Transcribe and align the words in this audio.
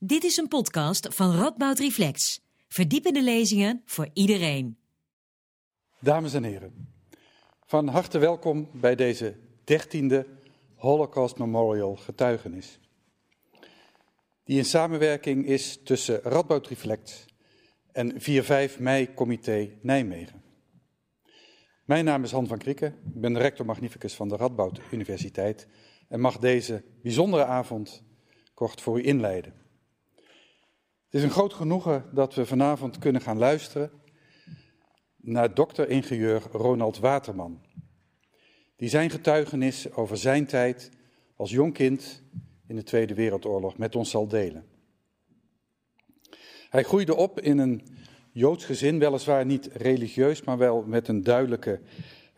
Dit 0.00 0.24
is 0.24 0.36
een 0.36 0.48
podcast 0.48 1.14
van 1.14 1.34
Radboud 1.36 1.78
Reflex. 1.78 2.40
Verdiepende 2.68 3.22
lezingen 3.22 3.82
voor 3.84 4.08
iedereen. 4.12 4.78
Dames 6.00 6.34
en 6.34 6.42
heren, 6.42 6.94
van 7.66 7.88
harte 7.88 8.18
welkom 8.18 8.68
bij 8.72 8.94
deze 8.94 9.36
dertiende 9.64 10.26
Holocaust 10.74 11.38
Memorial 11.38 11.96
getuigenis. 11.96 12.78
Die 14.44 14.58
in 14.58 14.64
samenwerking 14.64 15.46
is 15.46 15.78
tussen 15.84 16.20
Radboud 16.22 16.66
Reflex 16.66 17.24
en 17.92 18.12
4-5 18.12 18.78
mei 18.78 19.14
Comité 19.14 19.70
Nijmegen. 19.82 20.42
Mijn 21.84 22.04
naam 22.04 22.24
is 22.24 22.30
Han 22.30 22.46
van 22.46 22.58
Krieken, 22.58 22.88
ik 23.14 23.20
ben 23.20 23.38
rector 23.38 23.66
magnificus 23.66 24.14
van 24.14 24.28
de 24.28 24.36
Radboud 24.36 24.80
Universiteit 24.90 25.66
en 26.08 26.20
mag 26.20 26.38
deze 26.38 26.84
bijzondere 27.02 27.44
avond 27.44 28.02
kort 28.54 28.80
voor 28.80 28.98
u 28.98 29.04
inleiden. 29.04 29.66
Het 31.08 31.20
is 31.20 31.22
een 31.22 31.30
groot 31.34 31.54
genoegen 31.54 32.04
dat 32.12 32.34
we 32.34 32.46
vanavond 32.46 32.98
kunnen 32.98 33.20
gaan 33.20 33.38
luisteren 33.38 33.90
naar 35.16 35.54
dokter-ingenieur 35.54 36.42
Ronald 36.52 36.98
Waterman, 36.98 37.60
die 38.76 38.88
zijn 38.88 39.10
getuigenis 39.10 39.92
over 39.92 40.16
zijn 40.16 40.46
tijd 40.46 40.90
als 41.36 41.50
jong 41.50 41.72
kind 41.72 42.22
in 42.66 42.76
de 42.76 42.82
Tweede 42.82 43.14
Wereldoorlog 43.14 43.78
met 43.78 43.96
ons 43.96 44.10
zal 44.10 44.28
delen. 44.28 44.66
Hij 46.70 46.82
groeide 46.82 47.16
op 47.16 47.40
in 47.40 47.58
een 47.58 47.82
Joods 48.32 48.64
gezin, 48.64 48.98
weliswaar 48.98 49.46
niet 49.46 49.70
religieus, 49.72 50.42
maar 50.42 50.58
wel 50.58 50.82
met 50.82 51.08
een 51.08 51.22
duidelijke 51.22 51.80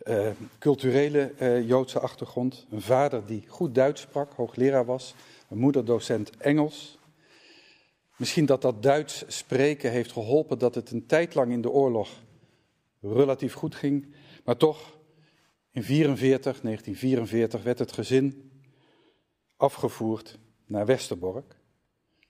uh, 0.04 0.28
culturele 0.58 1.32
uh, 1.40 1.68
Joodse 1.68 2.00
achtergrond. 2.00 2.66
Een 2.70 2.80
vader 2.80 3.26
die 3.26 3.44
goed 3.48 3.74
Duits 3.74 4.00
sprak, 4.00 4.32
hoogleraar 4.32 4.84
was, 4.84 5.14
een 5.48 5.58
moeder 5.58 5.84
docent 5.84 6.36
Engels. 6.36 6.98
Misschien 8.20 8.46
dat 8.46 8.62
dat 8.62 8.82
Duits 8.82 9.24
spreken 9.26 9.90
heeft 9.90 10.12
geholpen 10.12 10.58
dat 10.58 10.74
het 10.74 10.90
een 10.90 11.06
tijd 11.06 11.34
lang 11.34 11.52
in 11.52 11.60
de 11.60 11.70
oorlog 11.70 12.08
relatief 13.00 13.54
goed 13.54 13.74
ging, 13.74 14.14
maar 14.44 14.56
toch 14.56 14.98
in 15.70 15.82
44, 15.82 16.60
1944 16.60 17.62
werd 17.62 17.78
het 17.78 17.92
gezin 17.92 18.50
afgevoerd 19.56 20.38
naar 20.66 20.86
Westerbork 20.86 21.56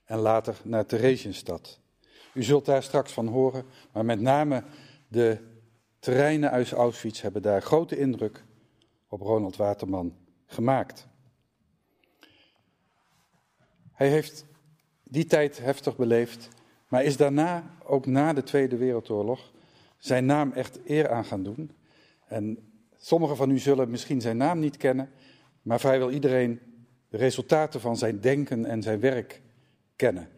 en 0.05 0.19
later 0.19 0.61
naar 0.65 0.87
Theresienstadt. 0.87 1.81
U 2.35 2.43
zult 2.43 2.65
daar 2.65 2.83
straks 2.83 3.13
van 3.13 3.27
horen, 3.27 3.65
maar 3.93 4.05
met 4.05 4.21
name 4.21 4.65
de 5.09 5.39
terreinen 5.99 6.51
uit 6.51 6.73
Auschwitz 6.73 7.21
hebben 7.21 7.43
daar 7.43 7.63
grote 7.63 7.99
indruk 7.99 8.45
op 9.09 9.21
Ronald 9.21 9.57
Waterman 9.57 10.17
gemaakt. 10.47 11.07
Hij 13.93 14.09
heeft 14.09 14.49
die 15.11 15.27
tijd 15.27 15.59
heftig 15.59 15.97
beleefd, 15.97 16.49
maar 16.89 17.05
is 17.05 17.17
daarna, 17.17 17.77
ook 17.85 18.07
na 18.07 18.33
de 18.33 18.43
Tweede 18.43 18.77
Wereldoorlog, 18.77 19.53
zijn 19.99 20.27
naam 20.27 20.53
echt 20.53 20.79
eer 20.87 21.11
aan 21.11 21.25
gaan 21.25 21.43
doen. 21.43 21.71
En 22.27 22.59
sommigen 22.97 23.37
van 23.37 23.51
u 23.51 23.59
zullen 23.59 23.91
misschien 23.91 24.21
zijn 24.21 24.37
naam 24.37 24.59
niet 24.59 24.77
kennen, 24.77 25.11
maar 25.63 25.81
vrijwel 25.81 26.11
iedereen 26.11 26.61
de 27.09 27.17
resultaten 27.17 27.81
van 27.81 27.97
zijn 27.97 28.21
denken 28.21 28.65
en 28.65 28.83
zijn 28.83 29.01
werk 29.01 29.43
kennen. 29.97 30.29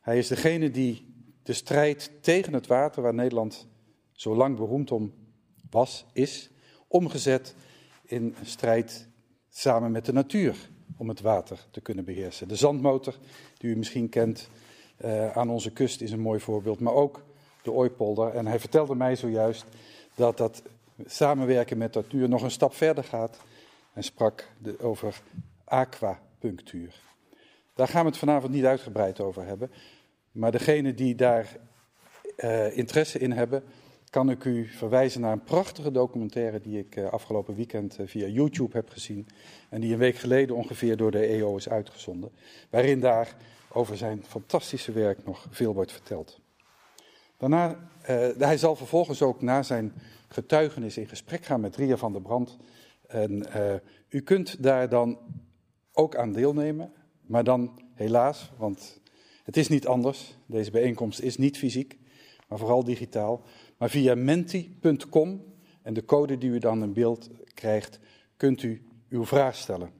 Hij 0.00 0.18
is 0.18 0.28
degene 0.28 0.70
die 0.70 1.14
de 1.42 1.52
strijd 1.52 2.10
tegen 2.20 2.52
het 2.52 2.66
water, 2.66 3.02
waar 3.02 3.14
Nederland 3.14 3.68
zo 4.12 4.36
lang 4.36 4.56
beroemd 4.56 4.90
om 4.90 5.12
was, 5.70 6.06
is, 6.12 6.50
omgezet 6.88 7.54
in 8.02 8.34
strijd 8.42 9.08
samen 9.48 9.90
met 9.90 10.04
de 10.04 10.12
natuur 10.12 10.70
om 10.96 11.08
het 11.08 11.20
water 11.20 11.66
te 11.70 11.80
kunnen 11.80 12.04
beheersen. 12.04 12.48
De 12.48 12.56
zandmotor, 12.56 13.14
die 13.58 13.70
u 13.70 13.76
misschien 13.76 14.08
kent, 14.08 14.48
uh, 15.04 15.36
aan 15.36 15.50
onze 15.50 15.70
kust 15.70 16.00
is 16.00 16.10
een 16.10 16.20
mooi 16.20 16.40
voorbeeld, 16.40 16.80
maar 16.80 16.92
ook 16.92 17.22
de 17.62 17.72
Ooipolder. 17.72 18.34
En 18.34 18.46
hij 18.46 18.60
vertelde 18.60 18.94
mij 18.94 19.16
zojuist 19.16 19.64
dat 20.14 20.36
dat 20.36 20.62
samenwerken 21.06 21.78
met 21.78 21.94
natuur 21.94 22.28
nog 22.28 22.42
een 22.42 22.50
stap 22.50 22.74
verder 22.74 23.04
gaat 23.04 23.38
en 23.92 24.04
sprak 24.04 24.48
de, 24.58 24.80
over 24.80 25.20
aquapunctuur. 25.64 26.94
Daar 27.74 27.88
gaan 27.88 28.02
we 28.04 28.08
het 28.08 28.18
vanavond 28.18 28.52
niet 28.52 28.64
uitgebreid 28.64 29.20
over 29.20 29.46
hebben, 29.46 29.70
maar 30.32 30.52
degene 30.52 30.94
die 30.94 31.14
daar 31.14 31.56
uh, 32.36 32.76
interesse 32.76 33.18
in 33.18 33.32
hebben, 33.32 33.64
kan 34.12 34.30
ik 34.30 34.44
u 34.44 34.66
verwijzen 34.66 35.20
naar 35.20 35.32
een 35.32 35.44
prachtige 35.44 35.90
documentaire 35.90 36.60
die 36.60 36.78
ik 36.78 36.96
uh, 36.96 37.10
afgelopen 37.10 37.54
weekend 37.54 37.98
uh, 37.98 38.06
via 38.06 38.26
YouTube 38.26 38.76
heb 38.76 38.88
gezien. 38.88 39.26
En 39.68 39.80
die 39.80 39.92
een 39.92 39.98
week 39.98 40.16
geleden 40.16 40.56
ongeveer 40.56 40.96
door 40.96 41.10
de 41.10 41.26
EO 41.26 41.56
is 41.56 41.68
uitgezonden. 41.68 42.30
Waarin 42.70 43.00
daar 43.00 43.36
over 43.72 43.96
zijn 43.96 44.24
fantastische 44.24 44.92
werk 44.92 45.24
nog 45.24 45.46
veel 45.50 45.74
wordt 45.74 45.92
verteld. 45.92 46.40
Daarna, 47.36 47.68
uh, 47.70 48.28
hij 48.38 48.56
zal 48.56 48.76
vervolgens 48.76 49.22
ook 49.22 49.42
na 49.42 49.62
zijn 49.62 49.92
getuigenis 50.28 50.96
in 50.96 51.08
gesprek 51.08 51.44
gaan 51.44 51.60
met 51.60 51.76
Ria 51.76 51.96
van 51.96 52.12
der 52.12 52.22
Brand. 52.22 52.58
En 53.06 53.46
u 54.08 54.20
kunt 54.20 54.62
daar 54.62 54.88
dan 54.88 55.18
ook 55.92 56.16
aan 56.16 56.32
deelnemen. 56.32 56.92
Maar 57.26 57.44
dan 57.44 57.82
helaas, 57.94 58.52
want 58.56 59.00
het 59.44 59.56
is 59.56 59.68
niet 59.68 59.86
anders. 59.86 60.36
Deze 60.46 60.70
bijeenkomst 60.70 61.20
is 61.20 61.36
niet 61.36 61.58
fysiek, 61.58 61.98
maar 62.48 62.58
vooral 62.58 62.84
digitaal. 62.84 63.42
Maar 63.82 63.90
via 63.90 64.14
menti.com 64.14 65.44
en 65.82 65.94
de 65.94 66.04
code 66.04 66.38
die 66.38 66.50
u 66.50 66.58
dan 66.58 66.82
in 66.82 66.92
beeld 66.92 67.30
krijgt, 67.54 67.98
kunt 68.36 68.62
u 68.62 68.86
uw 69.08 69.24
vraag 69.24 69.56
stellen. 69.56 69.90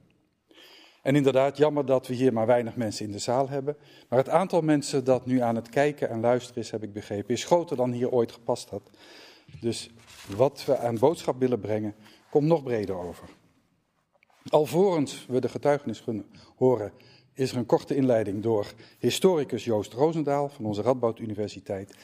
En 1.01 1.15
inderdaad, 1.15 1.57
jammer 1.57 1.85
dat 1.85 2.07
we 2.07 2.13
hier 2.13 2.33
maar 2.33 2.45
weinig 2.45 2.75
mensen 2.75 3.05
in 3.05 3.11
de 3.11 3.19
zaal 3.19 3.49
hebben. 3.49 3.77
Maar 4.09 4.19
het 4.19 4.29
aantal 4.29 4.61
mensen 4.61 5.03
dat 5.03 5.25
nu 5.25 5.39
aan 5.39 5.55
het 5.55 5.69
kijken 5.69 6.09
en 6.09 6.19
luisteren 6.19 6.61
is, 6.61 6.71
heb 6.71 6.83
ik 6.83 6.93
begrepen, 6.93 7.33
is 7.33 7.45
groter 7.45 7.77
dan 7.77 7.91
hier 7.91 8.11
ooit 8.11 8.31
gepast 8.31 8.69
had. 8.69 8.89
Dus 9.59 9.89
wat 10.35 10.65
we 10.65 10.77
aan 10.77 10.99
boodschap 10.99 11.39
willen 11.39 11.59
brengen, 11.59 11.95
komt 12.29 12.47
nog 12.47 12.63
breder 12.63 12.95
over. 12.95 13.29
Alvorens 14.49 15.25
we 15.25 15.41
de 15.41 15.49
getuigenis 15.49 16.03
kunnen 16.03 16.25
horen, 16.55 16.91
is 17.33 17.51
er 17.51 17.57
een 17.57 17.65
korte 17.65 17.95
inleiding 17.95 18.43
door 18.43 18.73
historicus 18.99 19.63
Joost 19.63 19.93
Roosendaal 19.93 20.49
van 20.49 20.65
onze 20.65 20.81
Radboud 20.81 21.19
Universiteit 21.19 21.95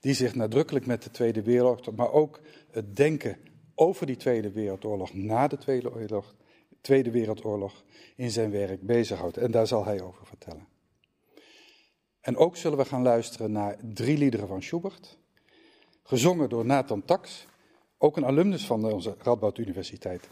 die 0.00 0.14
zich 0.14 0.34
nadrukkelijk 0.34 0.86
met 0.86 1.02
de 1.02 1.10
Tweede 1.10 1.42
Wereldoorlog, 1.42 1.94
maar 1.94 2.12
ook 2.12 2.40
het 2.70 2.96
denken 2.96 3.36
over 3.74 4.06
die 4.06 4.16
Tweede 4.16 4.50
Wereldoorlog 4.50 5.14
na 5.14 5.48
de 5.48 5.58
Tweede, 5.58 6.22
Tweede 6.80 7.10
Wereldoorlog 7.10 7.84
in 8.16 8.30
zijn 8.30 8.50
werk 8.50 8.82
bezighoudt. 8.82 9.36
En 9.36 9.50
daar 9.50 9.66
zal 9.66 9.84
hij 9.84 10.02
over 10.02 10.26
vertellen. 10.26 10.66
En 12.20 12.36
ook 12.36 12.56
zullen 12.56 12.78
we 12.78 12.84
gaan 12.84 13.02
luisteren 13.02 13.52
naar 13.52 13.76
drie 13.94 14.18
liederen 14.18 14.48
van 14.48 14.62
Schubert, 14.62 15.18
gezongen 16.02 16.48
door 16.48 16.64
Nathan 16.64 17.04
Tax, 17.04 17.46
ook 17.98 18.16
een 18.16 18.24
alumnus 18.24 18.66
van 18.66 18.92
onze 18.92 19.14
Radboud 19.18 19.58
Universiteit. 19.58 20.28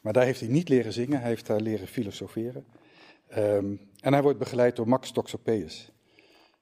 Maar 0.00 0.12
daar 0.12 0.24
heeft 0.24 0.40
hij 0.40 0.48
niet 0.48 0.68
leren 0.68 0.92
zingen, 0.92 1.20
hij 1.20 1.28
heeft 1.28 1.46
daar 1.46 1.60
leren 1.60 1.86
filosoferen. 1.86 2.66
Um, 3.36 3.80
en 4.00 4.12
hij 4.12 4.22
wordt 4.22 4.38
begeleid 4.38 4.76
door 4.76 4.88
Max 4.88 5.10
Toxopeus. 5.10 5.92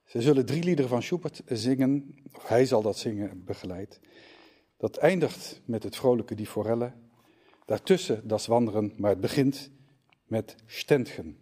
Ze 0.07 0.23
zullen 0.23 0.47
drie 0.47 0.63
liederen 0.63 0.91
van 0.91 1.03
Schubert 1.03 1.43
zingen, 1.47 2.15
of 2.33 2.49
hij 2.49 2.67
zal 2.67 2.83
dat 2.83 2.99
zingen 2.99 3.45
begeleid. 3.45 4.01
Dat 4.77 4.97
eindigt 4.97 5.61
met 5.65 5.83
het 5.83 5.97
vrolijke 5.97 6.35
Die 6.35 6.47
Forelle. 6.47 6.93
Daartussen 7.65 8.29
das 8.29 8.47
Wanderen, 8.47 8.93
maar 8.97 9.11
het 9.11 9.21
begint 9.21 9.71
met 10.27 10.57
Stentgen. 10.67 11.39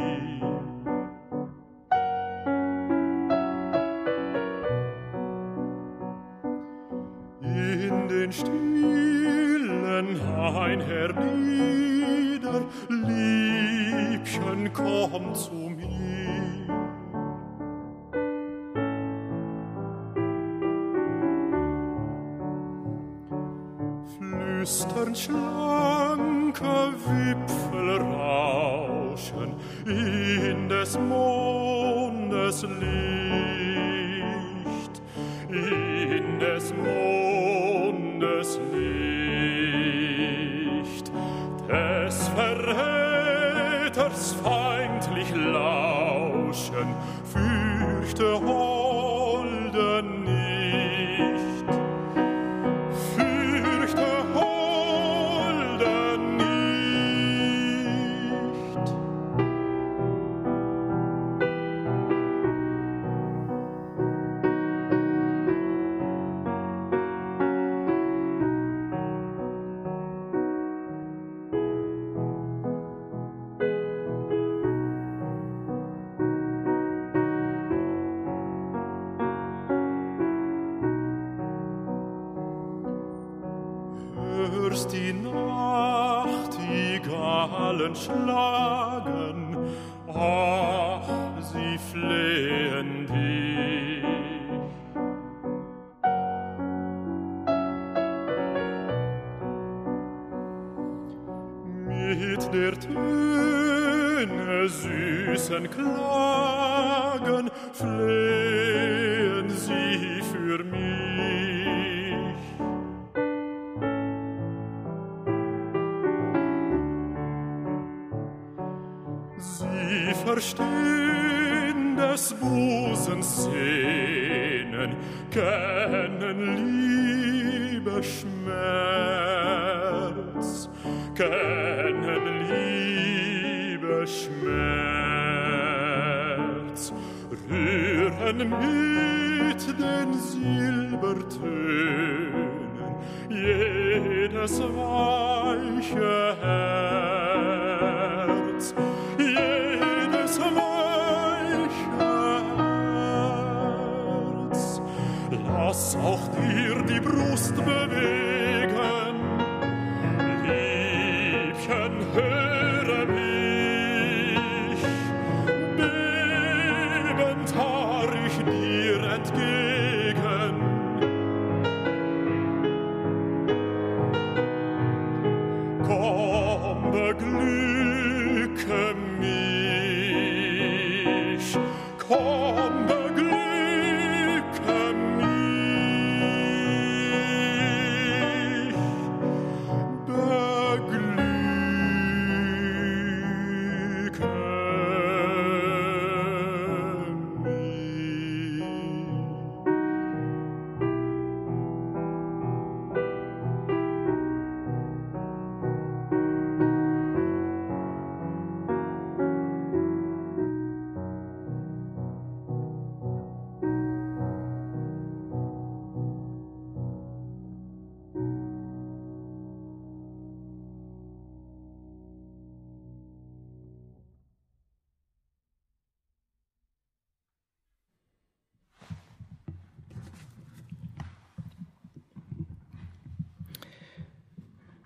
In 7.41 8.07
den 8.07 8.31
stillen 8.31 10.19
Hain 10.35 10.81
hernieder, 10.81 12.61
Liebchen, 12.89 14.71
komm 14.73 15.33
zu 15.33 15.68
Flüstern 25.09 25.15
schlanke 25.15 26.93
Wipfel 27.05 27.97
rauschen 27.97 29.53
in 29.85 30.69
des 30.69 30.99
Mondes 30.99 32.63
Licht, 32.63 33.18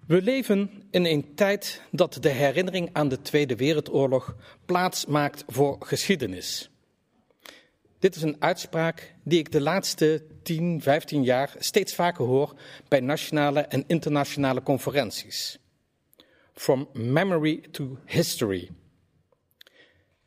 We 0.07 0.21
leven 0.21 0.83
in 0.91 1.05
een 1.05 1.35
tijd 1.35 1.81
dat 1.91 2.17
de 2.19 2.29
herinnering 2.29 2.89
aan 2.93 3.09
de 3.09 3.21
Tweede 3.21 3.55
Wereldoorlog 3.55 4.35
plaats 4.65 5.05
maakt 5.05 5.43
voor 5.47 5.75
geschiedenis. 5.79 6.69
Dit 7.99 8.15
is 8.15 8.21
een 8.21 8.35
uitspraak 8.39 9.15
die 9.23 9.39
ik 9.39 9.51
de 9.51 9.61
laatste 9.61 10.25
10, 10.41 10.81
15 10.81 11.23
jaar 11.23 11.55
steeds 11.59 11.95
vaker 11.95 12.25
hoor 12.25 12.59
bij 12.87 12.99
nationale 12.99 13.59
en 13.59 13.83
internationale 13.87 14.63
conferenties. 14.63 15.59
From 16.53 16.89
memory 16.93 17.63
to 17.71 17.97
history. 18.05 18.69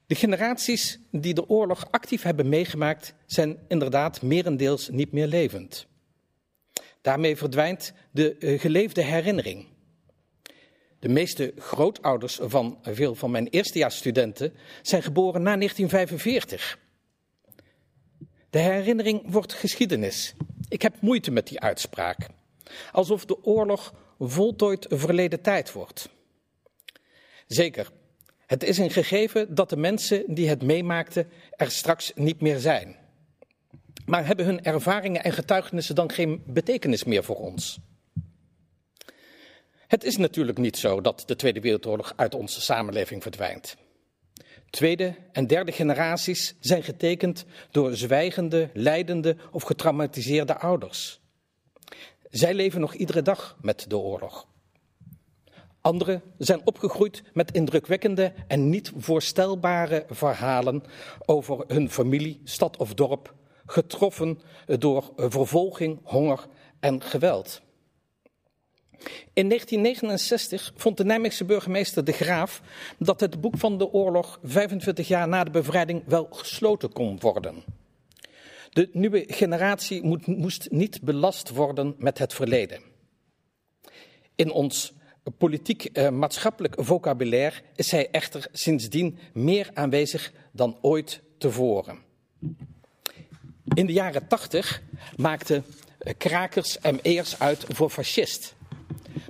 De 0.06 0.14
generaties 0.14 0.98
die 1.10 1.34
de 1.34 1.48
oorlog 1.48 1.90
actief 1.90 2.22
hebben 2.22 2.48
meegemaakt 2.48 3.14
zijn 3.26 3.58
inderdaad 3.68 4.22
merendeels 4.22 4.88
niet 4.88 5.12
meer 5.12 5.26
levend. 5.26 5.86
Daarmee 7.06 7.36
verdwijnt 7.36 7.92
de 8.10 8.36
eh, 8.36 8.60
geleefde 8.60 9.02
herinnering. 9.02 9.66
De 10.98 11.08
meeste 11.08 11.52
grootouders 11.58 12.38
van 12.42 12.78
veel 12.82 13.14
van 13.14 13.30
mijn 13.30 13.48
eerstejaarsstudenten 13.48 14.54
zijn 14.82 15.02
geboren 15.02 15.42
na 15.42 15.56
1945. 15.56 16.78
De 18.50 18.58
herinnering 18.58 19.22
wordt 19.26 19.52
geschiedenis. 19.52 20.34
Ik 20.68 20.82
heb 20.82 21.00
moeite 21.00 21.30
met 21.30 21.46
die 21.46 21.60
uitspraak. 21.60 22.26
Alsof 22.92 23.24
de 23.24 23.44
oorlog 23.44 23.94
voltooid 24.18 24.86
verleden 24.88 25.40
tijd 25.40 25.72
wordt. 25.72 26.08
Zeker, 27.46 27.90
het 28.46 28.62
is 28.62 28.78
een 28.78 28.90
gegeven 28.90 29.54
dat 29.54 29.70
de 29.70 29.76
mensen 29.76 30.34
die 30.34 30.48
het 30.48 30.62
meemaakten 30.62 31.30
er 31.50 31.70
straks 31.70 32.12
niet 32.14 32.40
meer 32.40 32.58
zijn. 32.58 33.05
Maar 34.06 34.26
hebben 34.26 34.44
hun 34.44 34.64
ervaringen 34.64 35.24
en 35.24 35.32
getuigenissen 35.32 35.94
dan 35.94 36.10
geen 36.10 36.42
betekenis 36.46 37.04
meer 37.04 37.24
voor 37.24 37.36
ons? 37.36 37.78
Het 39.86 40.04
is 40.04 40.16
natuurlijk 40.16 40.58
niet 40.58 40.76
zo 40.76 41.00
dat 41.00 41.22
de 41.26 41.36
Tweede 41.36 41.60
Wereldoorlog 41.60 42.12
uit 42.16 42.34
onze 42.34 42.60
samenleving 42.60 43.22
verdwijnt. 43.22 43.76
Tweede 44.70 45.14
en 45.32 45.46
derde 45.46 45.72
generaties 45.72 46.54
zijn 46.60 46.82
getekend 46.82 47.44
door 47.70 47.96
zwijgende, 47.96 48.70
lijdende 48.72 49.36
of 49.50 49.62
getraumatiseerde 49.62 50.58
ouders. 50.58 51.20
Zij 52.30 52.54
leven 52.54 52.80
nog 52.80 52.94
iedere 52.94 53.22
dag 53.22 53.56
met 53.60 53.84
de 53.88 53.96
oorlog. 53.96 54.46
Anderen 55.80 56.22
zijn 56.38 56.60
opgegroeid 56.64 57.22
met 57.32 57.52
indrukwekkende 57.52 58.32
en 58.46 58.70
niet 58.70 58.92
voorstelbare 58.96 60.04
verhalen 60.08 60.82
over 61.24 61.64
hun 61.66 61.90
familie, 61.90 62.40
stad 62.44 62.76
of 62.76 62.94
dorp, 62.94 63.34
getroffen 63.66 64.40
door 64.66 65.12
vervolging, 65.16 66.00
honger 66.02 66.46
en 66.80 67.02
geweld. 67.02 67.62
In 69.32 69.48
1969 69.48 70.72
vond 70.76 70.96
de 70.96 71.04
Nijmeegse 71.04 71.44
burgemeester 71.44 72.04
De 72.04 72.12
Graaf 72.12 72.62
dat 72.98 73.20
het 73.20 73.40
boek 73.40 73.58
van 73.58 73.78
de 73.78 73.92
oorlog 73.92 74.38
25 74.42 75.08
jaar 75.08 75.28
na 75.28 75.44
de 75.44 75.50
bevrijding 75.50 76.02
wel 76.06 76.28
gesloten 76.30 76.92
kon 76.92 77.20
worden. 77.20 77.64
De 78.70 78.88
nieuwe 78.92 79.24
generatie 79.26 80.02
moet, 80.02 80.26
moest 80.26 80.70
niet 80.70 81.02
belast 81.02 81.50
worden 81.50 81.94
met 81.98 82.18
het 82.18 82.34
verleden. 82.34 82.80
In 84.34 84.50
ons 84.50 84.92
politiek-maatschappelijk 85.38 86.74
vocabulaire 86.78 87.62
is 87.74 87.90
hij 87.90 88.10
echter 88.10 88.48
sindsdien 88.52 89.18
meer 89.32 89.70
aanwezig 89.74 90.32
dan 90.52 90.78
ooit 90.80 91.22
tevoren. 91.38 91.98
In 93.74 93.86
de 93.86 93.92
jaren 93.92 94.28
tachtig 94.28 94.82
maakten 95.16 95.64
krakers 96.18 96.78
ME'ers 96.80 97.38
uit 97.38 97.64
voor 97.68 97.90
fascist. 97.90 98.54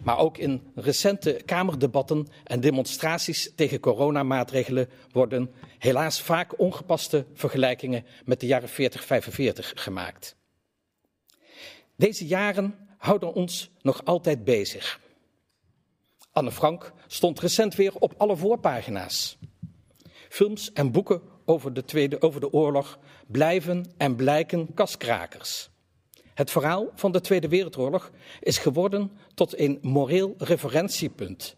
Maar 0.02 0.18
ook 0.18 0.38
in 0.38 0.72
recente 0.74 1.40
Kamerdebatten 1.44 2.28
en 2.44 2.60
demonstraties 2.60 3.52
tegen 3.54 3.80
coronamaatregelen 3.80 4.88
worden 5.12 5.54
helaas 5.78 6.20
vaak 6.20 6.58
ongepaste 6.58 7.26
vergelijkingen 7.34 8.04
met 8.24 8.40
de 8.40 8.46
jaren 8.46 8.68
40-45 8.68 8.72
gemaakt. 9.74 10.36
Deze 11.96 12.26
jaren 12.26 12.74
houden 12.98 13.32
ons 13.32 13.70
nog 13.82 14.04
altijd 14.04 14.44
bezig. 14.44 15.00
Anne 16.32 16.52
Frank 16.52 16.92
stond 17.06 17.40
recent 17.40 17.74
weer 17.74 17.94
op 17.94 18.14
alle 18.16 18.36
voorpagina's. 18.36 19.38
Films 20.28 20.72
en 20.72 20.92
boeken 20.92 21.22
over 21.46 21.72
de, 21.72 21.84
tweede, 21.84 22.22
over 22.22 22.40
de 22.40 22.52
oorlog 22.52 22.98
blijven 23.26 23.92
en 23.96 24.16
blijken 24.16 24.74
kaskrakers. 24.74 25.70
Het 26.34 26.50
verhaal 26.50 26.90
van 26.94 27.12
de 27.12 27.20
Tweede 27.20 27.48
Wereldoorlog 27.48 28.10
is 28.40 28.58
geworden 28.58 29.10
tot 29.34 29.58
een 29.58 29.78
moreel 29.82 30.34
referentiepunt. 30.38 31.56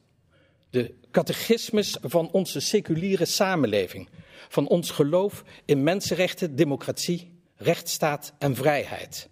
De 0.71 0.95
catechismus 1.11 1.97
van 2.00 2.30
onze 2.30 2.61
seculiere 2.61 3.25
samenleving, 3.25 4.09
van 4.49 4.68
ons 4.68 4.90
geloof 4.90 5.45
in 5.64 5.83
mensenrechten, 5.83 6.57
democratie, 6.57 7.33
rechtsstaat 7.57 8.33
en 8.38 8.54
vrijheid. 8.54 9.28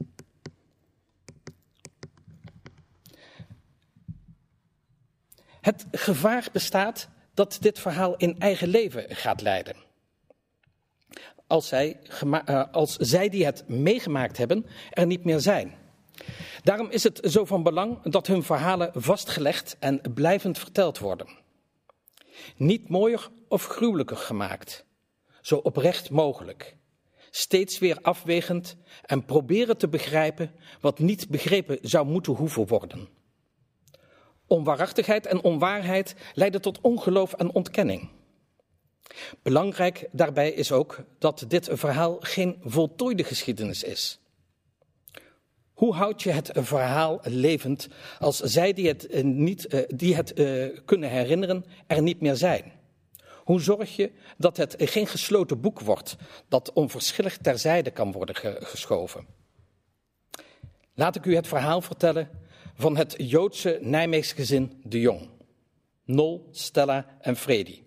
Het 5.61 5.87
gevaar 5.91 6.49
bestaat 6.53 7.09
dat 7.35 7.59
dit 7.61 7.79
verhaal 7.79 8.17
in 8.17 8.39
eigen 8.39 8.69
leven 8.69 9.17
gaat 9.17 9.41
leiden. 9.41 9.86
Als 11.47 11.69
zij, 11.69 12.01
uh, 12.25 12.63
als 12.73 12.97
zij 12.97 13.29
die 13.29 13.45
het 13.45 13.69
meegemaakt 13.69 14.37
hebben 14.37 14.67
er 14.91 15.07
niet 15.07 15.25
meer 15.25 15.41
zijn. 15.41 15.75
Daarom 16.63 16.91
is 16.91 17.03
het 17.03 17.21
zo 17.23 17.45
van 17.45 17.63
belang 17.63 18.03
dat 18.03 18.27
hun 18.27 18.43
verhalen 18.43 18.91
vastgelegd 18.95 19.77
en 19.79 20.01
blijvend 20.15 20.59
verteld 20.59 20.99
worden. 20.99 21.29
Niet 22.57 22.89
mooier 22.89 23.31
of 23.49 23.67
gruwelijker 23.67 24.17
gemaakt, 24.17 24.85
zo 25.41 25.57
oprecht 25.57 26.11
mogelijk. 26.11 26.77
Steeds 27.31 27.79
weer 27.79 27.99
afwegend 28.03 28.77
en 29.03 29.25
proberen 29.25 29.77
te 29.77 29.89
begrijpen 29.89 30.51
wat 30.81 30.99
niet 30.99 31.29
begrepen 31.29 31.79
zou 31.83 32.07
moeten 32.07 32.33
hoeven 32.33 32.67
worden. 32.67 33.09
Onwaarachtigheid 34.47 35.27
en 35.27 35.43
onwaarheid 35.43 36.15
leiden 36.35 36.61
tot 36.61 36.81
ongeloof 36.81 37.33
en 37.33 37.55
ontkenning. 37.55 38.11
Belangrijk 39.43 40.09
daarbij 40.13 40.51
is 40.51 40.73
ook 40.73 40.99
dat 41.19 41.45
dit 41.49 41.69
verhaal 41.73 42.17
geen 42.21 42.57
voltooide 42.65 43.25
geschiedenis 43.25 43.83
is. 43.83 44.21
Hoe 45.77 45.95
houd 45.95 46.23
je 46.23 46.31
het 46.31 46.51
verhaal 46.55 47.21
levend 47.23 47.89
als 48.19 48.39
zij 48.39 48.73
die 48.73 48.89
het, 48.89 49.07
eh, 49.07 49.25
niet, 49.25 49.67
eh, 49.67 49.81
die 49.87 50.15
het 50.15 50.39
uh, 50.39 50.79
kunnen 50.85 51.11
herinneren 51.11 51.65
er 51.87 52.03
niet 52.03 52.21
meer 52.21 52.37
zijn? 52.37 52.73
Hoe 53.45 53.61
zorg 53.61 53.97
je 53.97 54.11
dat 54.39 54.57
het 54.57 54.75
geen 54.79 55.07
gesloten 55.07 55.61
boek 55.61 55.81
wordt 55.81 56.17
dat 56.49 56.73
onverschillig 56.73 57.37
terzijde 57.37 57.91
kan 57.91 58.13
worden 58.13 58.37
geschoven? 58.65 59.27
Laat 60.95 61.17
ik 61.17 61.25
u 61.25 61.35
het 61.35 61.49
verhaal 61.49 61.81
vertellen 61.81 62.31
van 62.75 62.97
het 62.97 63.15
Joodse 63.19 63.79
Nijmeegse 63.81 64.35
gezin 64.35 64.81
De 64.83 65.01
Jong. 65.01 65.29
Nol, 66.05 66.49
Stella 66.51 67.07
en 67.21 67.37
Freddy. 67.37 67.86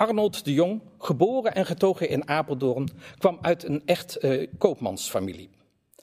Arnold 0.00 0.44
de 0.44 0.52
Jong, 0.52 0.80
geboren 0.98 1.54
en 1.54 1.66
getogen 1.66 2.08
in 2.08 2.28
Apeldoorn, 2.28 2.90
kwam 3.18 3.38
uit 3.40 3.64
een 3.64 3.82
echt 3.84 4.24
uh, 4.24 4.46
koopmansfamilie. 4.58 5.50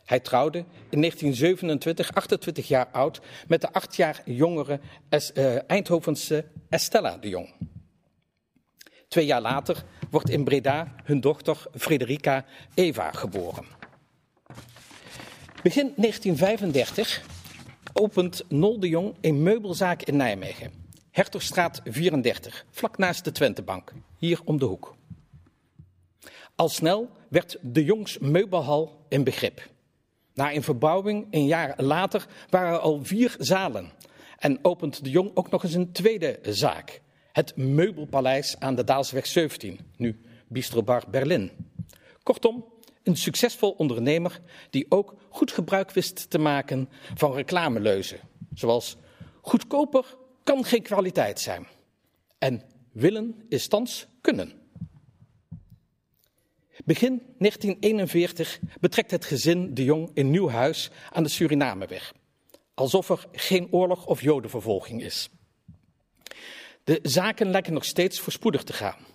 Hij 0.03 0.19
trouwde 0.19 0.57
in 0.89 0.99
1927, 0.99 2.13
28 2.13 2.67
jaar 2.67 2.87
oud, 2.91 3.21
met 3.47 3.61
de 3.61 3.73
acht 3.73 3.95
jaar 3.95 4.21
jongere 4.25 4.79
es, 5.09 5.31
uh, 5.33 5.69
Eindhovense 5.69 6.45
Estella 6.69 7.17
de 7.17 7.29
Jong. 7.29 7.53
Twee 9.07 9.25
jaar 9.25 9.41
later 9.41 9.83
wordt 10.09 10.29
in 10.29 10.43
Breda 10.43 10.93
hun 11.03 11.19
dochter 11.19 11.65
Frederica 11.75 12.45
Eva 12.73 13.11
geboren. 13.11 13.65
Begin 15.63 15.93
1935 15.95 17.25
opent 17.93 18.43
Nol 18.49 18.79
de 18.79 18.89
Jong 18.89 19.15
een 19.21 19.43
meubelzaak 19.43 20.01
in 20.03 20.17
Nijmegen. 20.17 20.86
Hertogstraat 21.17 21.81
34, 21.83 22.65
vlak 22.71 22.97
naast 22.97 23.23
de 23.23 23.31
Twentebank, 23.31 23.93
hier 24.17 24.39
om 24.45 24.59
de 24.59 24.65
hoek. 24.65 24.95
Al 26.55 26.69
snel 26.69 27.09
werd 27.29 27.57
de 27.61 27.83
Jongs 27.83 28.17
meubelhal 28.17 29.05
een 29.09 29.23
begrip. 29.23 29.69
Na 30.33 30.53
een 30.53 30.63
verbouwing 30.63 31.27
een 31.31 31.45
jaar 31.45 31.83
later 31.83 32.27
waren 32.49 32.73
er 32.73 32.79
al 32.79 33.03
vier 33.03 33.35
zalen 33.39 33.91
en 34.37 34.59
opent 34.61 35.03
de 35.03 35.09
Jong 35.09 35.31
ook 35.33 35.49
nog 35.49 35.63
eens 35.63 35.73
een 35.73 35.91
tweede 35.91 36.39
zaak. 36.41 37.01
Het 37.31 37.55
Meubelpaleis 37.55 38.59
aan 38.59 38.75
de 38.75 38.83
Daalsweg 38.83 39.25
17, 39.25 39.79
nu 39.95 40.19
Bistrobar 40.47 41.03
Berlin. 41.09 41.51
Kortom, 42.23 42.65
een 43.03 43.17
succesvol 43.17 43.71
ondernemer 43.71 44.41
die 44.69 44.85
ook 44.89 45.13
goed 45.29 45.51
gebruik 45.51 45.91
wist 45.91 46.29
te 46.29 46.39
maken 46.39 46.89
van 47.15 47.33
reclameleuzen. 47.33 48.19
Zoals 48.53 48.97
goedkoper 49.41 50.17
kan 50.47 50.65
geen 50.65 50.81
kwaliteit 50.81 51.39
zijn. 51.39 51.67
En 52.37 52.63
willen 52.91 53.45
is 53.49 53.67
thans 53.67 54.07
kunnen. 54.21 54.53
Begin 56.85 57.21
1941 57.37 58.59
betrekt 58.79 59.11
het 59.11 59.25
gezin 59.25 59.73
de 59.73 59.83
Jong 59.83 60.11
een 60.13 60.31
nieuw 60.31 60.49
huis 60.49 60.89
aan 61.11 61.23
de 61.23 61.29
Surinameweg. 61.29 62.13
Alsof 62.73 63.09
er 63.09 63.25
geen 63.31 63.67
oorlog 63.71 64.05
of 64.05 64.21
jodenvervolging 64.21 65.03
is. 65.03 65.29
De 66.83 66.99
zaken 67.03 67.49
lijken 67.49 67.73
nog 67.73 67.85
steeds 67.85 68.19
voorspoedig 68.19 68.63
te 68.63 68.73
gaan. 68.73 69.05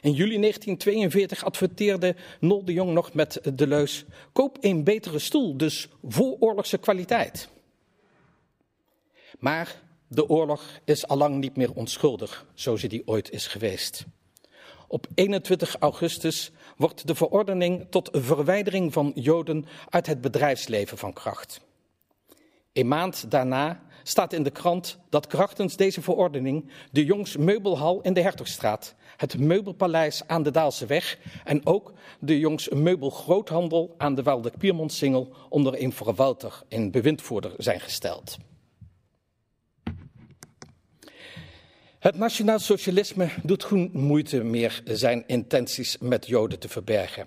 In 0.00 0.12
juli 0.12 0.38
1942 0.38 1.44
adverteerde 1.44 2.16
Nol 2.40 2.64
de 2.64 2.72
Jong 2.72 2.92
nog 2.92 3.14
met 3.14 3.40
de 3.54 3.66
leus: 3.66 4.04
koop 4.32 4.58
een 4.60 4.84
betere 4.84 5.18
stoel, 5.18 5.56
dus 5.56 5.88
vooroorlogse 6.02 6.78
kwaliteit. 6.78 7.48
Maar 9.38 9.81
de 10.14 10.28
oorlog 10.28 10.62
is 10.84 11.06
allang 11.06 11.36
niet 11.36 11.56
meer 11.56 11.72
onschuldig, 11.72 12.46
zoals 12.54 12.82
die 12.82 13.02
ooit 13.04 13.30
is 13.30 13.46
geweest. 13.46 14.04
Op 14.88 15.06
21 15.14 15.76
augustus 15.78 16.52
wordt 16.76 17.06
de 17.06 17.14
verordening 17.14 17.86
tot 17.90 18.08
verwijdering 18.12 18.92
van 18.92 19.12
Joden 19.14 19.64
uit 19.88 20.06
het 20.06 20.20
bedrijfsleven 20.20 20.98
van 20.98 21.12
kracht. 21.12 21.60
Een 22.72 22.88
maand 22.88 23.30
daarna 23.30 23.82
staat 24.02 24.32
in 24.32 24.42
de 24.42 24.50
krant 24.50 24.98
dat 25.08 25.26
krachtens 25.26 25.76
deze 25.76 26.02
verordening 26.02 26.70
de 26.90 27.04
Jongs 27.04 27.36
Meubelhal 27.36 28.00
in 28.00 28.12
de 28.12 28.20
Hertogstraat, 28.20 28.94
het 29.16 29.38
Meubelpaleis 29.38 30.22
aan 30.26 30.42
de 30.42 30.50
Daalseweg 30.50 31.18
en 31.44 31.66
ook 31.66 31.92
de 32.20 32.38
Jongs 32.38 32.68
Meubelgroothandel 32.68 33.94
aan 33.98 34.14
de 34.14 34.22
Waldeck 34.22 34.58
Piermontsingel 34.58 35.32
onder 35.48 35.82
een 35.82 35.92
verwalter 35.92 36.62
in 36.68 36.90
bewindvoerder 36.90 37.52
zijn 37.56 37.80
gesteld. 37.80 38.38
Het 42.02 42.16
nationaal 42.16 42.58
socialisme 42.58 43.28
doet 43.42 43.64
geen 43.64 43.90
moeite 43.92 44.42
meer 44.42 44.82
zijn 44.84 45.24
intenties 45.26 45.98
met 45.98 46.26
Joden 46.26 46.58
te 46.58 46.68
verbergen. 46.68 47.26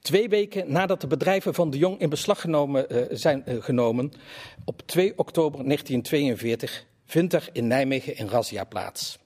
Twee 0.00 0.28
weken 0.28 0.72
nadat 0.72 1.00
de 1.00 1.06
bedrijven 1.06 1.54
van 1.54 1.70
de 1.70 1.78
Jong 1.78 2.00
in 2.00 2.08
beslag 2.08 2.40
genomen, 2.40 2.86
uh, 2.88 3.04
zijn 3.10 3.42
uh, 3.46 3.62
genomen, 3.62 4.12
op 4.64 4.82
2 4.86 5.18
oktober 5.18 5.64
1942 5.64 6.86
vindt 7.04 7.32
er 7.32 7.48
in 7.52 7.66
Nijmegen 7.66 8.20
een 8.20 8.28
razzia 8.28 8.64
plaats. 8.64 9.18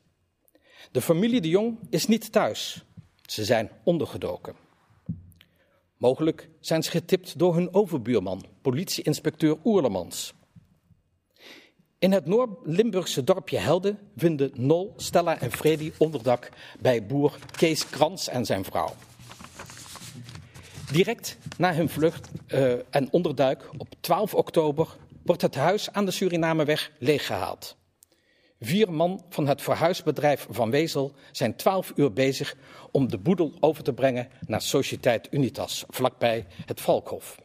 De 0.91 1.01
familie 1.01 1.41
de 1.41 1.49
Jong 1.49 1.79
is 1.91 2.07
niet 2.07 2.33
thuis. 2.33 2.85
Ze 3.27 3.45
zijn 3.45 3.71
ondergedoken. 3.85 4.55
Mogelijk 5.97 6.49
zijn 6.61 6.83
ze 6.83 6.91
getipt 6.91 7.39
door 7.39 7.55
hun 7.55 7.75
overbuurman, 7.75 8.45
politieinspecteur 8.63 9.57
Oerlemans. 9.65 10.35
In 11.99 12.13
het 12.13 12.27
Noord-Limburgse 12.27 13.25
dorpje 13.25 13.59
Helden 13.59 13.99
vinden 14.17 14.51
Nol, 14.55 14.93
Stella 14.97 15.41
en 15.41 15.53
Freddy 15.53 15.93
onderdak 15.99 16.49
bij 16.81 17.07
boer 17.07 17.39
Kees 17.51 17.89
Krans 17.89 18.29
en 18.29 18.45
zijn 18.45 18.65
vrouw. 18.65 18.95
Direct 20.93 21.39
na 21.59 21.75
hun 21.75 21.89
vlucht 21.89 22.29
uh, 22.49 22.73
en 22.91 23.09
onderduik 23.11 23.71
op 23.77 23.89
12 24.01 24.35
oktober 24.35 24.97
wordt 25.25 25.43
het 25.43 25.55
huis 25.55 25.93
aan 25.93 26.05
de 26.05 26.11
Surinameweg 26.11 26.91
leeggehaald. 26.99 27.77
Vier 28.61 28.93
man 28.93 29.25
van 29.29 29.47
het 29.47 29.63
verhuisbedrijf 29.63 30.47
Van 30.51 30.71
Wezel 30.71 31.13
zijn 31.33 31.57
12 31.57 31.93
uur 31.95 32.13
bezig 32.13 32.57
om 32.91 33.09
de 33.09 33.19
boedel 33.19 33.53
over 33.61 33.83
te 33.83 33.93
brengen 33.93 34.29
naar 34.47 34.63
Sociëteit 34.63 35.29
Unitas, 35.31 35.85
vlakbij 35.89 36.47
het 36.67 36.81
Valkhof. 36.81 37.37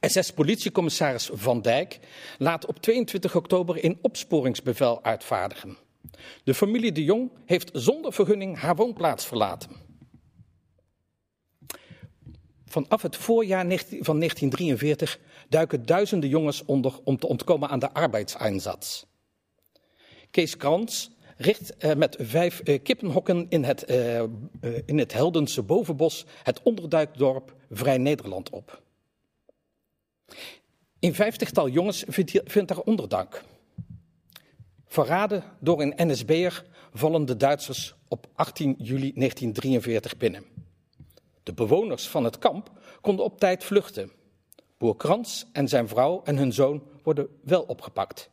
SS-politiecommissaris 0.00 1.30
Van 1.32 1.62
Dijk 1.62 1.98
laat 2.38 2.66
op 2.66 2.78
22 2.78 3.36
oktober 3.36 3.84
een 3.84 3.98
opsporingsbevel 4.02 5.04
uitvaardigen. 5.04 5.76
De 6.44 6.54
familie 6.54 6.92
de 6.92 7.04
Jong 7.04 7.30
heeft 7.44 7.70
zonder 7.72 8.12
vergunning 8.12 8.58
haar 8.58 8.76
woonplaats 8.76 9.26
verlaten. 9.26 9.70
Vanaf 12.66 13.02
het 13.02 13.16
voorjaar 13.16 13.64
van 13.78 14.18
1943 14.18 15.18
duiken 15.48 15.86
duizenden 15.86 16.28
jongens 16.28 16.64
onder 16.64 16.92
om 17.04 17.18
te 17.18 17.26
ontkomen 17.26 17.68
aan 17.68 17.78
de 17.78 17.92
arbeidseinsatz. 17.92 19.04
Kees 20.30 20.56
Krans 20.56 21.10
richt 21.36 21.84
uh, 21.84 21.94
met 21.94 22.16
vijf 22.20 22.60
uh, 22.64 22.78
kippenhokken 22.82 23.46
in 23.48 23.64
het, 23.64 23.90
uh, 23.90 24.22
in 24.86 24.98
het 24.98 25.12
Heldense 25.12 25.62
bovenbos 25.62 26.26
het 26.42 26.62
onderduikdorp 26.62 27.54
Vrij 27.70 27.98
Nederland 27.98 28.50
op. 28.50 28.82
Een 31.00 31.14
vijftigtal 31.14 31.68
jongens 31.68 32.04
vindt, 32.06 32.68
daar 32.68 32.80
onderdak. 32.80 33.44
Verraden 34.86 35.44
door 35.60 35.82
een 35.82 35.94
NSB'er 35.96 36.64
vallen 36.92 37.24
de 37.24 37.36
Duitsers 37.36 37.94
op 38.08 38.26
18 38.34 38.74
juli 38.78 39.12
1943 39.14 40.16
binnen. 40.16 40.44
De 41.42 41.52
bewoners 41.52 42.08
van 42.08 42.24
het 42.24 42.38
kamp 42.38 42.70
konden 43.00 43.24
op 43.24 43.38
tijd 43.38 43.64
vluchten. 43.64 44.12
Boer 44.78 44.96
Krans 44.96 45.46
en 45.52 45.68
zijn 45.68 45.88
vrouw 45.88 46.22
en 46.24 46.36
hun 46.36 46.52
zoon 46.52 46.82
worden 47.02 47.28
wel 47.44 47.62
opgepakt. 47.62 48.30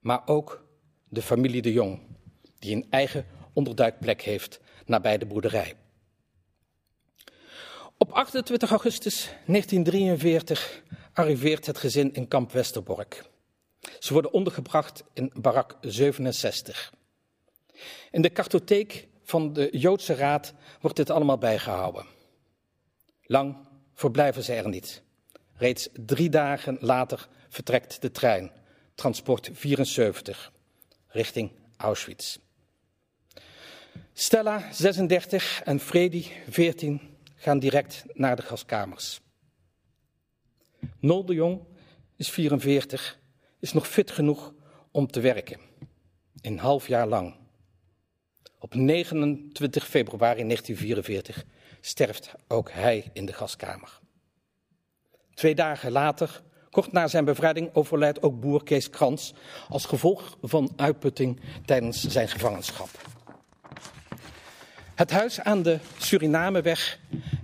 Maar 0.00 0.22
ook 0.26 0.64
de 1.08 1.22
familie 1.22 1.62
de 1.62 1.72
Jong, 1.72 2.00
die 2.58 2.76
een 2.76 2.86
eigen 2.90 3.26
onderduikplek 3.52 4.22
heeft 4.22 4.60
nabij 4.86 5.18
de 5.18 5.26
boerderij. 5.26 5.74
Op 7.98 8.12
28 8.12 8.70
augustus 8.70 9.24
1943 9.46 10.82
arriveert 11.12 11.66
het 11.66 11.78
gezin 11.78 12.12
in 12.12 12.28
kamp 12.28 12.52
Westerbork. 12.52 13.24
Ze 13.98 14.12
worden 14.12 14.32
ondergebracht 14.32 15.04
in 15.12 15.32
barak 15.34 15.76
67. 15.80 16.92
In 18.10 18.22
de 18.22 18.30
kartotheek 18.30 19.08
van 19.22 19.52
de 19.52 19.68
Joodse 19.72 20.14
Raad 20.14 20.52
wordt 20.80 20.96
dit 20.96 21.10
allemaal 21.10 21.38
bijgehouden. 21.38 22.06
Lang 23.22 23.56
verblijven 23.94 24.42
ze 24.42 24.52
er 24.52 24.68
niet. 24.68 25.02
Reeds 25.54 25.88
drie 25.92 26.28
dagen 26.28 26.76
later 26.80 27.28
vertrekt 27.48 28.02
de 28.02 28.10
trein, 28.10 28.52
transport 28.94 29.50
74, 29.52 30.52
richting 31.06 31.50
Auschwitz. 31.76 32.38
Stella, 34.12 34.72
36, 34.72 35.62
en 35.64 35.80
Freddy, 35.80 36.26
14, 36.48 37.00
gaan 37.34 37.58
direct 37.58 38.04
naar 38.12 38.36
de 38.36 38.42
gaskamers. 38.42 39.20
Nol 40.98 41.24
de 41.24 41.34
Jong 41.34 41.60
is 42.16 42.30
44, 42.30 43.18
is 43.60 43.72
nog 43.72 43.88
fit 43.88 44.10
genoeg 44.10 44.54
om 44.90 45.06
te 45.06 45.20
werken. 45.20 45.60
Een 46.40 46.58
half 46.58 46.86
jaar 46.86 47.06
lang. 47.06 47.34
Op 48.58 48.74
29 48.74 49.86
februari 49.86 50.42
1944 50.42 51.44
sterft 51.80 52.34
ook 52.48 52.70
hij 52.70 53.10
in 53.12 53.26
de 53.26 53.32
gaskamer. 53.32 54.00
Twee 55.34 55.54
dagen 55.54 55.92
later, 55.92 56.42
kort 56.70 56.92
na 56.92 57.08
zijn 57.08 57.24
bevrijding, 57.24 57.74
overlijdt 57.74 58.22
ook 58.22 58.40
boer 58.40 58.62
Kees 58.62 58.90
Krans 58.90 59.34
als 59.68 59.84
gevolg 59.84 60.38
van 60.42 60.72
uitputting 60.76 61.40
tijdens 61.64 62.06
zijn 62.06 62.28
gevangenschap. 62.28 62.88
Het 65.00 65.10
huis 65.10 65.40
aan 65.40 65.62
de 65.62 65.78
Surinameweg 65.98 66.98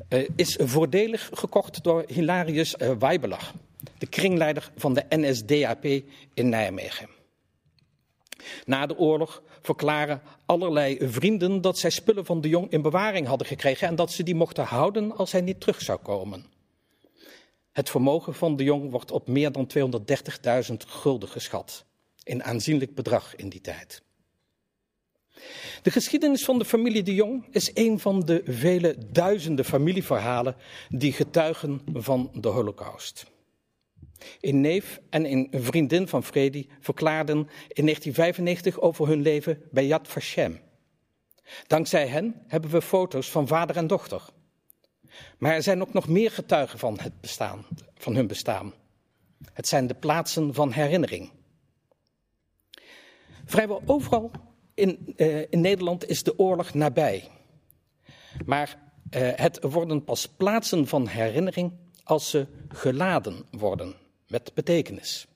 uh, 0.08 0.28
is 0.36 0.58
voordelig 0.60 1.30
gekocht 1.32 1.82
door 1.84 2.04
Hilarius 2.06 2.75
uh, 2.78 2.90
de 3.98 4.06
kringleider 4.06 4.70
van 4.76 4.94
de 4.94 5.04
NSDAP 5.08 5.84
in 6.34 6.48
Nijmegen. 6.48 7.08
Na 8.64 8.86
de 8.86 8.99
oorlog 8.99 9.42
verklaren 9.62 10.23
allerlei 10.47 10.99
vrienden 11.00 11.60
dat 11.60 11.78
zij 11.78 11.90
spullen 11.90 12.26
van 12.26 12.40
de 12.40 12.49
jong 12.49 12.71
in 12.71 12.82
bewaring 12.82 13.26
hadden 13.26 13.47
gekregen 13.47 13.88
en 13.88 13.95
dat 13.95 14.12
ze 14.12 14.23
die 14.23 14.34
mochten 14.34 14.64
houden 14.64 15.16
als 15.16 15.32
hij 15.32 15.40
niet 15.40 15.60
terug 15.60 15.80
zou 15.80 15.99
komen. 15.99 16.47
Het 17.73 17.90
vermogen 17.90 18.34
van 18.34 18.56
de 18.56 18.64
jong 18.64 18.90
wordt 18.90 19.10
op 19.10 19.28
meer 19.28 19.52
dan 19.52 19.71
230.000 20.71 20.76
gulden 20.86 21.28
geschat. 21.28 21.84
Een 22.25 22.45
aanzienlijk 22.45 22.95
bedrag 22.95 23.36
in 23.36 23.49
die 23.49 23.60
tijd. 23.60 24.04
De 25.82 25.90
geschiedenis 25.90 26.44
van 26.44 26.58
de 26.58 26.64
familie 26.64 27.02
de 27.02 27.14
Jong 27.14 27.46
is 27.50 27.70
een 27.75 27.99
van 27.99 28.20
de 28.20 28.42
vele 28.44 28.96
duizenden 29.12 29.64
familieverhalen 29.64 30.56
die 30.88 31.12
getuigen 31.12 31.80
van 31.92 32.30
de 32.34 32.49
Holocaust. 32.49 33.26
Een 34.40 34.60
neef 34.60 35.00
en 35.10 35.32
een 35.32 35.49
vriendin 35.50 36.08
van 36.08 36.25
Freddy 36.25 36.66
verklaarden 36.80 37.36
in 37.68 37.84
1995 37.84 38.80
over 38.80 39.08
hun 39.08 39.22
leven 39.22 39.62
bij 39.70 39.86
Yad 39.86 40.08
Vashem. 40.08 40.60
Dankzij 41.66 42.06
hen 42.06 42.42
hebben 42.46 42.70
we 42.70 42.82
foto's 42.82 43.30
van 43.30 43.46
vader 43.46 43.76
en 43.76 43.86
dochter. 43.86 44.22
Maar 45.38 45.54
er 45.54 45.62
zijn 45.62 45.80
ook 45.80 45.92
nog 45.92 46.08
meer 46.08 46.30
getuigen 46.30 46.78
van, 46.78 46.99
het 47.00 47.20
bestaan, 47.20 47.66
van 47.94 48.14
hun 48.14 48.26
bestaan. 48.26 48.75
Het 49.52 49.68
zijn 49.68 49.86
de 49.86 49.94
plaatsen 49.94 50.54
van 50.54 50.72
herinnering. 50.72 51.30
Vrijwel 53.44 53.82
overal 53.86 54.30
in, 54.76 55.15
uh, 55.17 55.41
in 55.50 55.60
Nederland 55.60 56.08
is 56.08 56.23
de 56.23 56.39
oorlog 56.39 56.75
nabij. 56.75 57.28
Maar 58.45 58.78
uh, 59.10 59.30
het 59.34 59.58
worden 59.62 60.04
pas 60.04 60.28
plaatsen 60.28 60.86
van 60.86 61.06
herinnering 61.06 61.73
als 62.04 62.30
ze 62.30 62.47
geladen 62.69 63.45
worden 63.50 63.95
met 64.28 64.54
betekenis. 64.54 65.26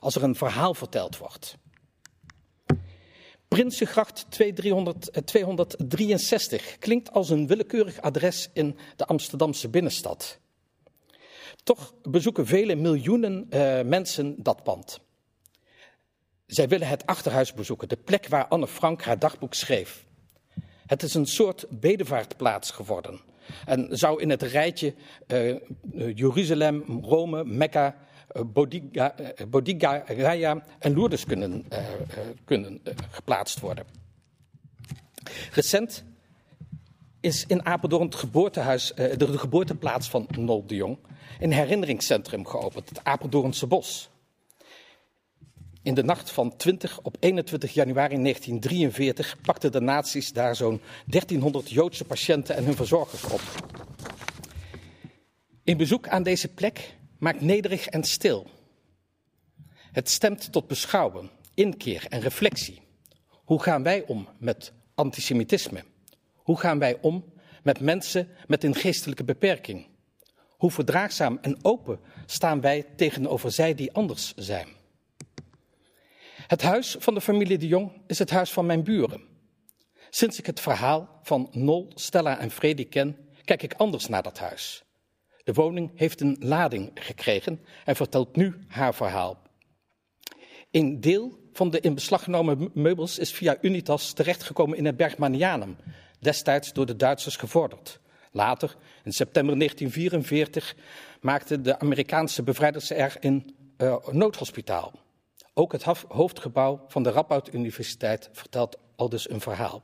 Als 0.00 0.14
er 0.14 0.22
een 0.22 0.34
verhaal 0.34 0.74
verteld 0.74 1.18
wordt. 1.18 1.56
Prinsengracht 3.48 4.26
263 5.24 6.70
eh, 6.70 6.78
klinkt 6.78 7.12
als 7.12 7.30
een 7.30 7.46
willekeurig 7.46 8.00
adres 8.00 8.50
in 8.52 8.76
de 8.96 9.06
Amsterdamse 9.06 9.68
binnenstad. 9.68 10.38
Toch 11.62 11.94
bezoeken 12.02 12.46
vele 12.46 12.74
miljoenen 12.74 13.46
mensen 13.88 14.42
dat 14.42 14.62
pand. 14.62 15.00
Zij 16.48 16.68
willen 16.68 16.88
het 16.88 17.06
achterhuis 17.06 17.54
bezoeken, 17.54 17.88
de 17.88 17.96
plek 17.96 18.28
waar 18.28 18.46
Anne 18.46 18.68
Frank 18.68 19.02
haar 19.02 19.18
dagboek 19.18 19.54
schreef. 19.54 20.04
Het 20.86 21.02
is 21.02 21.14
een 21.14 21.26
soort 21.26 21.66
bedevaartplaats 21.70 22.70
geworden 22.70 23.20
en 23.66 23.86
zou 23.90 24.20
in 24.20 24.30
het 24.30 24.42
rijtje 24.42 24.94
uh, 25.26 25.56
Jeruzalem, 26.14 27.00
Rome, 27.02 27.44
Mekka, 27.44 27.96
uh, 28.36 28.42
uh, 28.92 29.12
Bodiga 29.48 30.04
Raya 30.06 30.64
en 30.78 30.94
Lourdes 30.94 31.24
kunnen, 31.24 31.64
kunnen 32.44 32.80
geplaatst 33.10 33.60
worden. 33.60 33.84
Recent 35.52 36.04
is 37.20 37.44
in 37.46 37.64
Apeldoorn 37.64 38.04
het 38.06 38.14
geboortehuis, 38.14 38.92
de 38.94 39.38
geboorteplaats 39.38 40.08
van 40.08 40.26
Nol 40.38 40.66
de 40.66 40.74
Jong, 40.74 40.98
een 41.40 41.52
herinneringscentrum 41.52 42.46
geopend, 42.46 42.88
het 42.88 43.04
Apeldoornse 43.04 43.66
Bos. 43.66 44.10
In 45.88 45.94
de 45.94 46.04
nacht 46.04 46.30
van 46.30 46.56
20 46.56 47.00
op 47.02 47.16
21 47.20 47.74
januari 47.74 48.22
1943 48.22 49.40
pakten 49.40 49.72
de 49.72 49.80
nazi's 49.80 50.32
daar 50.32 50.56
zo'n 50.56 50.80
1300 51.06 51.70
Joodse 51.70 52.04
patiënten 52.04 52.56
en 52.56 52.64
hun 52.64 52.74
verzorgers 52.74 53.24
op. 53.24 53.40
Een 55.64 55.76
bezoek 55.76 56.08
aan 56.08 56.22
deze 56.22 56.48
plek 56.48 56.96
maakt 57.18 57.40
nederig 57.40 57.86
en 57.86 58.04
stil. 58.04 58.46
Het 59.92 60.10
stemt 60.10 60.52
tot 60.52 60.66
beschouwen, 60.66 61.30
inkeer 61.54 62.06
en 62.08 62.20
reflectie. 62.20 62.82
Hoe 63.30 63.62
gaan 63.62 63.82
wij 63.82 64.04
om 64.06 64.28
met 64.38 64.72
antisemitisme? 64.94 65.84
Hoe 66.34 66.58
gaan 66.58 66.78
wij 66.78 66.98
om 67.00 67.24
met 67.62 67.80
mensen 67.80 68.28
met 68.46 68.64
een 68.64 68.74
geestelijke 68.74 69.24
beperking? 69.24 69.86
Hoe 70.48 70.70
verdraagzaam 70.70 71.38
en 71.40 71.58
open 71.64 72.00
staan 72.26 72.60
wij 72.60 72.86
tegenover 72.96 73.50
zij 73.50 73.74
die 73.74 73.92
anders 73.92 74.34
zijn? 74.36 74.77
Het 76.48 76.62
huis 76.62 76.96
van 76.98 77.14
de 77.14 77.20
familie 77.20 77.58
de 77.58 77.66
Jong 77.66 77.92
is 78.06 78.18
het 78.18 78.30
huis 78.30 78.50
van 78.50 78.66
mijn 78.66 78.84
buren. 78.84 79.22
Sinds 80.10 80.38
ik 80.38 80.46
het 80.46 80.60
verhaal 80.60 81.18
van 81.22 81.48
Nol, 81.52 81.90
Stella 81.94 82.38
en 82.38 82.50
Freddy 82.50 82.88
ken, 82.88 83.16
kijk 83.44 83.62
ik 83.62 83.74
anders 83.74 84.06
naar 84.06 84.22
dat 84.22 84.38
huis. 84.38 84.84
De 85.44 85.52
woning 85.52 85.90
heeft 85.94 86.20
een 86.20 86.36
lading 86.40 86.90
gekregen 86.94 87.60
en 87.84 87.96
vertelt 87.96 88.36
nu 88.36 88.54
haar 88.68 88.94
verhaal. 88.94 89.42
Een 90.70 91.00
deel 91.00 91.38
van 91.52 91.70
de 91.70 91.80
in 91.80 91.94
beslag 91.94 92.22
genomen 92.22 92.70
meubels 92.74 93.18
is 93.18 93.32
via 93.32 93.56
Unitas 93.60 94.12
terechtgekomen 94.12 94.78
in 94.78 94.86
het 94.86 94.96
Bergmanianum, 94.96 95.76
destijds 96.20 96.72
door 96.72 96.86
de 96.86 96.96
Duitsers 96.96 97.36
gevorderd. 97.36 98.00
Later, 98.32 98.76
in 99.04 99.12
september 99.12 99.58
1944, 99.58 100.76
maakten 101.20 101.62
de 101.62 101.78
Amerikaanse 101.78 102.42
bevrijders 102.42 102.90
er 102.90 103.16
een 103.20 103.56
uh, 103.78 104.06
noodhospitaal. 104.10 105.06
Ook 105.58 105.72
het 105.72 105.82
hoofdgebouw 106.08 106.84
van 106.88 107.02
de 107.02 107.10
Radboud 107.10 107.54
Universiteit 107.54 108.28
vertelt 108.32 108.78
al 108.96 109.08
dus 109.08 109.30
een 109.30 109.40
verhaal. 109.40 109.82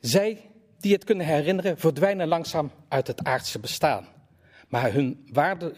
Zij 0.00 0.50
die 0.78 0.92
het 0.92 1.04
kunnen 1.04 1.26
herinneren 1.26 1.78
verdwijnen 1.78 2.28
langzaam 2.28 2.70
uit 2.88 3.06
het 3.06 3.24
aardse 3.24 3.58
bestaan. 3.58 4.08
maar 4.68 4.92
hun, 4.92 5.30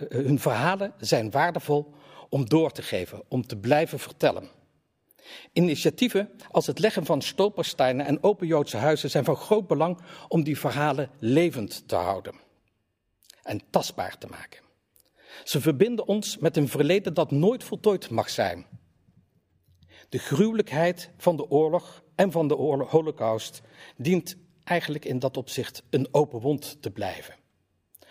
hun 0.08 0.38
verhalen 0.38 0.94
zijn 0.98 1.30
waardevol 1.30 1.94
om 2.28 2.48
door 2.48 2.72
te 2.72 2.82
geven, 2.82 3.22
om 3.28 3.46
te 3.46 3.56
blijven 3.56 3.98
vertellen. 3.98 4.48
Initiatieven 5.52 6.30
als 6.50 6.66
het 6.66 6.78
leggen 6.78 7.04
van 7.04 7.22
stolpersteinen 7.22 8.06
en 8.06 8.22
open 8.22 8.46
Joodse 8.46 8.76
huizen 8.76 9.10
zijn 9.10 9.24
van 9.24 9.36
groot 9.36 9.66
belang 9.66 9.98
om 10.28 10.42
die 10.42 10.58
verhalen 10.58 11.10
levend 11.18 11.88
te 11.88 11.96
houden 11.96 12.34
en 13.42 13.60
tastbaar 13.70 14.18
te 14.18 14.26
maken. 14.26 14.65
Ze 15.44 15.60
verbinden 15.60 16.06
ons 16.06 16.38
met 16.38 16.56
een 16.56 16.68
verleden 16.68 17.14
dat 17.14 17.30
nooit 17.30 17.64
voltooid 17.64 18.10
mag 18.10 18.30
zijn. 18.30 18.66
De 20.08 20.18
gruwelijkheid 20.18 21.10
van 21.16 21.36
de 21.36 21.50
oorlog 21.50 22.02
en 22.14 22.32
van 22.32 22.48
de 22.48 22.54
holocaust 22.88 23.62
dient 23.96 24.36
eigenlijk 24.64 25.04
in 25.04 25.18
dat 25.18 25.36
opzicht 25.36 25.82
een 25.90 26.08
open 26.10 26.40
wond 26.40 26.82
te 26.82 26.90
blijven. 26.90 27.34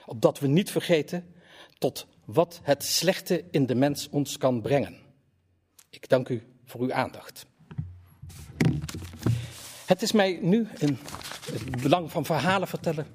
Opdat 0.06 0.40
we 0.40 0.48
niet 0.48 0.72
vergeten 0.72 1.34
tot 1.78 2.08
wat 2.26 2.60
het 2.64 2.84
slechte 2.84 3.44
in 3.52 3.66
de 3.66 3.76
mens 3.76 4.10
ons 4.10 4.38
kan 4.38 4.62
brengen. 4.62 4.98
Ik 5.90 6.10
dank 6.10 6.30
u 6.30 6.44
voor 6.66 6.82
uw 6.82 6.94
aandacht. 6.94 7.46
Het 9.86 10.02
is 10.02 10.12
mij 10.12 10.40
nu 10.42 10.68
een, 10.78 10.98
belang 11.82 12.12
van 12.12 12.26
verhalen 12.26 12.68
vertellen 12.68 13.08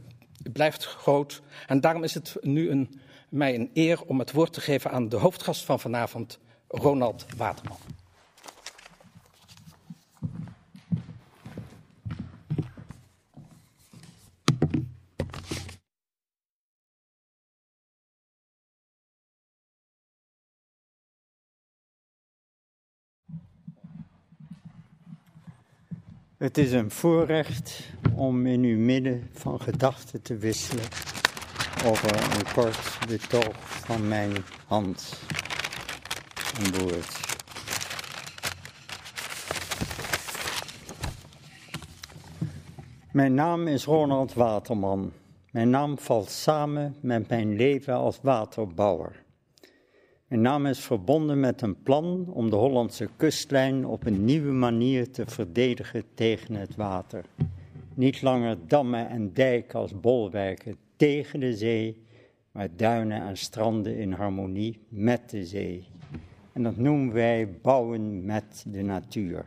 blijft 0.53 0.85
groot. 0.85 1.43
En 1.67 1.81
daarom 1.81 2.05
is 2.05 2.15
het 2.15 2.37
nu 2.41 2.71
een, 2.71 3.01
mij 3.31 3.55
een 3.55 3.71
eer 3.75 4.03
om 4.03 4.19
het 4.19 4.33
woord 4.33 4.53
te 4.53 4.61
geven 4.61 4.91
aan 4.91 5.09
de 5.09 5.17
hoofdgast 5.17 5.65
van 5.65 5.81
vanavond, 5.81 6.39
Ronald 6.69 7.27
Waterman. 7.37 7.79
Het 26.37 26.59
is 26.59 26.73
een 26.73 26.91
voorrecht 26.91 27.81
om 28.15 28.47
in 28.47 28.63
uw 28.63 28.79
midden 28.79 29.29
van 29.33 29.61
gedachten 29.61 30.23
te 30.23 30.37
wisselen 30.37 30.85
over 31.87 32.37
een 32.39 32.53
kort 32.55 32.99
betoog 33.09 33.55
van 33.59 34.09
mijn 34.09 34.33
hand 34.67 35.23
en 36.59 36.81
woord. 36.81 37.21
Mijn 43.13 43.35
naam 43.35 43.67
is 43.67 43.85
Ronald 43.85 44.35
Waterman. 44.35 45.13
Mijn 45.51 45.71
naam 45.71 45.99
valt 45.99 46.31
samen 46.31 46.97
met 47.01 47.29
mijn 47.29 47.57
leven 47.57 47.95
als 47.95 48.19
waterbouwer. 48.23 49.23
Mijn 50.27 50.41
naam 50.41 50.67
is 50.67 50.81
verbonden 50.81 51.41
met 51.41 51.63
een 51.63 51.83
plan 51.83 52.27
om 52.33 52.51
de 52.51 52.57
Hollandse 52.57 53.09
kustlijn 53.17 53.87
op 53.87 54.07
een 54.07 54.25
nieuwe 54.25 54.53
manier 54.53 55.11
te 55.11 55.27
verdedigen 55.27 56.05
tegen 56.15 56.55
het 56.55 56.77
water. 56.77 57.25
Niet 57.95 58.23
langer 58.23 58.57
dammen 58.67 59.09
en 59.09 59.33
dijken 59.33 59.79
als 59.79 60.01
bolwerken 60.01 60.77
tegen 61.01 61.41
de 61.41 61.57
zee, 61.57 62.03
maar 62.53 62.69
duinen 62.77 63.23
en 63.23 63.37
stranden 63.37 63.97
in 63.97 64.13
harmonie 64.13 64.81
met 64.89 65.31
de 65.31 65.45
zee. 65.45 65.89
En 66.53 66.63
dat 66.63 66.77
noemen 66.77 67.13
wij 67.15 67.49
bouwen 67.63 68.25
met 68.25 68.65
de 68.69 68.83
natuur. 68.83 69.45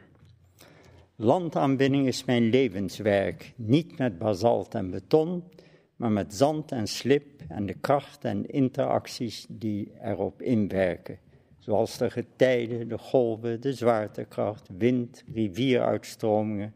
Landaanbinding 1.15 2.07
is 2.07 2.25
mijn 2.25 2.49
levenswerk, 2.49 3.53
niet 3.55 3.97
met 3.97 4.17
basalt 4.17 4.75
en 4.75 4.89
beton, 4.89 5.43
maar 5.95 6.11
met 6.11 6.33
zand 6.33 6.71
en 6.71 6.87
slip 6.87 7.41
en 7.47 7.65
de 7.65 7.73
kracht 7.81 8.25
en 8.25 8.45
interacties 8.45 9.45
die 9.49 9.91
erop 10.01 10.41
inwerken, 10.41 11.19
zoals 11.59 11.97
de 11.97 12.09
getijden, 12.09 12.87
de 12.87 12.97
golven, 12.97 13.61
de 13.61 13.73
zwaartekracht, 13.73 14.69
wind, 14.77 15.23
rivieruitstromingen, 15.33 16.73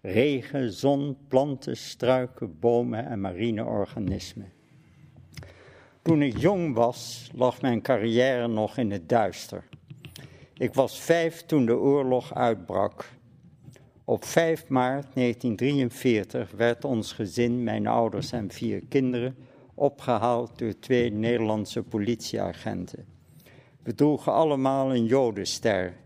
regen, 0.00 0.72
zon, 0.72 1.16
planten, 1.28 1.76
struiken, 1.76 2.58
bomen 2.58 3.06
en 3.06 3.20
marine 3.20 3.64
organismen. 3.64 4.52
Toen 6.02 6.22
ik 6.22 6.38
jong 6.38 6.74
was, 6.74 7.30
lag 7.34 7.60
mijn 7.60 7.82
carrière 7.82 8.48
nog 8.48 8.76
in 8.76 8.90
het 8.90 9.08
duister. 9.08 9.64
Ik 10.54 10.74
was 10.74 11.00
vijf 11.00 11.42
toen 11.46 11.66
de 11.66 11.76
oorlog 11.76 12.34
uitbrak. 12.34 13.08
Op 14.04 14.24
5 14.24 14.68
maart 14.68 15.06
1943 15.14 16.50
werd 16.50 16.84
ons 16.84 17.12
gezin, 17.12 17.62
mijn 17.62 17.86
ouders 17.86 18.32
en 18.32 18.50
vier 18.50 18.82
kinderen, 18.88 19.36
opgehaald 19.74 20.58
door 20.58 20.78
twee 20.78 21.12
Nederlandse 21.12 21.82
politieagenten. 21.82 23.06
We 23.82 23.94
droegen 23.94 24.32
allemaal 24.32 24.94
een 24.94 25.04
jodenster 25.04 25.96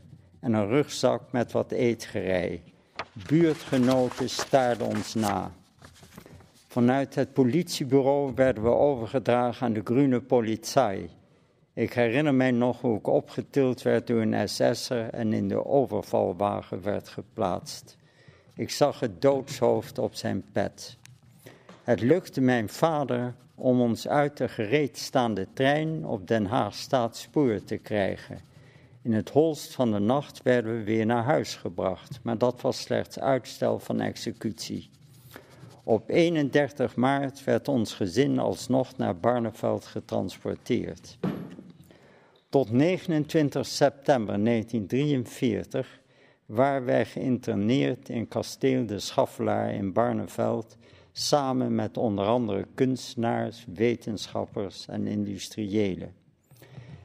en 0.40 0.52
een 0.52 0.68
rugzak 0.68 1.32
met 1.32 1.52
wat 1.52 1.72
eetgerei. 1.72 2.71
Buurtgenoten 3.12 4.28
staarden 4.28 4.86
ons 4.86 5.14
na. 5.14 5.52
Vanuit 6.66 7.14
het 7.14 7.32
politiebureau 7.32 8.32
werden 8.34 8.62
we 8.62 8.68
overgedragen 8.68 9.66
aan 9.66 9.72
de 9.72 9.80
Groene 9.84 10.20
Polizei. 10.20 11.10
Ik 11.74 11.92
herinner 11.92 12.34
mij 12.34 12.50
nog 12.50 12.80
hoe 12.80 12.98
ik 12.98 13.06
opgetild 13.06 13.82
werd 13.82 14.06
door 14.06 14.20
een 14.20 14.48
SS'er 14.48 15.08
en 15.08 15.32
in 15.32 15.48
de 15.48 15.66
overvalwagen 15.66 16.82
werd 16.82 17.08
geplaatst. 17.08 17.96
Ik 18.54 18.70
zag 18.70 19.00
het 19.00 19.22
doodshoofd 19.22 19.98
op 19.98 20.14
zijn 20.14 20.44
pet. 20.52 20.96
Het 21.82 22.00
lukte 22.00 22.40
mijn 22.40 22.68
vader 22.68 23.34
om 23.54 23.80
ons 23.80 24.08
uit 24.08 24.36
de 24.36 24.48
gereedstaande 24.48 25.46
trein 25.52 26.06
op 26.06 26.28
Den 26.28 26.46
Haag 26.46 26.74
Staatspoor 26.74 27.64
te 27.64 27.76
krijgen. 27.76 28.51
In 29.02 29.12
het 29.12 29.30
holst 29.30 29.74
van 29.74 29.92
de 29.92 29.98
nacht 29.98 30.42
werden 30.42 30.78
we 30.78 30.84
weer 30.84 31.06
naar 31.06 31.24
huis 31.24 31.54
gebracht, 31.54 32.20
maar 32.22 32.38
dat 32.38 32.60
was 32.60 32.80
slechts 32.80 33.18
uitstel 33.18 33.78
van 33.78 34.00
executie. 34.00 34.90
Op 35.84 36.10
31 36.10 36.96
maart 36.96 37.44
werd 37.44 37.68
ons 37.68 37.94
gezin 37.94 38.38
alsnog 38.38 38.96
naar 38.96 39.16
Barneveld 39.16 39.84
getransporteerd. 39.84 41.18
Tot 42.48 42.70
29 42.70 43.66
september 43.66 44.44
1943 44.44 46.00
waren 46.46 46.84
wij 46.84 47.04
geïnterneerd 47.04 48.08
in 48.08 48.28
kasteel 48.28 48.86
de 48.86 48.98
Schaffelaar 48.98 49.74
in 49.74 49.92
Barneveld 49.92 50.76
samen 51.12 51.74
met 51.74 51.96
onder 51.96 52.26
andere 52.26 52.66
kunstenaars, 52.74 53.66
wetenschappers 53.74 54.86
en 54.86 55.06
industriëlen. 55.06 56.21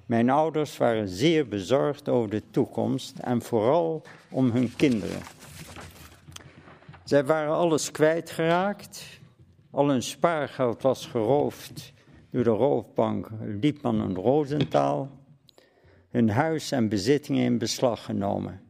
Mijn 0.08 0.30
ouders 0.30 0.78
waren 0.78 1.08
zeer 1.08 1.48
bezorgd 1.48 2.10
over 2.10 2.30
de 2.30 2.44
toekomst 2.52 3.20
en 3.20 3.42
vooral 3.42 4.02
om 4.30 4.52
hun 4.52 4.76
kinderen. 4.76 5.22
Zij 7.04 7.26
waren 7.26 7.54
alles 7.54 7.92
kwijtgeraakt, 7.92 9.20
al 9.72 9.88
hun 9.88 10.04
spaargeld 10.04 10.82
was 10.82 11.06
geroofd 11.06 11.94
door 12.30 12.44
de 12.44 12.50
roofbank 12.50 13.30
Liepman 13.42 14.02
en 14.02 14.16
Rosenthal, 14.16 15.10
hun 16.10 16.30
huis 16.30 16.72
en 16.72 16.90
bezittingen 16.90 17.44
in 17.44 17.58
beslag 17.58 18.06
genomen. 18.06 18.62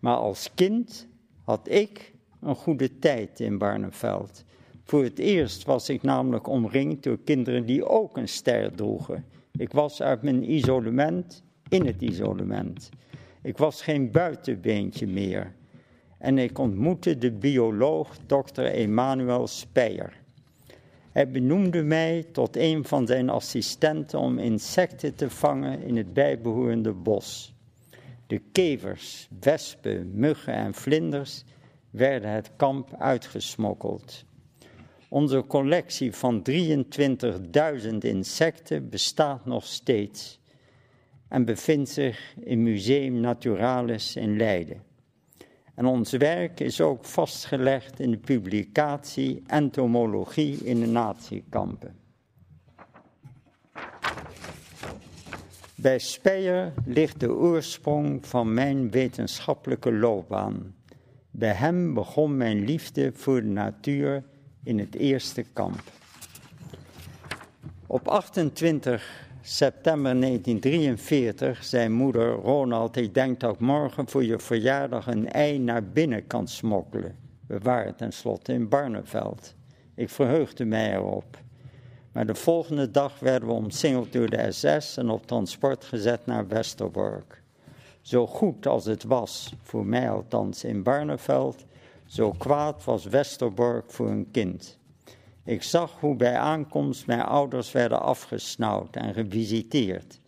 Maar 0.00 0.16
als 0.16 0.50
kind 0.54 1.08
had 1.44 1.68
ik 1.68 2.12
een 2.40 2.54
goede 2.54 2.98
tijd 2.98 3.40
in 3.40 3.58
Barneveld. 3.58 4.44
Voor 4.84 5.02
het 5.02 5.18
eerst 5.18 5.64
was 5.64 5.88
ik 5.88 6.02
namelijk 6.02 6.46
omringd 6.46 7.02
door 7.02 7.18
kinderen 7.18 7.66
die 7.66 7.86
ook 7.86 8.16
een 8.16 8.28
ster 8.28 8.74
droegen. 8.74 9.24
Ik 9.52 9.72
was 9.72 10.02
uit 10.02 10.22
mijn 10.22 10.52
isolement 10.52 11.42
in 11.68 11.86
het 11.86 12.02
isolement. 12.02 12.88
Ik 13.42 13.58
was 13.58 13.82
geen 13.82 14.10
buitenbeentje 14.10 15.06
meer. 15.06 15.54
En 16.18 16.38
ik 16.38 16.58
ontmoette 16.58 17.18
de 17.18 17.32
bioloog 17.32 18.16
Dr. 18.26 18.62
Emanuel 18.62 19.46
Speyer. 19.46 20.20
Hij 21.12 21.30
benoemde 21.30 21.82
mij 21.82 22.26
tot 22.32 22.56
een 22.56 22.84
van 22.84 23.06
zijn 23.06 23.28
assistenten 23.28 24.18
om 24.18 24.38
insecten 24.38 25.14
te 25.14 25.30
vangen 25.30 25.82
in 25.82 25.96
het 25.96 26.12
bijbehorende 26.12 26.92
bos. 26.92 27.54
De 28.26 28.40
kevers, 28.52 29.28
wespen, 29.40 30.10
muggen 30.14 30.54
en 30.54 30.74
vlinders 30.74 31.44
werden 31.90 32.30
het 32.30 32.50
kamp 32.56 32.94
uitgesmokkeld. 32.98 34.24
Onze 35.12 35.44
collectie 35.46 36.12
van 36.14 36.42
23.000 36.50 37.96
insecten 37.98 38.88
bestaat 38.88 39.44
nog 39.44 39.64
steeds 39.64 40.40
en 41.28 41.44
bevindt 41.44 41.90
zich 41.90 42.34
in 42.40 42.62
Museum 42.62 43.20
Naturalis 43.20 44.16
in 44.16 44.36
Leiden. 44.36 44.82
En 45.74 45.86
ons 45.86 46.10
werk 46.10 46.60
is 46.60 46.80
ook 46.80 47.04
vastgelegd 47.04 48.00
in 48.00 48.10
de 48.10 48.18
publicatie 48.18 49.42
Entomologie 49.46 50.56
in 50.64 50.80
de 50.80 50.86
natiekampen. 50.86 51.94
Bij 55.74 55.98
Speyer 55.98 56.72
ligt 56.84 57.20
de 57.20 57.32
oorsprong 57.32 58.26
van 58.26 58.54
mijn 58.54 58.90
wetenschappelijke 58.90 59.92
loopbaan. 59.92 60.74
Bij 61.30 61.52
hem 61.52 61.94
begon 61.94 62.36
mijn 62.36 62.64
liefde 62.64 63.12
voor 63.14 63.40
de 63.40 63.48
natuur 63.48 64.24
in 64.62 64.78
het 64.78 64.94
eerste 64.94 65.44
kamp. 65.52 65.82
Op 67.86 68.08
28 68.08 69.28
september 69.42 70.20
1943 70.20 71.64
zei 71.64 71.88
moeder 71.88 72.32
Ronald: 72.32 72.96
Ik 72.96 73.14
denk 73.14 73.40
dat 73.40 73.54
ik 73.54 73.60
morgen 73.60 74.08
voor 74.08 74.24
je 74.24 74.38
verjaardag 74.38 75.06
een 75.06 75.32
ei 75.32 75.58
naar 75.58 75.84
binnen 75.84 76.26
kan 76.26 76.48
smokkelen. 76.48 77.16
We 77.46 77.58
waren 77.58 77.96
tenslotte 77.96 78.52
in 78.52 78.68
Barneveld. 78.68 79.54
Ik 79.94 80.08
verheugde 80.08 80.64
mij 80.64 80.94
erop. 80.94 81.38
Maar 82.12 82.26
de 82.26 82.34
volgende 82.34 82.90
dag 82.90 83.18
werden 83.18 83.48
we 83.48 83.54
omsingeld 83.54 84.12
door 84.12 84.30
de 84.30 84.52
SS 84.52 84.96
en 84.96 85.10
op 85.10 85.26
transport 85.26 85.84
gezet 85.84 86.26
naar 86.26 86.48
Westerbork. 86.48 87.42
Zo 88.00 88.26
goed 88.26 88.66
als 88.66 88.84
het 88.84 89.04
was, 89.04 89.54
voor 89.62 89.86
mij 89.86 90.10
althans 90.10 90.64
in 90.64 90.82
Barneveld, 90.82 91.64
zo 92.10 92.30
kwaad 92.32 92.84
was 92.84 93.04
Westerbork 93.04 93.90
voor 93.90 94.08
een 94.08 94.30
kind. 94.30 94.78
Ik 95.44 95.62
zag 95.62 96.00
hoe 96.00 96.16
bij 96.16 96.36
aankomst 96.36 97.06
mijn 97.06 97.22
ouders 97.22 97.72
werden 97.72 98.02
afgesnauwd 98.02 98.96
en 98.96 99.14
gevisiteerd. 99.14 100.20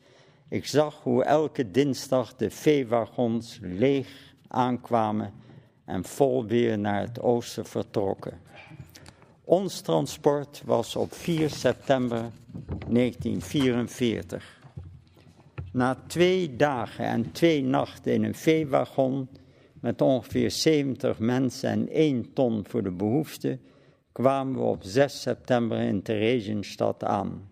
Ik 0.49 0.67
zag 0.67 1.03
hoe 1.03 1.25
elke 1.25 1.71
dinsdag 1.71 2.37
de 2.37 2.51
veewagons 2.51 3.59
leeg 3.63 4.35
aankwamen 4.49 5.33
en 5.85 6.05
vol 6.05 6.47
weer 6.47 6.79
naar 6.79 7.01
het 7.01 7.21
oosten 7.21 7.67
vertrokken. 7.67 8.41
Ons 9.45 9.81
transport 9.81 10.63
was 10.65 10.97
op 10.97 11.13
4 11.15 11.51
september 11.51 12.31
1944. 12.89 14.61
Na 15.73 15.97
twee 16.07 16.57
dagen 16.57 17.05
en 17.05 17.33
twee 17.33 17.63
nachten 17.63 18.13
in 18.13 18.25
een 18.25 18.35
veewagon 18.35 19.29
met 19.83 20.01
ongeveer 20.01 20.51
70 20.51 21.19
mensen 21.19 21.71
en 21.71 21.89
1 21.89 22.33
ton 22.33 22.65
voor 22.69 22.83
de 22.83 22.91
behoeften 22.91 23.61
kwamen 24.13 24.55
we 24.55 24.61
op 24.61 24.83
6 24.83 25.21
september 25.21 25.79
in 25.79 26.03
Theresienstadt 26.03 27.05
aan. 27.05 27.49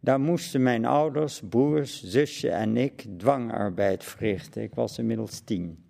Daar 0.00 0.20
moesten 0.20 0.62
mijn 0.62 0.84
ouders, 0.84 1.42
broers, 1.48 2.02
zusje 2.04 2.50
en 2.50 2.76
ik 2.76 3.06
dwangarbeid 3.16 4.04
verrichten. 4.04 4.62
Ik 4.62 4.74
was 4.74 4.98
inmiddels 4.98 5.40
tien. 5.40 5.84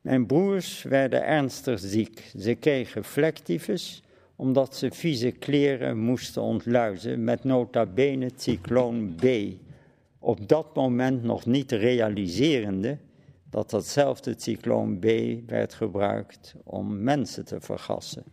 Mijn 0.00 0.26
broers 0.26 0.82
werden 0.82 1.24
ernstig 1.24 1.78
ziek. 1.78 2.32
Ze 2.38 2.54
kregen 2.54 3.04
vlektyfus 3.04 4.02
omdat 4.36 4.76
ze 4.76 4.90
vieze 4.90 5.30
kleren 5.30 5.98
moesten 5.98 6.42
ontluizen 6.42 7.24
met 7.24 7.44
nota 7.44 7.86
bene 7.86 8.30
cycloon 8.36 9.14
B. 9.14 9.26
Op 10.18 10.48
dat 10.48 10.74
moment 10.74 11.22
nog 11.22 11.46
niet 11.46 11.72
realiserende 11.72 12.98
dat 13.50 13.70
datzelfde 13.70 14.34
cycloon 14.36 14.98
B 14.98 15.04
werd 15.46 15.74
gebruikt 15.74 16.54
om 16.64 17.02
mensen 17.02 17.44
te 17.44 17.60
vergassen. 17.60 18.24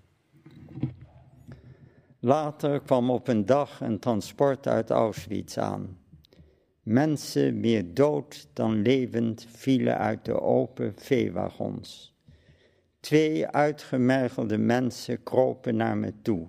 Later 2.20 2.82
kwam 2.82 3.10
op 3.10 3.28
een 3.28 3.46
dag 3.46 3.82
een 3.82 4.00
transport 4.00 4.68
uit 4.68 4.90
Auschwitz 4.90 5.58
aan. 5.58 5.98
Mensen 6.84 7.60
meer 7.60 7.94
dood 7.94 8.48
dan 8.54 8.82
levend 8.82 9.46
vielen 9.50 9.98
uit 9.98 10.26
de 10.26 10.42
open 10.42 10.94
veewagons. 10.96 12.16
Twee 13.00 13.48
uitgemergelde 13.48 14.58
mensen 14.58 15.24
kropen 15.24 15.76
naar 15.76 15.98
me 15.98 16.14
toe, 16.22 16.48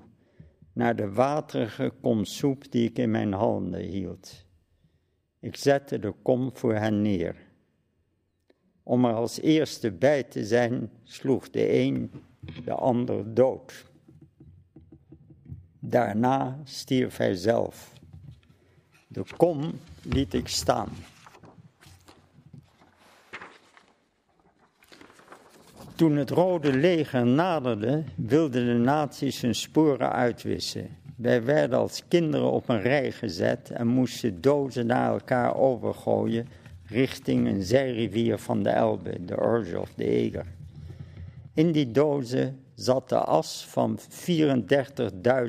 naar 0.72 0.96
de 0.96 1.12
waterige 1.12 1.92
kom 2.00 2.24
soep 2.24 2.70
die 2.70 2.88
ik 2.88 2.98
in 2.98 3.10
mijn 3.10 3.32
handen 3.32 3.80
hield. 3.80 4.46
Ik 5.40 5.56
zette 5.56 5.98
de 5.98 6.14
kom 6.22 6.50
voor 6.56 6.74
hen 6.74 7.02
neer. 7.02 7.47
Om 8.88 9.04
er 9.04 9.14
als 9.14 9.40
eerste 9.40 9.90
bij 9.90 10.22
te 10.22 10.44
zijn, 10.44 10.90
sloeg 11.04 11.50
de 11.50 11.72
een 11.72 12.10
de 12.64 12.72
ander 12.72 13.34
dood. 13.34 13.84
Daarna 15.78 16.58
stierf 16.64 17.16
hij 17.16 17.34
zelf. 17.34 17.92
De 19.06 19.24
kom 19.36 19.72
liet 20.02 20.34
ik 20.34 20.48
staan. 20.48 20.88
Toen 25.94 26.16
het 26.16 26.30
Rode 26.30 26.72
Leger 26.72 27.26
naderde, 27.26 28.04
wilden 28.14 28.66
de 28.66 28.84
nazi's 28.84 29.40
hun 29.40 29.54
sporen 29.54 30.12
uitwissen. 30.12 30.96
Wij 31.16 31.44
werden 31.44 31.78
als 31.78 32.02
kinderen 32.08 32.50
op 32.50 32.68
een 32.68 32.80
rij 32.82 33.12
gezet 33.12 33.70
en 33.70 33.86
moesten 33.86 34.40
dozen 34.40 34.86
naar 34.86 35.12
elkaar 35.12 35.56
overgooien 35.56 36.48
richting 36.88 37.46
een 37.46 37.62
zijrivier 37.62 38.38
van 38.38 38.62
de 38.62 38.68
Elbe, 38.68 39.24
de 39.24 39.40
Orge 39.40 39.80
of 39.80 39.94
de 39.94 40.04
Eger. 40.04 40.46
In 41.54 41.72
die 41.72 41.90
dozen 41.90 42.60
zat 42.74 43.08
de 43.08 43.18
as 43.18 43.66
van 43.66 43.98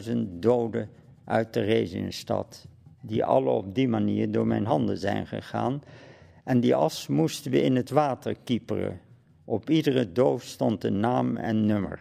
34.000 0.09 0.15
doden 0.29 0.89
uit 1.25 1.53
de 1.53 1.61
Rezienstad, 1.61 2.67
die 3.01 3.25
alle 3.25 3.49
op 3.49 3.75
die 3.75 3.87
manier 3.87 4.31
door 4.31 4.47
mijn 4.47 4.65
handen 4.65 4.97
zijn 4.97 5.27
gegaan. 5.27 5.81
En 6.43 6.59
die 6.59 6.75
as 6.75 7.07
moesten 7.07 7.51
we 7.51 7.61
in 7.61 7.75
het 7.75 7.89
water 7.89 8.35
kieperen. 8.43 8.99
Op 9.45 9.69
iedere 9.69 10.11
doos 10.11 10.49
stond 10.49 10.83
een 10.83 10.99
naam 10.99 11.37
en 11.37 11.65
nummer. 11.65 11.99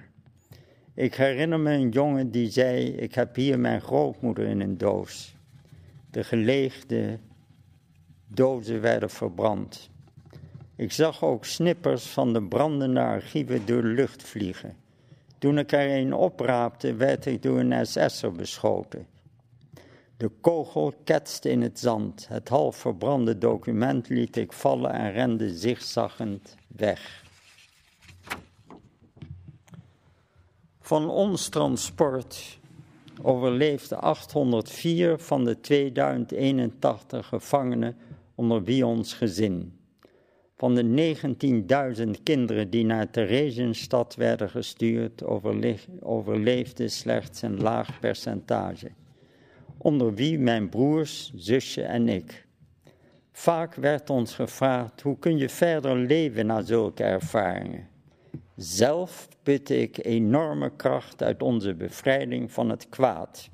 Ik 0.94 1.14
herinner 1.14 1.61
me 1.61 1.72
een 1.72 1.88
jongen 1.88 2.31
die 2.31 2.51
zei: 2.51 2.87
Ik 2.87 3.14
heb 3.14 3.35
hier 3.35 3.59
mijn 3.59 3.81
grootmoeder 3.81 4.46
in 4.46 4.61
een 4.61 4.79
doos. 4.79 5.35
De 6.11 6.24
geleegde 6.24 7.18
dozen 8.28 8.80
werden 8.80 9.10
verbrand. 9.10 9.90
Ik 10.76 10.92
zag 10.92 11.24
ook 11.24 11.44
snippers 11.44 12.06
van 12.06 12.32
de 12.32 12.42
brandende 12.42 13.00
archieven 13.00 13.66
door 13.66 13.82
de 13.82 13.88
lucht 13.88 14.22
vliegen. 14.22 14.76
Toen 15.38 15.58
ik 15.58 15.72
er 15.72 15.98
een 15.98 16.14
opraapte, 16.14 16.94
werd 16.94 17.26
ik 17.26 17.42
door 17.42 17.58
een 17.58 17.86
SS'er 17.86 18.32
beschoten. 18.32 19.06
De 20.16 20.30
kogel 20.40 20.94
ketste 21.04 21.50
in 21.50 21.62
het 21.62 21.78
zand. 21.78 22.28
Het 22.28 22.48
half 22.48 22.76
verbrande 22.76 23.38
document 23.38 24.08
liet 24.08 24.36
ik 24.36 24.52
vallen 24.52 24.92
en 24.92 25.12
rende 25.12 25.54
zigzaggend 25.54 26.54
weg. 26.66 27.24
Van 30.80 31.10
ons 31.10 31.48
transport 31.48 32.58
overleefde 33.22 33.96
804 33.96 35.18
van 35.18 35.44
de 35.44 35.60
2081 35.60 37.26
gevangenen 37.26 37.96
onder 38.38 38.62
wie 38.62 38.87
ons 38.87 39.14
gezin. 39.14 39.72
Van 40.57 40.74
de 40.74 41.14
19.000 42.05 42.22
kinderen 42.22 42.70
die 42.70 42.85
naar 42.85 43.11
Theresienstad 43.11 44.14
werden 44.14 44.51
gestuurd, 44.51 45.22
overleefde 46.01 46.88
slechts 46.88 47.42
een 47.42 47.61
laag 47.61 48.01
percentage. 48.01 48.90
Onder 49.79 50.14
wie 50.14 50.38
mijn 50.38 50.68
broers, 50.68 51.33
zusje 51.35 51.83
en 51.83 52.09
ik. 52.09 52.46
Vaak 53.33 53.74
werd 53.74 54.11
ons 54.11 54.35
gevraagd: 54.35 55.01
hoe 55.01 55.18
kun 55.18 55.38
je 55.38 55.48
verder 55.48 55.96
leven 55.96 56.46
na 56.46 56.62
zulke 56.62 57.03
ervaringen? 57.03 57.88
Zelf 58.57 59.29
putte 59.42 59.81
ik 59.81 60.05
enorme 60.05 60.70
kracht 60.77 61.22
uit 61.22 61.42
onze 61.42 61.74
bevrijding 61.74 62.53
van 62.53 62.70
het 62.70 62.88
kwaad. 62.88 63.51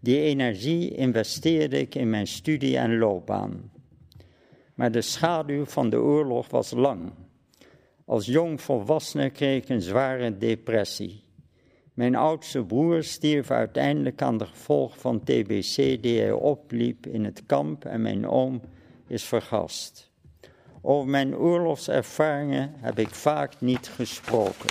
Die 0.00 0.20
energie 0.20 0.94
investeerde 0.94 1.80
ik 1.80 1.94
in 1.94 2.10
mijn 2.10 2.26
studie 2.26 2.78
en 2.78 2.98
loopbaan 2.98 3.70
maar 4.78 4.90
de 4.92 5.00
schaduw 5.00 5.64
van 5.64 5.90
de 5.90 5.96
oorlog 5.96 6.48
was 6.50 6.70
lang. 6.70 7.12
Als 8.04 8.26
jong 8.26 8.60
volwassene 8.60 9.30
kreeg 9.30 9.62
ik 9.62 9.68
een 9.68 9.82
zware 9.82 10.38
depressie. 10.38 11.24
Mijn 11.94 12.14
oudste 12.14 12.64
broer 12.64 13.02
stierf 13.02 13.50
uiteindelijk 13.50 14.22
aan 14.22 14.38
de 14.38 14.46
gevolgen 14.46 15.00
van 15.00 15.20
TBC 15.24 16.02
die 16.02 16.20
hij 16.20 16.32
opliep 16.32 17.06
in 17.06 17.24
het 17.24 17.42
kamp 17.46 17.84
en 17.84 18.02
mijn 18.02 18.28
oom 18.28 18.60
is 19.06 19.24
vergast. 19.24 20.10
Over 20.80 21.08
mijn 21.08 21.36
oorlogservaringen 21.36 22.74
heb 22.76 22.98
ik 22.98 23.10
vaak 23.10 23.60
niet 23.60 23.88
gesproken. 23.88 24.70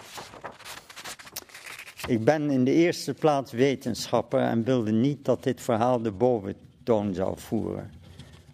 Ik 2.08 2.24
ben 2.24 2.50
in 2.50 2.64
de 2.64 2.74
eerste 2.74 3.14
plaats 3.14 3.52
wetenschapper 3.52 4.40
en 4.40 4.64
wilde 4.64 4.92
niet 4.92 5.26
dat 5.26 5.44
dit 5.44 5.62
verhaal 5.62 6.02
de 6.02 6.12
boventoon 6.12 7.14
zou 7.14 7.40
voeren 7.40 7.98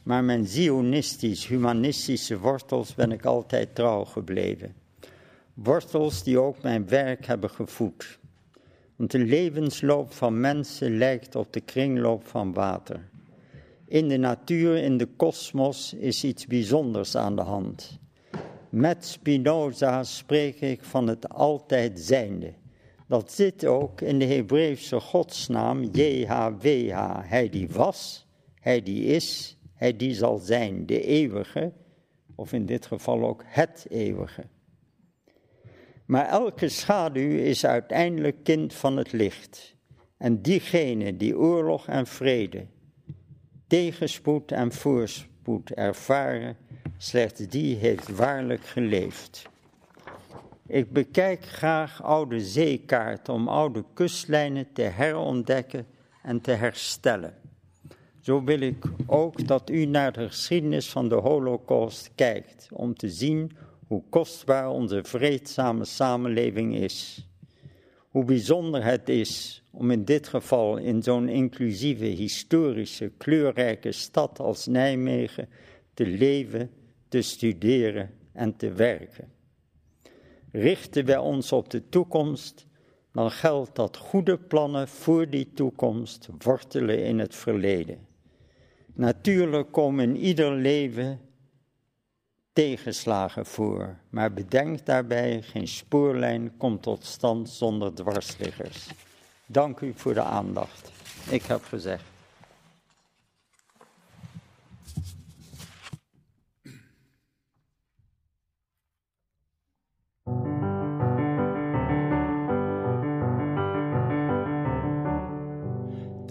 maar 0.04 0.24
mijn 0.24 0.48
zionistisch-humanistische 0.48 2.40
wortels 2.40 2.96
ben 2.96 3.12
ik 3.12 3.26
altijd 3.26 3.76
trouw 3.76 4.04
gebleven. 4.04 4.76
Wortels 5.54 6.24
die 6.24 6.40
ook 6.40 6.62
mijn 6.62 6.88
werk 6.88 7.26
hebben 7.26 7.50
gevoed. 7.50 8.20
Want 8.96 9.12
de 9.12 9.20
levensloop 9.20 10.14
van 10.14 10.40
mensen 10.40 10.98
lijkt 10.98 11.36
op 11.36 11.54
de 11.54 11.62
kringloop 11.62 12.28
van 12.28 12.54
water. 12.54 13.00
In 13.88 14.08
de 14.08 14.18
natuur, 14.18 14.76
in 14.76 14.98
de 14.98 15.08
kosmos, 15.16 15.94
is 15.94 16.24
iets 16.24 16.48
bijzonders 16.48 17.16
aan 17.16 17.36
de 17.36 17.42
hand. 17.42 18.00
Met 18.70 19.06
Spinoza 19.06 20.04
spreek 20.04 20.62
ik 20.62 20.84
van 20.84 21.08
het 21.08 21.30
altijd 21.30 22.00
zijnde. 22.00 22.54
Dat 23.08 23.32
zit 23.32 23.66
ook 23.66 24.02
in 24.02 24.20
de 24.20 24.26
Hebreeuwse 24.26 25.00
godsnaam 25.00 25.84
JHWH. 25.84 27.30
Hij 27.30 27.50
die 27.50 27.70
was, 27.70 28.26
hij 28.60 28.82
die 28.82 29.04
is 29.04 29.58
hij 29.84 29.98
die 29.98 30.14
zal 30.14 30.38
zijn, 30.38 30.86
de 30.86 31.02
eeuwige, 31.02 31.72
of 32.36 32.54
in 32.54 32.66
dit 32.66 32.86
geval 32.86 33.26
ook 33.28 33.44
het 33.46 33.86
eeuwige. 33.90 34.44
Maar 36.06 36.26
elke 36.28 36.70
schaduw 36.70 37.38
is 37.38 37.66
uiteindelijk 37.66 38.44
kind 38.44 38.74
van 38.74 38.98
het 38.98 39.12
licht. 39.12 39.76
En 40.18 40.42
diegene 40.42 41.18
die 41.18 41.38
oorlog 41.38 41.88
en 41.88 42.08
vrede, 42.08 42.66
tegenspoed 43.68 44.52
en 44.52 44.72
voorspoed 44.72 45.72
ervaren, 45.72 46.58
slechts 46.98 47.48
die 47.48 47.76
heeft 47.76 48.16
waarlijk 48.16 48.66
geleefd. 48.66 49.50
Ik 50.68 50.92
bekijk 50.92 51.46
graag 51.46 52.04
oude 52.04 52.42
zeekaarten 52.42 53.34
om 53.34 53.48
oude 53.48 53.84
kustlijnen 53.94 54.74
te 54.74 54.82
herontdekken 54.82 55.86
en 56.22 56.42
te 56.42 56.52
herstellen. 56.52 57.43
Zo 58.24 58.44
wil 58.44 58.60
ik 58.60 58.86
ook 59.06 59.48
dat 59.48 59.70
u 59.70 59.86
naar 59.86 60.14
de 60.14 60.28
geschiedenis 60.28 60.90
van 60.90 61.10
de 61.10 61.16
Holocaust 61.16 62.12
kijkt, 62.16 62.70
om 62.74 62.96
te 62.96 63.10
zien 63.10 63.52
hoe 63.88 64.04
kostbaar 64.10 64.70
onze 64.70 65.04
vreedzame 65.04 65.86
samenleving 65.86 66.76
is. 66.76 67.28
Hoe 68.10 68.24
bijzonder 68.24 68.84
het 68.84 69.10
is 69.10 69.64
om 69.72 69.92
in 69.92 70.06
dit 70.06 70.28
geval 70.28 70.78
in 70.78 71.04
zo'n 71.04 71.30
inclusieve, 71.30 72.06
historische, 72.06 73.12
kleurrijke 73.18 73.92
stad 73.92 74.40
als 74.40 74.68
Nijmegen 74.68 75.50
te 75.94 76.06
leven, 76.06 76.72
te 77.08 77.22
studeren 77.22 78.10
en 78.34 78.56
te 78.56 78.72
werken. 78.72 79.32
Richten 80.52 81.06
wij 81.06 81.18
ons 81.18 81.52
op 81.52 81.70
de 81.70 81.90
toekomst, 81.90 82.68
dan 83.12 83.32
geldt 83.32 83.76
dat 83.76 83.98
goede 83.98 84.38
plannen 84.38 84.88
voor 84.88 85.30
die 85.30 85.54
toekomst 85.54 86.30
wortelen 86.38 87.06
in 87.06 87.20
het 87.20 87.36
verleden. 87.36 88.12
Natuurlijk 88.94 89.72
komen 89.72 90.10
in 90.10 90.18
ieder 90.18 90.52
leven 90.52 91.20
tegenslagen 92.54 93.46
voor, 93.46 93.98
maar 94.10 94.34
bedenk 94.34 94.86
daarbij, 94.86 95.42
geen 95.42 95.68
spoorlijn 95.68 96.58
komt 96.58 96.82
tot 96.82 97.06
stand 97.06 97.50
zonder 97.50 97.94
dwarsliggers. 97.94 98.88
Dank 99.46 99.80
u 99.80 99.94
voor 99.96 100.14
de 100.14 100.24
aandacht. 100.24 100.92
Ik 101.30 101.44
heb 101.44 101.64
gezegd. 101.64 102.13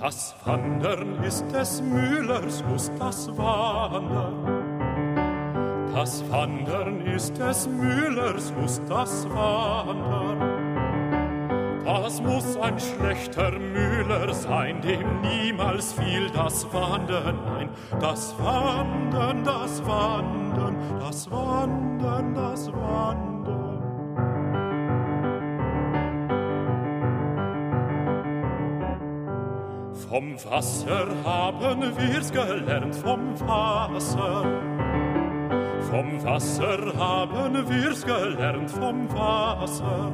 Das 0.03 0.35
Wandern 0.45 1.23
ist 1.23 1.45
des 1.53 1.81
Müllers 1.81 2.65
Lust, 2.69 2.91
das 2.99 3.29
Wandern. 3.39 4.35
Das 5.95 6.29
Wandern 6.29 7.07
ist 7.07 7.39
des 7.39 7.69
Müllers 7.69 8.53
Lust, 8.61 8.83
das 8.89 9.31
Wandern. 9.31 10.41
Das 11.85 12.21
muss 12.21 12.57
ein 12.57 12.81
schlechter 12.81 13.53
Müller 13.53 14.35
sein, 14.35 14.81
dem 14.81 15.21
niemals 15.21 15.93
fiel 15.93 16.29
das 16.31 16.67
Wandern 16.73 17.39
ein. 17.57 17.69
Das 18.01 18.35
Wandern, 18.41 19.45
das 19.45 19.87
Wandern, 19.87 20.77
das 20.99 21.31
Wandern, 21.31 22.35
das 22.35 22.73
Wandern. 22.73 23.32
Vom 29.95 30.35
Wasser 30.45 31.07
haben 31.25 31.83
wir's 31.97 32.33
gelernt, 32.33 32.95
vom 32.97 33.39
Wasser. 33.41 34.45
Vom 35.91 36.25
Wasser 36.25 36.93
haben 36.97 37.69
wir's 37.69 38.05
gelernt, 38.05 38.71
vom 38.71 39.09
Wasser. 39.13 40.13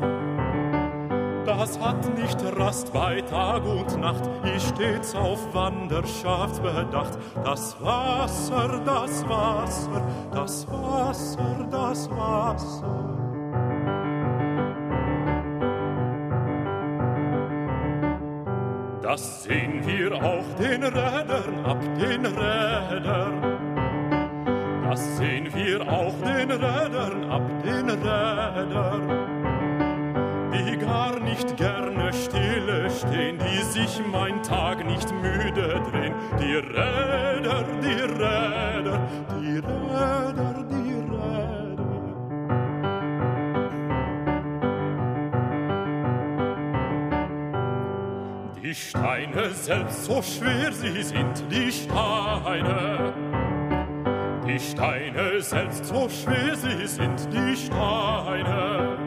Das 1.47 1.79
hat 1.81 2.19
nicht 2.19 2.39
Rast 2.59 2.93
bei 2.93 3.21
Tag 3.23 3.65
und 3.65 4.01
Nacht, 4.01 4.29
ist 4.55 4.69
stets 4.69 5.15
auf 5.15 5.39
Wanderschaft 5.55 6.63
bedacht. 6.63 7.17
Das 7.45 7.81
Wasser, 7.81 8.81
das 8.85 9.29
Wasser, 9.29 10.03
das 10.33 10.67
Wasser, 10.69 11.69
das 11.71 12.11
Wasser. 12.11 13.28
Das 19.09 19.43
sehen 19.45 19.87
wir 19.87 20.13
auch 20.23 20.45
den 20.61 20.83
Rädern 20.85 21.65
ab, 21.65 21.81
den 21.99 22.27
Rädern. 22.27 23.43
Das 24.87 25.17
sehen 25.17 25.49
wir 25.55 25.81
auch 25.81 26.13
den 26.21 26.51
Rädern 26.51 27.25
ab, 27.31 27.43
den 27.65 27.89
Rädern. 27.89 29.09
Die 30.53 30.77
gar 30.77 31.19
nicht 31.21 31.57
gerne 31.57 32.13
stille 32.13 32.91
stehen, 32.91 33.39
die 33.39 33.63
sich 33.63 33.99
mein 34.13 34.43
Tag 34.43 34.85
nicht 34.85 35.11
müde 35.15 35.81
drehen. 35.91 36.15
Die 36.39 36.57
Räder, 36.57 37.65
die 37.83 38.03
Räder, 38.03 39.09
die 39.41 39.57
Räder. 39.57 40.48
Die 48.69 48.75
Steine 48.75 49.49
selbst 49.55 50.05
so 50.05 50.21
schwer 50.21 50.71
sie 50.71 51.03
sind, 51.03 51.43
die 51.51 51.73
Steine. 51.73 53.15
Die 54.47 54.61
Steine 54.61 55.41
selbst 55.41 55.87
so 55.87 56.07
schwer 56.07 56.55
sie 56.55 56.87
sind, 56.87 57.29
die 57.33 57.57
Steine. 57.57 58.99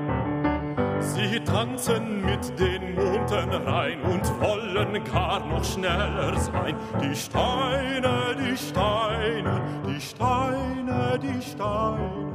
Sie 0.99 1.39
tanzen 1.41 2.25
mit 2.25 2.59
den 2.59 2.95
Monden 2.95 3.51
rein 3.67 4.01
und 4.01 4.23
wollen 4.41 5.03
gar 5.03 5.45
noch 5.45 5.63
schneller 5.63 6.35
sein. 6.39 6.75
Die 6.99 7.15
Steine, 7.15 8.35
die 8.39 8.57
Steine, 8.57 9.61
die 9.85 10.01
Steine, 10.01 11.19
die 11.21 11.39
Steine. 11.39 12.30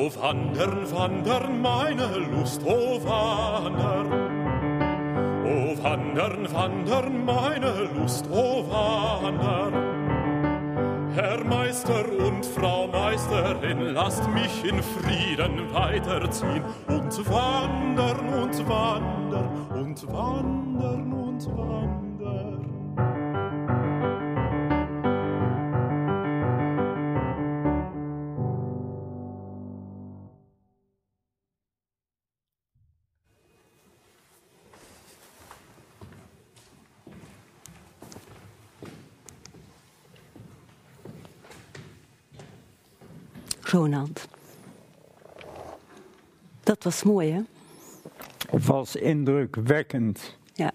O 0.00 0.08
wandern, 0.16 0.90
wandern, 0.90 1.60
meine 1.60 2.08
Lust, 2.32 2.62
o 2.64 2.98
wandern. 3.04 4.06
O 5.44 5.76
wandern, 5.82 6.50
wandern, 6.54 7.24
meine 7.26 7.90
Lust, 7.94 8.26
o 8.30 8.64
wandern. 8.70 9.74
Herr 11.14 11.44
Meister 11.44 12.06
und 12.26 12.46
Frau 12.46 12.86
Meisterin, 12.86 13.92
lasst 13.92 14.26
mich 14.30 14.64
in 14.64 14.82
Frieden 14.82 15.70
weiterziehen 15.74 16.64
und 16.88 17.30
wandern 17.30 18.26
und 18.42 18.68
wandern 18.68 19.50
und 19.68 20.08
wandern 20.10 21.12
und 21.12 21.46
wandern. 21.58 22.59
Ronald. 43.70 44.28
Dat 46.62 46.84
was 46.84 47.02
mooi, 47.02 47.30
hè? 47.32 47.40
Het 48.50 48.66
was 48.66 48.96
indrukwekkend. 48.96 50.36
Ja. 50.54 50.72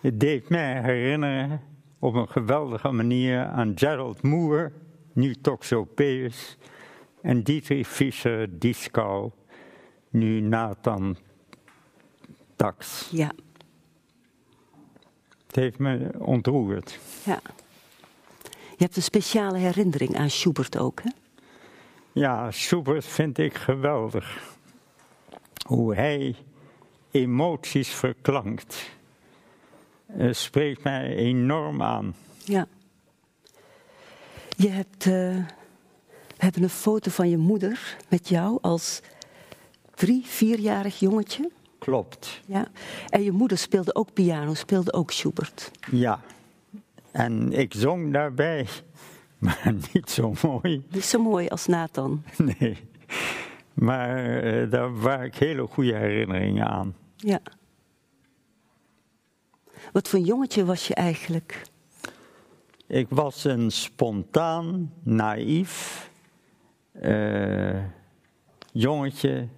Het 0.00 0.20
deed 0.20 0.48
mij 0.48 0.82
herinneren 0.82 1.60
op 1.98 2.14
een 2.14 2.28
geweldige 2.28 2.90
manier 2.90 3.44
aan 3.44 3.72
Gerald 3.74 4.22
Moore, 4.22 4.72
nu 5.12 5.34
Toxopeus, 5.34 6.56
en 7.22 7.42
Dietrich 7.42 7.88
Fischer-Dieskau, 7.88 9.30
nu 10.10 10.40
Nathan 10.40 11.16
Tax. 12.56 13.08
Ja. 13.12 13.32
Het 15.46 15.56
heeft 15.56 15.78
me 15.78 16.10
ontroerd. 16.18 16.98
ja. 17.24 17.40
Je 18.76 18.84
hebt 18.84 18.96
een 18.96 19.02
speciale 19.02 19.58
herinnering 19.58 20.16
aan 20.16 20.30
Schubert 20.30 20.78
ook, 20.78 21.02
hè? 21.02 21.10
Ja, 22.16 22.50
Schubert 22.50 23.04
vind 23.04 23.38
ik 23.38 23.54
geweldig. 23.54 24.54
Hoe 25.66 25.94
hij 25.94 26.34
emoties 27.10 27.88
verklankt, 27.88 28.90
eh, 30.06 30.32
spreekt 30.32 30.82
mij 30.82 31.14
enorm 31.16 31.82
aan. 31.82 32.14
Ja. 32.44 32.66
Je 34.56 34.68
hebt, 34.68 35.06
eh, 35.06 35.12
we 36.26 36.36
hebben 36.36 36.62
een 36.62 36.68
foto 36.68 37.10
van 37.10 37.28
je 37.28 37.36
moeder 37.36 37.96
met 38.08 38.28
jou 38.28 38.58
als 38.60 39.00
drie, 39.94 40.22
vierjarig 40.26 40.98
jongetje. 40.98 41.50
Klopt, 41.78 42.40
Ja. 42.46 42.66
En 43.08 43.22
je 43.22 43.32
moeder 43.32 43.58
speelde 43.58 43.94
ook 43.94 44.12
piano, 44.12 44.54
speelde 44.54 44.92
ook 44.92 45.10
Schubert. 45.10 45.70
ja. 45.90 46.20
En 47.10 47.52
ik 47.52 47.74
zong 47.74 48.12
daarbij, 48.12 48.66
maar 49.44 49.74
niet 49.92 50.10
zo 50.10 50.32
mooi. 50.42 50.84
Niet 50.90 51.04
zo 51.04 51.22
mooi 51.22 51.48
als 51.48 51.66
Nathan. 51.66 52.22
Nee. 52.58 52.76
Maar 53.74 54.44
uh, 54.44 54.70
daar 54.70 55.00
waar 55.00 55.24
ik 55.24 55.34
hele 55.34 55.66
goede 55.66 55.94
herinneringen 55.94 56.66
aan. 56.66 56.94
Ja. 57.16 57.40
Wat 59.92 60.08
voor 60.08 60.18
jongetje 60.18 60.64
was 60.64 60.88
je 60.88 60.94
eigenlijk? 60.94 61.62
Ik 62.86 63.06
was 63.08 63.44
een 63.44 63.70
spontaan, 63.70 64.92
naïef 65.02 66.04
uh, 67.02 67.82
jongetje 68.72 69.48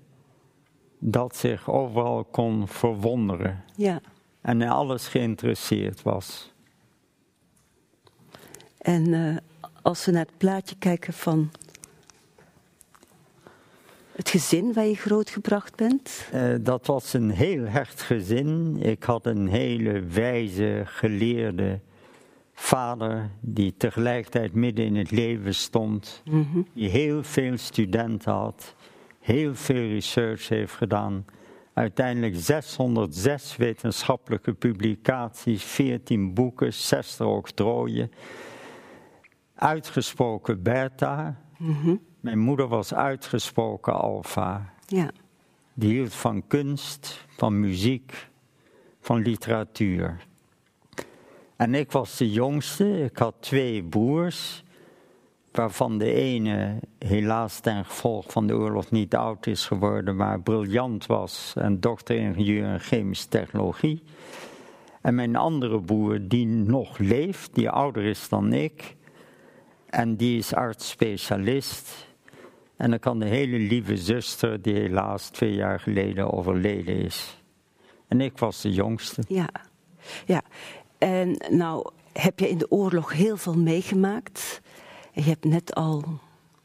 dat 0.99 1.37
zich 1.37 1.70
overal 1.70 2.24
kon 2.24 2.68
verwonderen. 2.68 3.64
Ja. 3.76 4.01
En 4.41 4.62
in 4.62 4.68
alles 4.68 5.09
geïnteresseerd 5.09 6.03
was. 6.03 6.53
En 8.79 9.09
uh, 9.09 9.37
als 9.89 10.05
we 10.05 10.12
naar 10.12 10.24
het 10.24 10.39
plaatje 10.39 10.76
kijken 10.78 11.12
van 11.12 11.51
het 14.12 14.28
gezin 14.28 14.72
waar 14.72 14.86
je 14.86 14.95
grootgebracht 14.95 15.76
bent? 15.76 16.28
Uh, 16.34 16.55
dat 16.61 16.86
was 16.86 17.12
een 17.12 17.30
heel 17.30 17.64
hecht 17.64 18.03
gezin. 18.03 18.76
Ik 18.82 19.03
had 19.03 19.26
een 19.26 19.49
hele 19.49 20.01
wijze, 20.01 20.82
geleerde 20.84 21.80
vader 22.55 23.30
die 23.41 23.74
tegelijkertijd 23.76 24.53
midden 24.53 24.84
in 24.84 24.97
het 24.97 25.11
leven 25.11 25.55
stond, 25.55 26.22
mm 26.24 26.49
-hmm. 26.53 26.66
die 26.72 26.89
heel 26.89 27.22
veel 27.22 27.57
studenten 27.57 28.32
had, 28.32 28.74
heel 29.20 29.55
veel 29.55 29.89
research 29.89 30.49
heeft 30.49 30.74
gedaan. 30.74 31.24
Uiteindelijk 31.72 32.34
606 32.36 33.57
wetenschappelijke 33.57 34.53
publicaties, 34.53 35.62
14 35.62 36.34
boeken, 36.34 36.72
60 36.72 37.26
octrooien. 37.26 38.11
Uitgesproken 39.59 40.63
beta. 40.63 41.37
Mm 41.57 41.77
-hmm. 41.83 42.01
Mijn 42.21 42.39
moeder 42.39 42.69
was 42.69 42.95
uitgesproken 42.95 43.95
alfa. 44.01 44.73
Ja. 44.87 45.11
Die 45.75 45.93
hield 45.93 46.15
van 46.15 46.47
kunst, 46.47 47.27
van 47.29 47.61
muziek, 47.61 48.29
van 49.01 49.23
literatuur. 49.23 50.27
En 51.57 51.75
ik 51.75 51.93
was 51.93 52.17
de 52.17 52.31
jongste. 52.31 53.05
Ik 53.05 53.19
had 53.19 53.35
twee 53.41 53.83
broers, 53.83 54.65
waarvan 55.53 55.99
de 55.99 56.13
ene 56.13 56.79
helaas 56.99 57.61
ten 57.61 57.85
gevolge 57.85 58.31
van 58.31 58.47
de 58.47 58.55
oorlog 58.55 58.91
niet 58.91 59.15
oud 59.15 59.47
is 59.47 59.67
geworden, 59.67 60.17
maar 60.17 60.41
briljant 60.41 61.07
was 61.07 61.53
en 61.57 61.81
dokter-ingenieur 61.81 62.73
in 62.73 62.81
chemische 62.81 63.29
technologie. 63.29 64.03
En 65.01 65.15
mijn 65.15 65.37
andere 65.37 65.81
broer, 65.81 66.19
die 66.29 66.47
nog 66.47 66.99
leeft, 66.99 67.55
die 67.55 67.71
ouder 67.71 68.05
is 68.05 68.29
dan 68.29 68.53
ik, 68.53 68.97
en 69.91 70.16
die 70.16 70.39
is 70.39 70.55
arts-specialist. 70.55 72.07
En 72.76 72.91
dan 72.91 72.99
kan 72.99 73.18
de 73.18 73.26
hele 73.26 73.59
lieve 73.59 73.97
zuster, 73.97 74.62
die 74.62 74.74
helaas 74.74 75.28
twee 75.28 75.55
jaar 75.55 75.80
geleden 75.80 76.32
overleden 76.32 76.97
is. 76.97 77.43
En 78.09 78.20
ik 78.20 78.39
was 78.39 78.61
de 78.61 78.72
jongste. 78.72 79.22
Ja, 79.28 79.49
ja. 80.26 80.43
En 80.99 81.36
nou 81.51 81.91
heb 82.12 82.39
je 82.39 82.49
in 82.49 82.59
de 82.59 82.70
oorlog 82.70 83.12
heel 83.12 83.36
veel 83.36 83.57
meegemaakt. 83.57 84.61
Je 85.12 85.22
hebt 85.22 85.45
net 85.45 85.74
al 85.74 86.05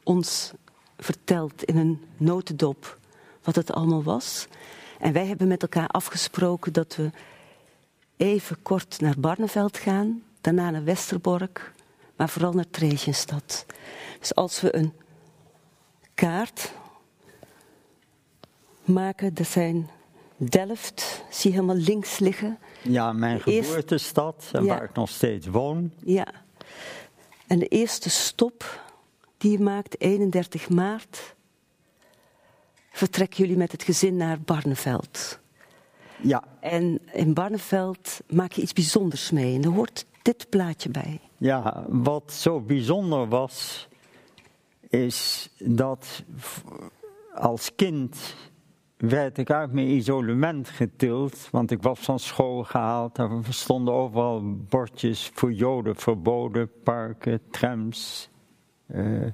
ons 0.02 0.52
verteld 0.98 1.64
in 1.64 1.76
een 1.76 2.00
notendop 2.16 2.98
wat 3.42 3.54
het 3.54 3.72
allemaal 3.72 4.02
was. 4.02 4.46
En 4.98 5.12
wij 5.12 5.26
hebben 5.26 5.48
met 5.48 5.62
elkaar 5.62 5.88
afgesproken 5.88 6.72
dat 6.72 6.96
we 6.96 7.10
even 8.16 8.62
kort 8.62 9.00
naar 9.00 9.14
Barneveld 9.18 9.78
gaan, 9.78 10.22
daarna 10.40 10.70
naar 10.70 10.84
Westerbork, 10.84 11.73
maar 12.16 12.28
vooral 12.28 12.52
naar 12.52 12.70
Tregentstad. 12.70 13.66
Dus 14.18 14.34
als 14.34 14.60
we 14.60 14.76
een 14.76 14.92
kaart 16.14 16.72
maken, 18.84 19.34
dat 19.34 19.46
zijn 19.46 19.90
Delft, 20.36 21.24
zie 21.30 21.50
je 21.50 21.56
helemaal 21.56 21.82
links 21.82 22.18
liggen. 22.18 22.58
Ja, 22.82 23.12
mijn 23.12 23.40
geboortestad 23.40 24.48
en 24.52 24.64
ja. 24.64 24.68
waar 24.68 24.84
ik 24.84 24.94
nog 24.94 25.08
steeds 25.08 25.46
woon. 25.46 25.92
Ja. 26.04 26.26
En 27.46 27.58
de 27.58 27.68
eerste 27.68 28.10
stop 28.10 28.82
die 29.38 29.50
je 29.50 29.58
maakt, 29.58 30.00
31 30.00 30.68
maart, 30.68 31.34
vertrekken 32.90 33.38
jullie 33.38 33.56
met 33.56 33.72
het 33.72 33.82
gezin 33.82 34.16
naar 34.16 34.40
Barneveld. 34.40 35.38
Ja. 36.26 36.44
En 36.60 37.00
in 37.12 37.34
Barneveld 37.34 38.20
maak 38.28 38.52
je 38.52 38.62
iets 38.62 38.72
bijzonders 38.72 39.30
mee 39.30 39.54
en 39.54 39.62
er 39.62 39.70
hoort 39.70 40.06
dit 40.22 40.46
plaatje 40.48 40.88
bij. 40.88 41.20
Ja, 41.36 41.84
wat 41.88 42.32
zo 42.32 42.60
bijzonder 42.60 43.28
was, 43.28 43.88
is 44.88 45.50
dat 45.58 46.24
als 47.34 47.74
kind 47.74 48.36
werd 48.96 49.38
ik 49.38 49.50
uit 49.50 49.72
mijn 49.72 49.88
isolement 49.88 50.68
getild, 50.68 51.48
want 51.50 51.70
ik 51.70 51.82
was 51.82 51.98
van 51.98 52.18
school 52.18 52.62
gehaald. 52.62 53.18
Er 53.18 53.30
stonden 53.48 53.94
overal 53.94 54.42
bordjes 54.68 55.30
voor 55.34 55.52
Joden 55.52 55.96
verboden, 55.96 56.70
parken, 56.82 57.40
trams, 57.50 58.28
uh, 58.86 59.26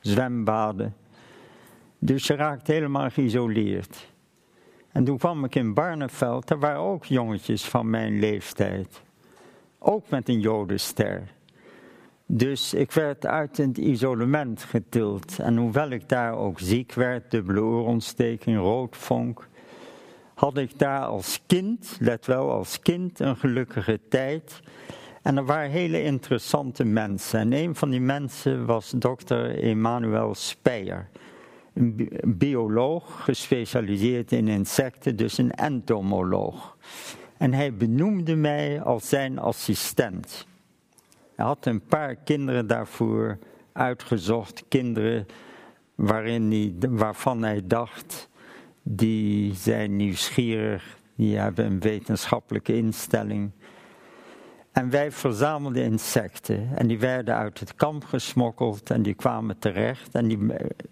zwembaden. 0.00 0.96
Dus 1.98 2.26
je 2.26 2.34
raakt 2.34 2.66
helemaal 2.66 3.10
geïsoleerd. 3.10 4.14
En 4.96 5.04
toen 5.04 5.18
kwam 5.18 5.44
ik 5.44 5.54
in 5.54 5.74
Barneveld, 5.74 6.48
daar 6.48 6.58
waren 6.58 6.80
ook 6.80 7.04
jongetjes 7.04 7.64
van 7.64 7.90
mijn 7.90 8.18
leeftijd. 8.18 9.02
Ook 9.78 10.08
met 10.08 10.28
een 10.28 10.40
Jodenster. 10.40 11.22
Dus 12.26 12.74
ik 12.74 12.92
werd 12.92 13.26
uit 13.26 13.56
het 13.56 13.78
isolement 13.78 14.62
getild. 14.62 15.38
En 15.38 15.56
hoewel 15.56 15.90
ik 15.90 16.08
daar 16.08 16.36
ook 16.36 16.60
ziek 16.60 16.92
werd, 16.92 17.30
dubbele 17.30 17.60
oorontsteking, 17.60 18.58
roodvonk, 18.58 19.48
had 20.34 20.56
ik 20.56 20.78
daar 20.78 21.04
als 21.04 21.40
kind, 21.46 21.96
let 22.00 22.26
wel 22.26 22.50
als 22.50 22.80
kind, 22.80 23.20
een 23.20 23.36
gelukkige 23.36 24.00
tijd. 24.08 24.60
En 25.22 25.36
er 25.36 25.44
waren 25.44 25.70
hele 25.70 26.02
interessante 26.02 26.84
mensen. 26.84 27.40
En 27.40 27.52
een 27.52 27.74
van 27.74 27.90
die 27.90 28.00
mensen 28.00 28.66
was 28.66 28.90
dokter 28.90 29.50
Emanuel 29.50 30.34
Speyer. 30.34 31.08
Een 31.76 32.10
bioloog, 32.24 33.24
gespecialiseerd 33.24 34.32
in 34.32 34.48
insecten, 34.48 35.16
dus 35.16 35.38
een 35.38 35.50
entomoloog. 35.50 36.76
En 37.36 37.52
hij 37.52 37.74
benoemde 37.74 38.36
mij 38.36 38.82
als 38.82 39.08
zijn 39.08 39.38
assistent. 39.38 40.46
Hij 41.34 41.44
had 41.44 41.66
een 41.66 41.80
paar 41.80 42.14
kinderen 42.14 42.66
daarvoor 42.66 43.38
uitgezocht, 43.72 44.64
kinderen 44.68 45.26
waarin 45.94 46.50
hij, 46.50 46.90
waarvan 46.90 47.42
hij 47.42 47.62
dacht, 47.66 48.28
die 48.82 49.54
zijn 49.54 49.96
nieuwsgierig, 49.96 50.98
die 51.14 51.36
hebben 51.36 51.64
een 51.64 51.80
wetenschappelijke 51.80 52.76
instelling. 52.76 53.50
En 54.76 54.90
wij 54.90 55.12
verzamelden 55.12 55.82
insecten 55.82 56.68
en 56.74 56.86
die 56.86 56.98
werden 56.98 57.34
uit 57.34 57.60
het 57.60 57.74
kamp 57.74 58.04
gesmokkeld 58.04 58.90
en 58.90 59.02
die 59.02 59.14
kwamen 59.14 59.58
terecht. 59.58 60.14
En 60.14 60.28
die 60.28 60.38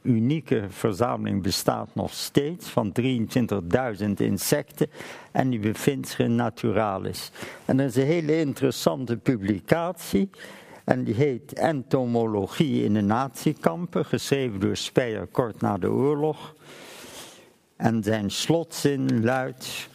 unieke 0.02 0.64
verzameling 0.68 1.42
bestaat 1.42 1.94
nog 1.94 2.12
steeds 2.12 2.68
van 2.68 2.92
23.000 3.00 4.04
insecten 4.16 4.90
en 5.32 5.50
die 5.50 5.58
bevindt 5.58 6.08
zich 6.08 6.18
in 6.18 6.34
Naturalis. 6.34 7.30
En 7.64 7.76
dat 7.76 7.86
is 7.86 7.96
een 7.96 8.06
hele 8.06 8.38
interessante 8.38 9.16
publicatie 9.16 10.30
en 10.84 11.04
die 11.04 11.14
heet 11.14 11.52
Entomologie 11.52 12.84
in 12.84 12.94
de 12.94 13.00
natiekampen, 13.00 14.04
geschreven 14.04 14.60
door 14.60 14.76
Speyer 14.76 15.26
kort 15.26 15.60
na 15.60 15.78
de 15.78 15.90
oorlog. 15.90 16.54
En 17.76 18.02
zijn 18.02 18.30
slotzin 18.30 19.24
luidt... 19.24 19.92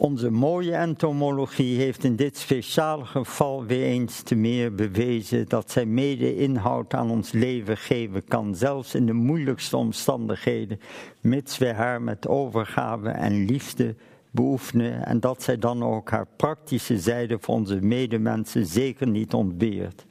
Onze 0.00 0.30
mooie 0.30 0.74
entomologie 0.74 1.76
heeft 1.78 2.04
in 2.04 2.16
dit 2.16 2.36
speciale 2.36 3.04
geval 3.04 3.64
weer 3.64 3.84
eens 3.84 4.22
te 4.22 4.34
meer 4.34 4.74
bewezen 4.74 5.48
dat 5.48 5.70
zij 5.70 5.86
mede 5.86 6.36
inhoud 6.36 6.94
aan 6.94 7.10
ons 7.10 7.32
leven 7.32 7.76
geven 7.76 8.24
kan, 8.24 8.54
zelfs 8.54 8.94
in 8.94 9.06
de 9.06 9.12
moeilijkste 9.12 9.76
omstandigheden, 9.76 10.80
mits 11.20 11.58
wij 11.58 11.72
haar 11.72 12.02
met 12.02 12.28
overgave 12.28 13.08
en 13.08 13.44
liefde 13.44 13.94
beoefenen 14.30 15.06
en 15.06 15.20
dat 15.20 15.42
zij 15.42 15.58
dan 15.58 15.82
ook 15.84 16.10
haar 16.10 16.26
praktische 16.36 16.98
zijde 16.98 17.38
voor 17.40 17.54
onze 17.54 17.80
medemensen 17.80 18.66
zeker 18.66 19.06
niet 19.08 19.34
ontbeert. 19.34 20.04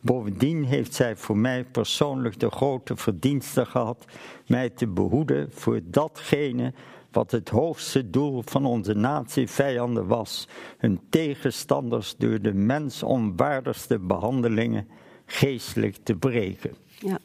Bovendien 0.00 0.64
heeft 0.64 0.94
zij 0.94 1.16
voor 1.16 1.36
mij 1.36 1.64
persoonlijk 1.64 2.40
de 2.40 2.50
grote 2.50 2.96
verdienste 2.96 3.64
gehad 3.66 4.04
mij 4.46 4.70
te 4.70 4.86
behoeden 4.86 5.48
voor 5.52 5.80
datgene 5.84 6.72
wat 7.12 7.30
het 7.30 7.48
hoogste 7.48 8.10
doel 8.10 8.42
van 8.44 8.66
onze 8.66 8.94
natievijanden 8.94 10.06
was, 10.06 10.48
hun 10.78 11.00
tegenstanders 11.10 12.14
door 12.16 12.40
de 12.40 12.54
mens 12.54 13.02
onwaardigste 13.02 13.98
behandelingen 13.98 14.88
geestelijk 15.26 15.96
te 16.02 16.14
breken. 16.14 16.74
Ja. 16.98 17.18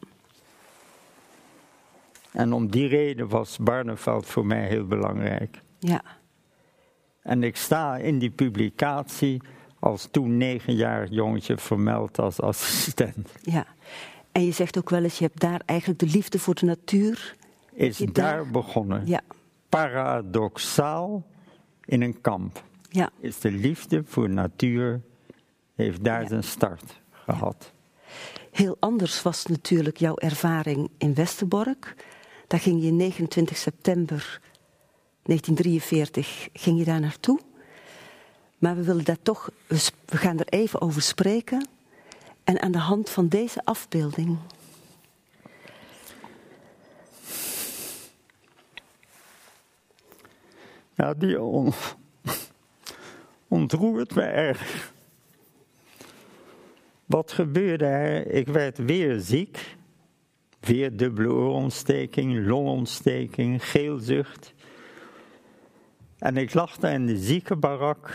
En 2.32 2.54
om 2.54 2.70
die 2.72 2.88
reden 2.88 3.28
was 3.30 3.58
Barneveld 3.58 4.26
voor 4.26 4.46
mij 4.46 4.68
heel 4.68 4.86
belangrijk. 4.86 5.62
Ja. 5.80 6.02
En 7.22 7.44
ik 7.44 7.56
sta 7.56 7.98
in 7.98 8.20
die 8.20 8.30
publicatie 8.30 9.42
als 9.80 10.08
toen 10.12 10.38
negenjarig 10.38 11.10
jongetje 11.10 11.58
vermeld 11.58 12.20
als 12.20 12.42
assistent. 12.42 13.30
Ja, 13.42 13.66
En 14.32 14.46
je 14.46 14.52
zegt 14.52 14.78
ook 14.78 14.90
wel 14.90 15.04
eens, 15.04 15.18
je 15.18 15.26
hebt 15.26 15.40
daar 15.40 15.62
eigenlijk 15.66 16.00
de 16.00 16.06
liefde 16.08 16.40
voor 16.40 16.56
de 16.56 16.66
natuur. 16.66 17.36
Is 17.74 17.98
daar- 17.98 18.48
begonnen. 18.52 19.08
Ja, 19.08 19.22
Paradoxaal 19.76 21.26
in 21.86 22.02
een 22.02 22.22
kamp. 22.22 22.64
ja. 22.90 23.10
Is 23.20 23.40
de 23.40 23.52
liefde 23.52 24.04
voor 24.06 24.30
natuur, 24.30 25.02
heeft 25.76 26.04
daar 26.04 26.22
Ja. 26.22 26.28
zijn 26.28 26.44
start 26.44 27.02
gehad. 27.12 27.74
Heel 28.52 28.78
anders 28.80 29.22
was 29.22 29.46
natuurlijk 29.46 29.98
jouw 29.98 30.16
ervaring 30.16 30.90
in 30.98 31.14
Westerbork. 31.14 31.96
Daar 32.48 32.60
ging 32.60 32.84
je 32.84 32.92
29 32.92 33.58
september 33.58 34.40
1943 35.24 36.50
ging 36.54 36.78
je 36.80 36.86
daar 36.86 37.00
naartoe. 37.00 37.40
Maar 38.58 38.76
we 38.76 38.84
willen 38.84 39.04
daar 39.06 39.22
toch, 39.22 39.50
we 40.06 40.18
gaan 40.18 40.40
er 40.40 40.48
even 40.48 40.82
over 40.82 41.02
spreken. 41.02 41.68
En 42.44 42.62
aan 42.62 42.72
de 42.72 42.78
hand 42.78 43.10
van 43.10 43.28
deze 43.28 43.62
afbeelding. 43.66 44.38
Ja, 50.96 51.14
die 51.14 51.42
on- 51.42 51.74
ontroert 53.48 54.16
me 54.16 54.22
erg. 54.22 54.92
Wat 57.06 57.32
gebeurde 57.32 57.86
er? 57.86 58.28
Ik 58.28 58.48
werd 58.48 58.78
weer 58.78 59.20
ziek. 59.20 59.76
Weer 60.60 60.98
dubbele 60.98 61.30
oorontsteking, 61.30 62.48
longontsteking, 62.48 63.66
geelzucht. 63.70 64.54
En 66.18 66.38
ik 66.38 66.54
lag 66.54 66.78
daar 66.78 66.94
in 66.94 67.06
de 67.06 67.18
ziekenbarak. 67.18 68.14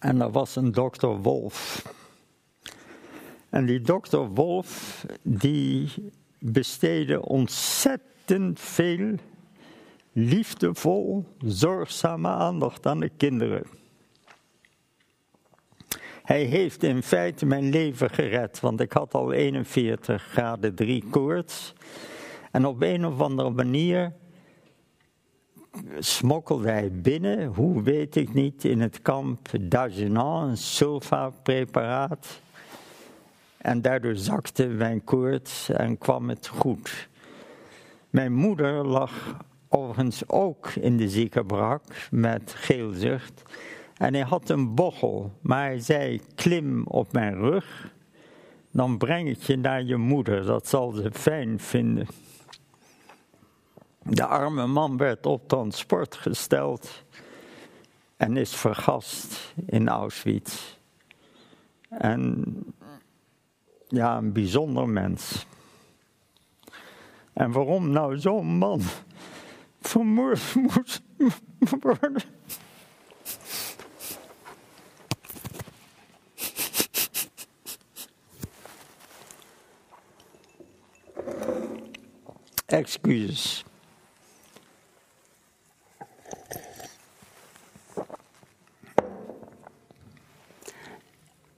En 0.00 0.20
er 0.20 0.30
was 0.30 0.56
een 0.56 0.72
dokter 0.72 1.16
Wolf. 1.16 1.86
En 3.48 3.66
die 3.66 3.80
dokter 3.80 4.28
Wolf, 4.28 5.04
die 5.22 5.88
besteedde 6.38 7.22
ontzettend 7.22 8.60
veel 8.60 9.14
liefdevol, 10.12 11.26
zorgzame 11.38 12.28
aandacht 12.28 12.86
aan 12.86 13.00
de 13.00 13.10
kinderen. 13.16 13.64
Hij 16.22 16.42
heeft 16.42 16.82
in 16.82 17.02
feite 17.02 17.46
mijn 17.46 17.70
leven 17.70 18.10
gered, 18.10 18.60
want 18.60 18.80
ik 18.80 18.92
had 18.92 19.14
al 19.14 19.32
41 19.32 20.22
graden 20.22 20.74
3 20.74 21.04
koorts. 21.10 21.74
En 22.50 22.66
op 22.66 22.82
een 22.82 23.06
of 23.06 23.20
andere 23.20 23.50
manier 23.50 24.12
smokkelde 25.98 26.70
hij 26.70 26.92
binnen, 26.92 27.46
hoe 27.46 27.82
weet 27.82 28.16
ik 28.16 28.34
niet, 28.34 28.64
in 28.64 28.80
het 28.80 29.02
kamp 29.02 29.48
Dagenant, 29.60 30.50
een 30.50 30.56
sulfa-preparaat. 30.56 32.40
En 33.56 33.82
daardoor 33.82 34.16
zakte 34.16 34.66
mijn 34.66 35.04
koorts 35.04 35.68
en 35.68 35.98
kwam 35.98 36.28
het 36.28 36.46
goed. 36.46 37.08
Mijn 38.10 38.32
moeder 38.32 38.86
lag 38.86 39.36
overigens 39.74 40.28
ook 40.28 40.68
in 40.68 40.96
de 40.96 41.08
ziekenbrak 41.08 41.82
met 42.10 42.54
geelzucht. 42.56 43.42
En 43.96 44.14
hij 44.14 44.22
had 44.22 44.48
een 44.48 44.74
bochel, 44.74 45.32
maar 45.40 45.64
hij 45.64 45.80
zei: 45.80 46.20
Klim 46.34 46.86
op 46.86 47.12
mijn 47.12 47.34
rug, 47.34 47.92
dan 48.70 48.98
breng 48.98 49.28
ik 49.28 49.42
je 49.42 49.56
naar 49.56 49.82
je 49.82 49.96
moeder, 49.96 50.44
dat 50.44 50.68
zal 50.68 50.92
ze 50.92 51.10
fijn 51.12 51.60
vinden. 51.60 52.06
De 54.02 54.26
arme 54.26 54.66
man 54.66 54.96
werd 54.96 55.26
op 55.26 55.48
transport 55.48 56.16
gesteld 56.16 57.04
en 58.16 58.36
is 58.36 58.54
vergast 58.54 59.54
in 59.66 59.88
Auschwitz. 59.88 60.76
En 61.88 62.44
ja, 63.88 64.16
een 64.16 64.32
bijzonder 64.32 64.88
mens. 64.88 65.46
En 67.32 67.52
waarom 67.52 67.90
nou 67.90 68.18
zo'n 68.18 68.46
man 68.46 68.80
vermoord 69.88 70.54
moest 70.66 71.02
worden? 71.80 72.22
Excuses. 82.66 83.64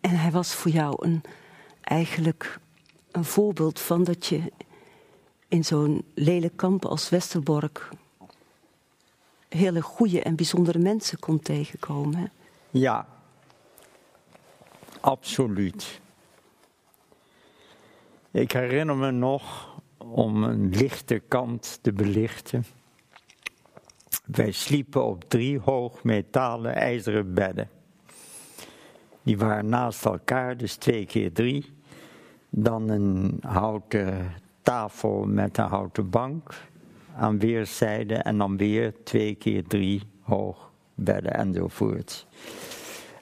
En 0.00 0.16
hij 0.16 0.30
was 0.30 0.54
voor 0.54 0.70
jou 0.70 1.06
een, 1.06 1.22
eigenlijk 1.80 2.58
een 3.10 3.24
voorbeeld 3.24 3.80
van 3.80 4.04
dat 4.04 4.26
je 4.26 4.52
in 5.48 5.64
zo'n 5.64 6.04
lelijk 6.14 6.56
kamp 6.56 6.84
als 6.84 7.08
Westerbork 7.08 7.88
hele 9.56 9.80
goede 9.80 10.22
en 10.22 10.36
bijzondere 10.36 10.78
mensen 10.78 11.18
kon 11.18 11.40
tegenkomen. 11.40 12.32
Ja, 12.70 13.06
absoluut. 15.00 16.00
Ik 18.30 18.52
herinner 18.52 18.96
me 18.96 19.10
nog 19.10 19.72
om 19.98 20.44
een 20.44 20.68
lichte 20.70 21.22
kant 21.28 21.78
te 21.82 21.92
belichten. 21.92 22.64
Wij 24.24 24.52
sliepen 24.52 25.04
op 25.04 25.24
drie 25.28 25.58
hoog 25.58 26.02
metalen 26.02 26.74
ijzeren 26.74 27.34
bedden. 27.34 27.68
Die 29.22 29.38
waren 29.38 29.68
naast 29.68 30.04
elkaar, 30.04 30.56
dus 30.56 30.74
twee 30.74 31.06
keer 31.06 31.32
drie. 31.32 31.72
Dan 32.50 32.88
een 32.88 33.38
houten 33.40 34.32
tafel 34.62 35.24
met 35.24 35.58
een 35.58 35.64
houten 35.64 36.10
bank 36.10 36.54
aan 37.16 37.38
weerszijden. 37.38 38.24
En 38.24 38.38
dan 38.38 38.56
weer 38.56 38.94
twee 39.04 39.34
keer 39.34 39.66
drie 39.66 40.02
hoog 40.20 40.70
bedden 40.94 41.34
enzovoort. 41.34 42.26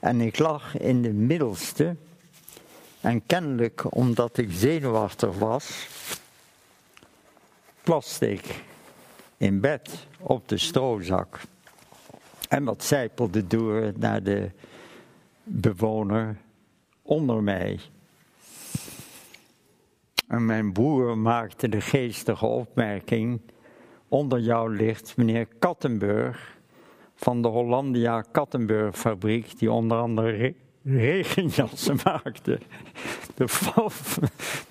En 0.01 0.21
ik 0.21 0.39
lag 0.39 0.79
in 0.79 1.03
de 1.03 1.13
middelste. 1.13 1.97
En 3.01 3.27
kennelijk 3.27 3.95
omdat 3.95 4.39
ik 4.39 4.49
zenuwachtig 4.51 5.39
was, 5.39 5.89
plaste 7.83 8.31
ik 8.31 8.63
in 9.37 9.61
bed 9.61 10.07
op 10.19 10.49
de 10.49 10.59
stroozak. 10.59 11.41
En 12.49 12.65
dat 12.65 12.85
zijpelde 12.85 13.47
door 13.47 13.93
naar 13.97 14.23
de 14.23 14.51
bewoner 15.43 16.37
onder 17.03 17.43
mij. 17.43 17.81
En 20.29 20.47
mijn 20.47 20.73
broer 20.73 21.19
maakte 21.19 21.69
de 21.69 21.81
geestige 21.81 22.47
opmerking: 22.47 23.41
onder 24.13 24.39
jou 24.41 24.77
ligt 24.77 25.17
meneer 25.17 25.47
Kattenburg 25.59 26.59
van 27.15 27.43
de 27.43 27.49
Hollandia 27.49 28.25
Kattenburg 28.33 28.99
fabriek, 28.99 29.59
die 29.59 29.71
onder 29.73 29.99
andere 29.99 30.31
re- 30.31 30.55
regenjassen 30.85 31.97
maakte. 32.05 32.59
De, 33.35 33.49
val, 33.49 33.91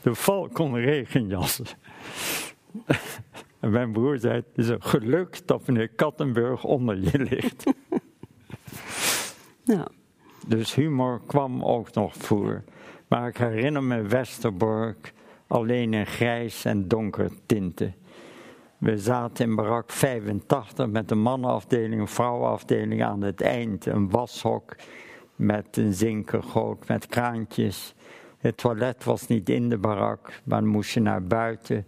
de 0.02 0.16
Falcon 0.16 0.76
regenjassen. 0.76 1.66
En 3.60 3.72
mijn 3.72 3.92
broer 3.92 4.18
zei: 4.18 4.34
Het 4.34 4.46
is 4.56 4.68
een 4.68 4.84
geluk 4.84 5.48
dat 5.48 5.68
meneer 5.68 5.88
Kattenburg 5.88 6.64
onder 6.64 6.98
je 6.98 7.20
ligt. 7.20 7.64
Nou, 9.66 9.88
Dus 10.48 10.76
humor 10.76 11.22
kwam 11.28 11.64
ook 11.64 11.94
nog 11.94 12.16
voor. 12.16 12.64
Maar 13.08 13.28
ik 13.28 13.38
herinner 13.38 13.84
me 13.84 14.02
Westerbork 14.02 15.14
alleen 15.48 15.94
in 15.94 16.06
grijs 16.06 16.66
en 16.66 16.88
donker 16.88 17.32
tinten. 17.46 17.96
We 18.82 18.98
zaten 18.98 19.46
in 19.46 19.56
barak 19.56 19.92
85 19.92 20.88
met 20.88 21.10
de 21.10 21.16
mannenafdeling, 21.16 22.02
een 22.02 22.08
vrouwenafdeling 22.08 23.04
aan 23.04 23.22
het 23.22 23.42
eind. 23.42 23.86
Een 23.86 24.10
washok 24.10 24.76
met 25.36 25.78
een 25.78 25.94
zinkergoot 25.94 26.88
met 26.88 27.08
kraantjes. 27.08 27.94
Het 28.38 28.58
toilet 28.58 29.04
was 29.04 29.28
niet 29.28 29.50
in 29.50 29.70
de 29.70 29.78
barak, 29.78 30.42
maar 30.44 30.64
moest 30.64 30.92
je 30.92 31.00
naar 31.00 31.24
buiten 31.24 31.86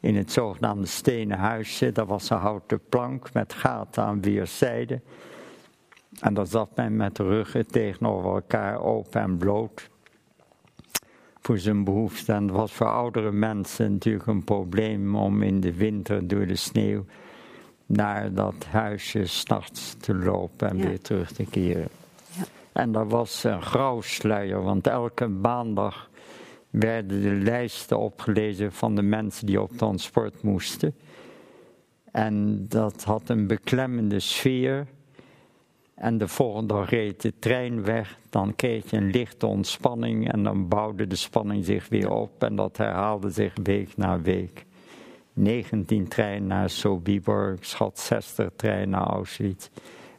in 0.00 0.16
het 0.16 0.32
zogenaamde 0.32 0.86
stenen 0.86 1.38
huisje. 1.38 1.92
Dat 1.92 2.06
was 2.06 2.30
een 2.30 2.38
houten 2.38 2.80
plank 2.88 3.32
met 3.32 3.52
gaten 3.52 4.02
aan 4.02 4.20
weerszijden. 4.20 5.02
En 6.20 6.34
daar 6.34 6.46
zat 6.46 6.76
men 6.76 6.96
met 6.96 7.16
de 7.16 7.22
ruggen 7.22 7.66
tegenover 7.66 8.30
elkaar 8.30 8.80
open 8.80 9.20
en 9.20 9.36
bloot 9.36 9.90
voor 11.46 11.58
zijn 11.58 11.84
behoefte. 11.84 12.32
En 12.32 12.42
het 12.42 12.50
was 12.56 12.72
voor 12.72 12.86
oudere 12.88 13.32
mensen 13.32 13.92
natuurlijk 13.92 14.26
een 14.26 14.44
probleem 14.44 15.16
om 15.16 15.42
in 15.42 15.60
de 15.60 15.74
winter 15.74 16.28
door 16.28 16.46
de 16.46 16.56
sneeuw 16.56 17.04
naar 17.86 18.34
dat 18.34 18.64
huisje 18.70 19.26
s'nachts 19.26 19.94
te 20.00 20.14
lopen 20.14 20.68
en 20.68 20.76
Ja. 20.78 20.86
weer 20.86 21.00
terug 21.00 21.32
te 21.32 21.44
keren. 21.44 21.88
Ja. 22.36 22.44
En 22.72 22.92
dat 22.92 23.10
was 23.10 23.44
een 23.44 23.62
grauwsluier, 23.62 24.62
want 24.62 24.86
elke 24.86 25.26
maandag 25.26 26.10
werden 26.70 27.22
de 27.22 27.34
lijsten 27.34 27.98
opgelezen 27.98 28.72
van 28.72 28.94
de 28.94 29.02
mensen 29.02 29.46
die 29.46 29.60
op 29.60 29.70
transport 29.76 30.42
moesten. 30.42 30.94
En 32.12 32.66
dat 32.68 33.04
had 33.04 33.28
een 33.28 33.46
beklemmende 33.46 34.20
sfeer. 34.20 34.86
En 35.96 36.18
de 36.18 36.28
volgende 36.28 36.74
dag 36.74 36.90
reed 36.90 37.22
de 37.22 37.32
trein 37.38 37.84
weg, 37.84 38.18
dan 38.30 38.54
kreeg 38.56 38.90
je 38.90 38.96
een 38.96 39.10
lichte 39.10 39.46
ontspanning 39.46 40.32
en 40.32 40.42
dan 40.42 40.68
bouwde 40.68 41.06
de 41.06 41.16
spanning 41.16 41.64
zich 41.64 41.88
weer 41.88 42.10
op 42.10 42.42
en 42.42 42.56
dat 42.56 42.76
herhaalde 42.76 43.30
zich 43.30 43.52
week 43.62 43.96
na 43.96 44.20
week. 44.20 44.64
19 45.32 46.08
treinen 46.08 46.48
naar 46.48 46.70
Sobibor, 46.70 47.56
schat 47.60 47.98
60 47.98 48.50
treinen 48.56 48.88
naar 48.88 49.06
Auschwitz 49.06 49.68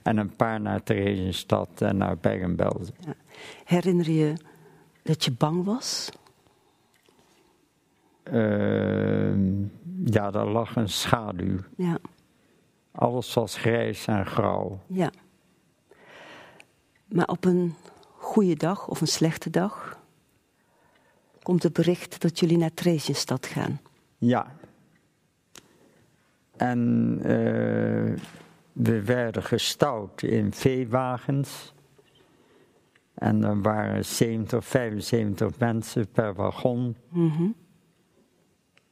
en 0.02 0.18
een 0.18 0.36
paar 0.36 0.62
naar 0.62 0.84
Theresienstadt 0.84 1.82
en 1.82 1.98
naar 1.98 2.18
Bergen-Belsen. 2.18 2.96
Ja. 3.00 3.14
Herinner 3.66 4.10
je 4.10 4.34
dat 5.04 5.26
je 5.26 5.32
bang 5.32 5.66
was? 5.66 6.10
Uh, 8.34 9.36
ja, 10.06 10.32
daar 10.32 10.48
lag 10.48 10.76
een 10.76 10.90
schaduw. 10.90 11.58
Ja. 11.76 11.98
Alles 12.92 13.34
was 13.34 13.58
grijs 13.58 14.08
en 14.08 14.26
grauw. 14.26 14.80
Ja. 14.88 15.12
Maar 17.08 17.28
op 17.28 17.46
een 17.46 17.76
goede 18.18 18.56
dag 18.56 18.88
of 18.88 19.02
een 19.02 19.08
slechte 19.08 19.50
dag 19.50 20.00
komt 21.44 21.64
het 21.64 21.74
bericht 21.74 22.22
dat 22.22 22.40
jullie 22.40 22.58
naar 22.58 22.74
Theresienstad 22.74 23.46
gaan. 23.46 23.80
Ja. 24.18 24.56
En 26.58 27.14
uh, 27.18 28.16
we 28.74 29.04
werden 29.04 29.44
gestouwd 29.44 30.22
in 30.22 30.54
veewagens. 30.54 31.74
En 33.14 33.44
er 33.44 33.62
waren 33.62 34.06
70, 34.06 34.66
75 34.66 35.60
mensen 35.60 36.08
per 36.12 36.34
wagon. 36.34 36.96
Mm 37.10 37.56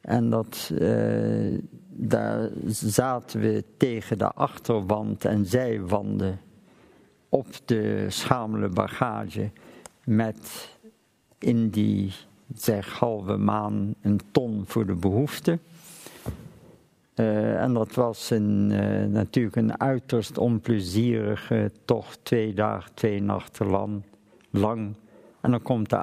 En 0.01 0.29
dat, 0.29 0.71
uh, 0.73 1.59
daar 1.89 2.49
zaten 2.67 3.39
we 3.39 3.63
tegen 3.77 4.17
de 4.17 4.31
achterwand 4.31 5.25
en 5.25 5.45
zijwanden 5.45 6.39
op 7.35 7.47
de 7.65 8.05
schamele 8.09 8.69
bagage 8.69 9.49
met 10.03 10.69
in 11.39 11.69
die 11.69 12.13
zeg 12.53 12.99
halve 12.99 13.37
maan 13.37 13.95
een 14.01 14.19
ton 14.31 14.63
voor 14.65 14.85
de 14.85 14.95
behoefte. 14.95 15.59
Uh, 17.15 17.61
en 17.61 17.73
dat 17.73 17.93
was 17.93 18.29
een, 18.29 18.69
uh, 18.71 19.05
natuurlijk 19.05 19.55
een 19.55 19.79
uiterst 19.79 20.37
onplezierige 20.37 21.71
tocht, 21.85 22.19
twee 22.23 22.53
dagen, 22.53 22.93
twee 22.93 23.21
nachten 23.21 23.67
lang. 23.67 24.01
lang. 24.49 24.93
En 25.41 25.51
dan 25.51 25.61
komt 25.61 25.89
de 25.89 25.97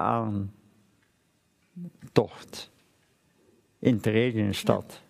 aantocht 2.11 2.71
in 3.79 3.99
Theresienstad. 3.99 5.01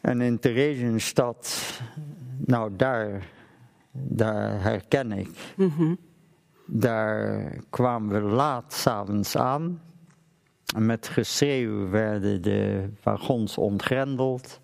En 0.00 0.20
in 0.20 0.38
Theresienstad, 0.38 1.80
nou 2.46 2.76
daar, 2.76 3.28
daar 3.92 4.62
herken 4.62 5.12
ik. 5.12 5.54
Mm 5.56 5.98
Daar 6.66 7.56
kwamen 7.70 8.22
we 8.22 8.28
laat 8.28 8.72
s'avonds 8.72 9.36
aan. 9.36 9.82
En 10.74 10.86
met 10.86 11.08
geschreeuw 11.08 11.88
werden 11.88 12.42
de 12.42 12.88
wagons 13.02 13.58
ontgrendeld. 13.58 14.60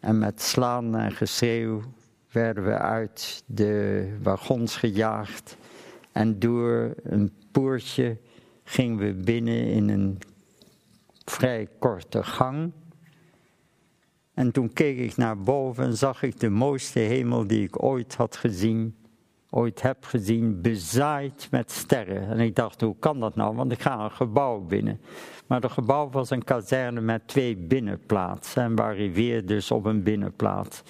En 0.00 0.18
met 0.18 0.42
slaan 0.42 0.96
en 0.96 1.12
geschreeuw 1.12 1.82
werden 2.30 2.64
we 2.64 2.78
uit 2.78 3.42
de 3.46 4.08
wagons 4.22 4.76
gejaagd. 4.76 5.56
En 6.12 6.38
door 6.38 6.94
een 7.02 7.32
poortje 7.50 8.18
gingen 8.64 8.96
we 8.98 9.12
binnen 9.14 9.66
in 9.66 9.88
een 9.88 10.18
vrij 11.24 11.68
korte 11.78 12.22
gang. 12.22 12.72
En 14.34 14.52
toen 14.52 14.72
keek 14.72 14.98
ik 14.98 15.16
naar 15.16 15.38
boven 15.38 15.84
en 15.84 15.96
zag 15.96 16.22
ik 16.22 16.40
de 16.40 16.48
mooiste 16.48 16.98
hemel 16.98 17.46
die 17.46 17.64
ik 17.64 17.82
ooit 17.82 18.14
had 18.14 18.36
gezien, 18.36 18.94
ooit 19.50 19.82
heb 19.82 20.04
gezien, 20.04 20.60
bezaaid 20.60 21.48
met 21.50 21.70
sterren. 21.70 22.28
En 22.28 22.40
ik 22.40 22.54
dacht, 22.54 22.80
hoe 22.80 22.96
kan 22.98 23.20
dat 23.20 23.34
nou? 23.34 23.56
Want 23.56 23.72
ik 23.72 23.82
ga 23.82 24.04
een 24.04 24.10
gebouw 24.10 24.60
binnen. 24.60 25.00
Maar 25.46 25.60
het 25.60 25.72
gebouw 25.72 26.10
was 26.10 26.30
een 26.30 26.44
kazerne 26.44 27.00
met 27.00 27.28
twee 27.28 27.56
binnenplaatsen 27.56 28.62
en 28.62 28.76
we 28.76 28.82
arriveerden 28.82 29.46
dus 29.46 29.70
op 29.70 29.84
een 29.84 30.02
binnenplaats. 30.02 30.82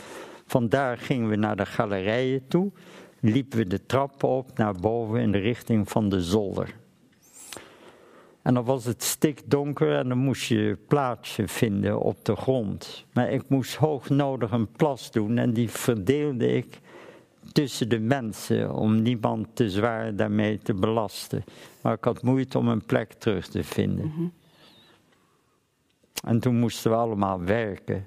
Vandaar 0.46 0.98
gingen 0.98 1.28
we 1.28 1.36
naar 1.36 1.56
de 1.56 1.66
galerijen 1.66 2.48
toe, 2.48 2.72
liepen 3.20 3.58
we 3.58 3.66
de 3.66 3.86
trappen 3.86 4.28
op 4.28 4.58
naar 4.58 4.74
boven 4.74 5.20
in 5.20 5.32
de 5.32 5.38
richting 5.38 5.88
van 5.88 6.08
de 6.08 6.22
zolder. 6.22 6.74
En 8.44 8.54
dan 8.54 8.64
was 8.64 8.84
het 8.84 9.02
stikdonker 9.02 9.96
en 9.96 10.08
dan 10.08 10.18
moest 10.18 10.44
je 10.44 10.78
plaatsje 10.88 11.48
vinden 11.48 12.00
op 12.00 12.24
de 12.24 12.36
grond. 12.36 13.04
Maar 13.12 13.30
ik 13.30 13.48
moest 13.48 13.74
hoognodig 13.74 14.50
een 14.50 14.72
plas 14.72 15.10
doen 15.10 15.38
en 15.38 15.52
die 15.52 15.70
verdeelde 15.70 16.46
ik 16.46 16.80
tussen 17.52 17.88
de 17.88 17.98
mensen 17.98 18.74
om 18.74 19.02
niemand 19.02 19.48
te 19.52 19.70
zwaar 19.70 20.16
daarmee 20.16 20.58
te 20.58 20.74
belasten. 20.74 21.44
Maar 21.80 21.94
ik 21.94 22.04
had 22.04 22.22
moeite 22.22 22.58
om 22.58 22.68
een 22.68 22.84
plek 22.84 23.12
terug 23.12 23.48
te 23.48 23.64
vinden. 23.64 24.06
Mhm. 24.06 24.26
En 26.24 26.40
toen 26.40 26.58
moesten 26.58 26.90
we 26.90 26.96
allemaal 26.96 27.40
werken. 27.40 28.06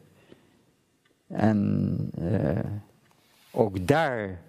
En 1.27 2.11
uh, 2.19 2.59
ook 3.51 3.87
daar 3.87 4.41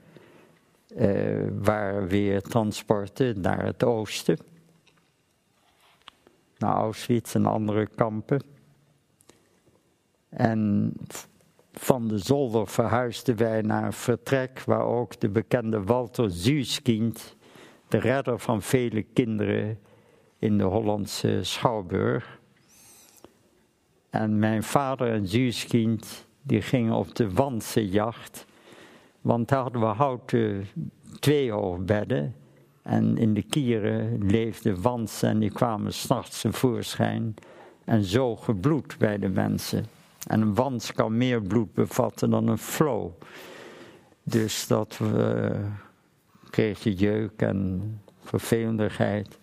uh, 0.97 1.47
waren 1.61 2.09
weer 2.09 2.43
transporten 2.43 3.41
naar 3.41 3.64
het 3.64 3.84
oosten 3.84 4.39
naar 6.59 6.74
Auschwitz 6.74 7.34
en 7.34 7.46
andere 7.46 7.86
kampen. 7.86 8.42
En 10.28 10.92
van 11.72 12.09
de 12.09 12.18
zolder 12.18 12.68
verhuisden 12.68 13.36
wij 13.36 13.62
naar 13.62 13.84
een 13.84 13.92
vertrek 13.92 14.62
waar 14.66 14.84
ook 14.84 15.20
de 15.20 15.28
bekende 15.28 15.82
Walter 15.82 16.30
Zuuskind, 16.30 17.36
de 17.88 17.98
redder 17.98 18.38
van 18.38 18.62
vele 18.62 19.02
kinderen 19.02 19.78
in 20.38 20.59
de 20.59 20.64
Hollandse 20.64 21.38
Schouwburg. 21.42 22.40
En 24.11 24.38
mijn 24.38 24.62
vader 24.62 25.12
en 25.12 25.26
Zuuskind, 25.26 26.26
die 26.42 26.62
gingen 26.62 26.92
op 26.92 27.14
de 27.14 27.32
Wanse 27.32 27.88
jacht, 27.88 28.46
want 29.20 29.48
daar 29.48 29.62
hadden 29.62 29.80
we 29.80 29.86
houten 29.86 30.66
tweehoogbedden 31.20 32.34
en 32.89 33.16
in 33.16 33.34
de 33.34 33.43
kieren 33.43 34.26
leefden 34.26 34.82
wansen 34.82 35.28
en 35.28 35.39
die 35.39 35.53
kwamen 35.53 35.93
s'nachts 35.93 36.41
tevoorschijn 36.41 37.34
en 37.84 38.05
zogen 38.05 38.61
bloed 38.61 38.99
bij 38.99 39.18
de 39.18 39.28
mensen. 39.28 39.86
En 40.26 40.41
een 40.41 40.55
wans 40.55 40.93
kan 40.93 41.16
meer 41.16 41.43
bloed 41.43 41.72
bevatten 41.72 42.30
dan 42.30 42.49
een 42.49 42.59
flow. 42.59 43.11
Dus 44.22 44.66
dat 44.66 44.99
uh, 45.03 45.51
kreeg 46.51 46.82
je 46.82 46.95
jeuk 46.95 47.43
en 47.43 47.82
vervelendigheid. 48.18 49.39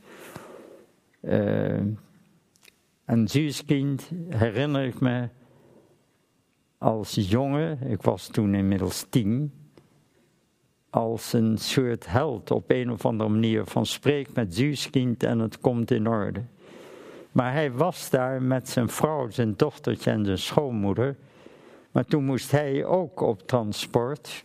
Uh, 1.21 1.79
en 3.05 3.27
Zuurskind 3.27 4.09
herinner 4.29 4.85
ik 4.85 4.99
me 4.99 5.29
als 6.77 7.13
jongen, 7.13 7.81
ik 7.81 8.01
was 8.01 8.27
toen 8.27 8.55
inmiddels 8.55 9.05
tien, 9.09 9.51
als 10.95 11.33
een 11.33 11.57
soort 11.57 12.07
held 12.07 12.51
op 12.51 12.63
een 12.67 12.91
of 12.91 13.05
andere 13.05 13.29
manier 13.29 13.65
van 13.65 13.85
spreek 13.85 14.33
met 14.33 14.55
Zuuskind 14.55 15.23
en 15.23 15.39
het 15.39 15.59
komt 15.59 15.91
in 15.91 16.07
orde. 16.07 16.43
Maar 17.31 17.53
hij 17.53 17.71
was 17.71 18.09
daar 18.09 18.41
met 18.41 18.69
zijn 18.69 18.89
vrouw, 18.89 19.29
zijn 19.29 19.53
dochtertje 19.55 20.11
en 20.11 20.25
zijn 20.25 20.37
schoonmoeder. 20.37 21.15
Maar 21.91 22.05
toen 22.05 22.25
moest 22.25 22.51
hij 22.51 22.85
ook 22.85 23.21
op 23.21 23.47
transport. 23.47 24.43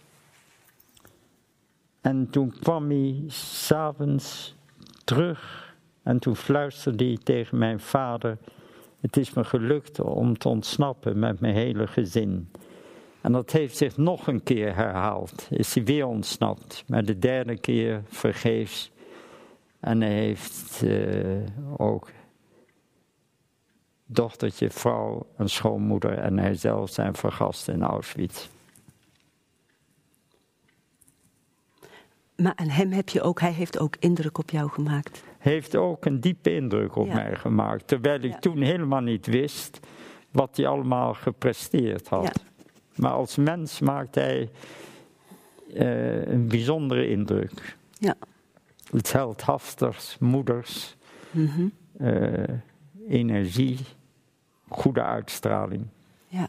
En 2.00 2.30
toen 2.30 2.54
kwam 2.60 2.90
hij 2.90 3.24
s'avonds 3.26 4.54
terug 5.04 5.74
en 6.02 6.18
toen 6.18 6.36
fluisterde 6.36 7.04
hij 7.04 7.18
tegen 7.22 7.58
mijn 7.58 7.80
vader: 7.80 8.38
Het 9.00 9.16
is 9.16 9.32
me 9.32 9.44
gelukt 9.44 10.00
om 10.00 10.38
te 10.38 10.48
ontsnappen 10.48 11.18
met 11.18 11.40
mijn 11.40 11.54
hele 11.54 11.86
gezin. 11.86 12.50
En 13.20 13.32
dat 13.32 13.52
heeft 13.52 13.76
zich 13.76 13.96
nog 13.96 14.26
een 14.26 14.42
keer 14.42 14.74
herhaald. 14.74 15.46
Is 15.50 15.74
hij 15.74 15.84
weer 15.84 16.06
ontsnapt, 16.06 16.84
maar 16.86 17.04
de 17.04 17.18
derde 17.18 17.58
keer 17.58 18.02
vergeefs. 18.08 18.90
En 19.80 20.00
hij 20.00 20.12
heeft 20.12 20.80
uh, 20.84 21.46
ook 21.76 22.10
dochtertje, 24.06 24.70
vrouw, 24.70 25.26
een 25.36 25.48
schoonmoeder 25.48 26.18
en 26.18 26.38
hij 26.38 26.54
zelf 26.54 26.90
zijn 26.90 27.14
vergast 27.14 27.68
in 27.68 27.82
Auschwitz. 27.82 28.48
Maar 32.36 32.52
aan 32.56 32.68
hem 32.68 32.92
heb 32.92 33.08
je 33.08 33.22
ook, 33.22 33.40
hij 33.40 33.52
heeft 33.52 33.78
ook 33.78 33.96
indruk 33.98 34.38
op 34.38 34.50
jou 34.50 34.70
gemaakt. 34.70 35.24
Heeft 35.38 35.76
ook 35.76 36.04
een 36.04 36.20
diepe 36.20 36.54
indruk 36.54 36.96
op 36.96 37.12
mij 37.12 37.36
gemaakt. 37.36 37.86
Terwijl 37.86 38.20
ik 38.20 38.34
toen 38.34 38.60
helemaal 38.60 39.00
niet 39.00 39.26
wist 39.26 39.80
wat 40.30 40.56
hij 40.56 40.66
allemaal 40.66 41.14
gepresteerd 41.14 42.08
had. 42.08 42.24
Ja. 42.24 42.49
Maar 43.00 43.12
als 43.12 43.36
mens 43.36 43.80
maakt 43.80 44.14
hij 44.14 44.50
uh, 45.74 46.26
een 46.26 46.48
bijzondere 46.48 47.08
indruk. 47.08 47.76
Ja. 47.98 48.14
Iets 48.92 49.12
heldhaftigs, 49.12 50.16
moeders, 50.18 50.96
mm 51.30 51.46
-hmm. 51.46 51.72
uh, 52.00 52.48
energie, 53.08 53.78
goede 54.68 55.02
uitstraling. 55.02 55.86
Ja. 56.26 56.48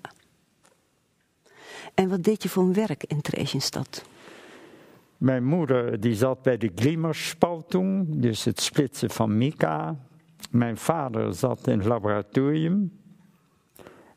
En 1.94 2.10
wat 2.10 2.24
deed 2.24 2.44
je 2.44 2.50
voor 2.50 2.64
een 2.64 2.74
werk 2.74 3.04
in 3.04 3.22
Theresienstadt? 3.22 4.06
Mijn 5.18 5.44
moeder 5.44 6.00
die 6.00 6.16
zat 6.16 6.42
bij 6.42 6.58
de 6.58 6.72
Glimmerspaltung, 6.76 8.08
dus 8.10 8.44
het 8.44 8.62
splitsen 8.62 9.10
van 9.10 9.38
mica. 9.38 9.96
Mijn 10.50 10.78
vader 10.78 11.34
zat 11.34 11.68
in 11.68 11.78
het 11.78 11.88
laboratorium. 11.88 13.01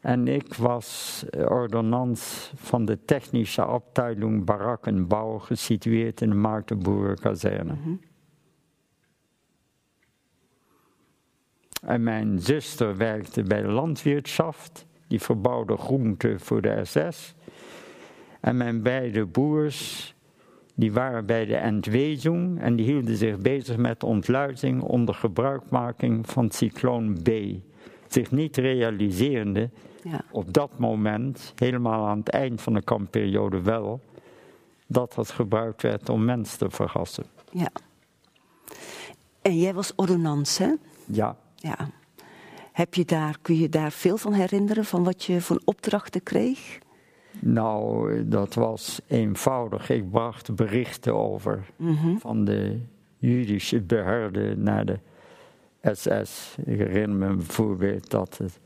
En 0.05 0.29
ik 0.29 0.55
was 0.55 1.25
ordonnans 1.33 2.53
van 2.57 2.85
de 2.85 3.05
technische 3.05 3.63
afdeling 3.63 4.45
barakkenbouw, 4.45 5.39
gesitueerd 5.39 6.21
in 6.21 6.29
de 6.29 6.35
Maartenboerenkazerne. 6.35 7.75
Mm 7.85 8.01
En 11.83 12.03
mijn 12.03 12.41
zuster 12.41 12.97
werkte 12.97 13.43
bij 13.43 13.63
de 13.63 13.69
landwirtschaft, 13.69 14.87
die 15.07 15.21
verbouwde 15.21 15.77
groenten 15.77 16.41
voor 16.41 16.63
de 16.63 16.81
SS. 16.85 17.35
En 18.41 18.57
mijn 18.57 18.83
beide 18.83 19.27
broers, 19.27 20.15
die 20.75 20.93
waren 20.93 21.27
bij 21.27 21.45
de 21.47 21.57
Entwezung 21.57 22.61
en 22.61 22.77
die 22.77 22.87
hielden 22.87 23.17
zich 23.17 23.39
bezig 23.39 23.77
met 23.77 24.03
ontluizing 24.03 24.83
onder 24.83 25.15
gebruikmaking 25.15 26.29
van 26.29 26.51
cycloon 26.51 27.23
B. 27.23 27.31
Zich 28.09 28.31
niet 28.31 28.57
realiserende, 28.57 29.71
ja. 30.05 30.21
op 30.31 30.53
dat 30.53 30.79
moment, 30.79 31.53
helemaal 31.55 32.07
aan 32.07 32.19
het 32.19 32.29
eind 32.29 32.61
van 32.61 32.75
de 32.75 32.83
kampperiode 32.83 33.63
wel, 33.63 34.01
dat 34.87 35.13
dat 35.15 35.31
gebruikt 35.31 35.83
werd 35.83 36.09
om 36.09 36.25
mensen 36.25 36.59
te 36.59 36.71
vergassen. 36.71 37.25
Ja. 37.51 37.71
En 39.43 39.59
jij 39.59 39.75
was 39.75 39.93
ordonnans, 39.97 40.59
hè? 40.59 40.73
Ja. 41.07 41.37
Ja. 41.57 41.77
Heb 42.73 42.95
je 42.95 43.05
daar, 43.05 43.39
kun 43.43 43.57
je 43.57 43.69
daar 43.69 43.93
veel 43.93 44.17
van 44.17 44.33
herinneren, 44.33 44.85
van 44.85 45.05
wat 45.05 45.25
je 45.25 45.41
van 45.41 45.61
opdrachten 45.65 46.23
kreeg? 46.23 46.79
Nou, 47.41 48.29
dat 48.29 48.55
was 48.55 49.01
eenvoudig. 49.07 49.91
Ik 49.91 50.11
bracht 50.11 50.55
berichten 50.55 51.15
over 51.15 51.65
mhm. 51.77 52.17
van 52.17 52.45
de 52.45 52.81
Jüdische 53.19 53.83
behörden 53.87 54.63
naar 54.63 54.85
de 54.87 54.99
SS. 55.83 56.57
Ik 56.65 56.79
herinner 56.79 57.29
me 57.29 57.37
bijvoorbeeld 57.37 58.11
dat 58.11 58.39
het 58.39 58.59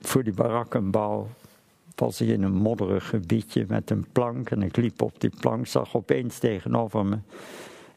voor 0.00 0.24
die 0.24 0.32
barakkenbouw 0.32 1.28
was 1.94 2.20
ik 2.20 2.28
in 2.28 2.42
een 2.42 2.54
modderig 2.54 3.08
gebiedje 3.08 3.64
met 3.68 3.90
een 3.90 4.06
plank 4.12 4.50
en 4.50 4.62
ik 4.62 4.76
liep 4.76 5.02
op 5.02 5.20
die 5.20 5.32
plank, 5.40 5.66
zag 5.66 5.94
opeens 5.94 6.38
tegenover 6.38 7.04
me 7.04 7.18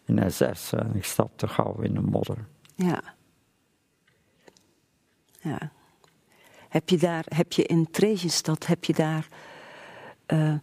een 0.06 0.32
SS 0.32 0.74
en 0.74 0.96
ik 0.96 1.04
stapte 1.04 1.48
gauw 1.48 1.80
in 1.82 1.94
de 1.94 2.02
modder. 2.02 2.46
Ja. 2.76 3.02
Ja. 5.42 5.72
Heb 6.70 6.90
je 6.90 6.98
daar, 6.98 7.26
heb 7.28 7.52
je 7.52 7.64
in 7.64 7.92
Tregestad, 7.92 8.66
heb 8.66 8.84
je 8.84 8.94
daar, 8.94 9.28
uh, 10.28 10.56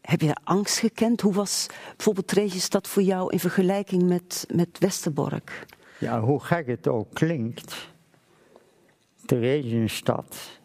heb 0.00 0.20
je 0.20 0.26
daar 0.26 0.40
angst 0.44 0.78
gekend? 0.78 1.20
Hoe 1.20 1.32
was 1.32 1.66
bijvoorbeeld 1.96 2.26
Tregestad 2.26 2.88
voor 2.88 3.02
jou 3.02 3.32
in 3.32 3.40
vergelijking 3.40 4.02
met, 4.02 4.46
met 4.54 4.78
Westerbork? 4.78 5.66
Ja, 5.98 6.20
hoe 6.20 6.40
gek 6.40 6.66
het 6.66 6.88
ook 6.88 7.14
klinkt, 7.14 7.88
Theresienstad 9.26 10.59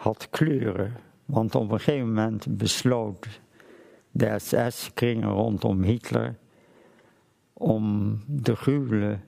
had 0.00 0.28
kleuren. 0.30 0.96
Want 1.24 1.54
op 1.54 1.70
een 1.70 1.80
gegeven 1.80 2.06
moment 2.06 2.56
besloot 2.56 3.40
de 4.10 4.38
SS-kringen 4.38 5.28
rondom 5.28 5.82
Hitler 5.82 6.36
om 7.52 8.16
de 8.26 8.56
gruwelen 8.56 9.22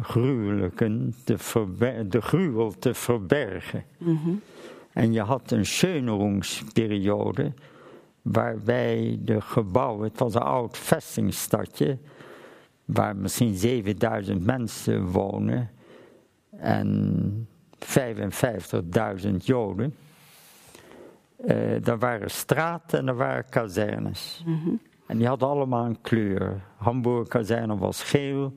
gruwelijken 0.00 1.14
te 1.24 2.06
de 2.08 2.22
gruwel 2.22 2.70
te 2.78 2.94
verbergen. 2.94 3.84
Mhm. 3.98 4.30
En 4.92 5.12
je 5.12 5.20
had 5.20 5.50
een 5.50 5.66
schönerungsperiode 5.66 7.52
waarbij 8.22 9.18
de 9.22 9.40
gebouwen, 9.40 10.08
het 10.08 10.18
was 10.18 10.34
een 10.34 10.40
oud 10.40 10.78
vestingstadje, 10.78 11.98
waar 12.84 13.16
misschien 13.16 13.54
7000 13.54 14.44
mensen 14.44 15.06
wonen 15.06 15.70
en 16.50 17.48
55.000 17.84 19.36
Joden. 19.38 19.94
Uh, 21.44 21.88
er 21.88 21.98
waren 21.98 22.30
straten 22.30 22.98
en 22.98 23.08
er 23.08 23.16
waren 23.16 23.48
kazernes. 23.48 24.42
Mhm. 24.46 24.70
En 25.06 25.18
die 25.18 25.26
hadden 25.26 25.48
allemaal 25.48 25.84
een 25.84 26.00
kleur. 26.00 26.60
Hamburg 26.76 27.28
kazerne 27.28 27.76
was 27.76 28.02
geel, 28.02 28.52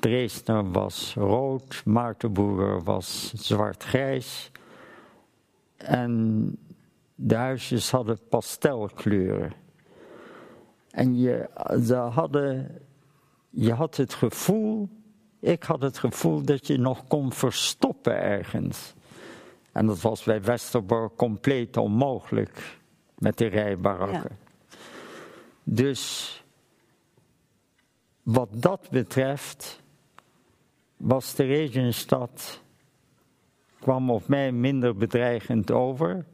Dresden 0.00 0.72
was 0.72 1.14
rood, 1.14 1.82
Maartenboer 1.84 2.82
was 2.82 3.32
zwart-grijs. 3.34 4.50
En 5.76 6.44
de 7.14 7.34
huisjes 7.34 7.90
hadden 7.90 8.18
pastelkleuren. 8.28 9.52
En 10.90 11.18
je, 11.18 11.48
ze 11.84 11.94
hadden, 11.94 12.78
je 13.50 13.72
had 13.72 13.96
het 13.96 14.14
gevoel, 14.14 14.88
ik 15.40 15.62
had 15.62 15.80
het 15.80 15.98
gevoel 15.98 16.42
dat 16.44 16.66
je 16.66 16.78
nog 16.78 17.06
kon 17.06 17.32
verstoppen 17.32 18.14
ergens. 18.22 18.94
En 19.72 19.86
dat 19.86 20.00
was 20.00 20.22
bij 20.22 20.42
Westerbork 20.42 21.16
compleet 21.16 21.76
onmogelijk 21.76 22.78
met 23.18 23.38
de 23.38 23.46
rijbarakken. 23.46 24.38
Dus 25.62 26.34
wat 28.22 28.48
dat 28.52 28.88
betreft 28.90 29.82
was 30.96 31.32
Theresienstad, 31.32 32.60
kwam 33.78 34.10
op 34.10 34.28
mij 34.28 34.52
minder 34.52 34.96
bedreigend 34.96 35.70
over. 35.70 36.24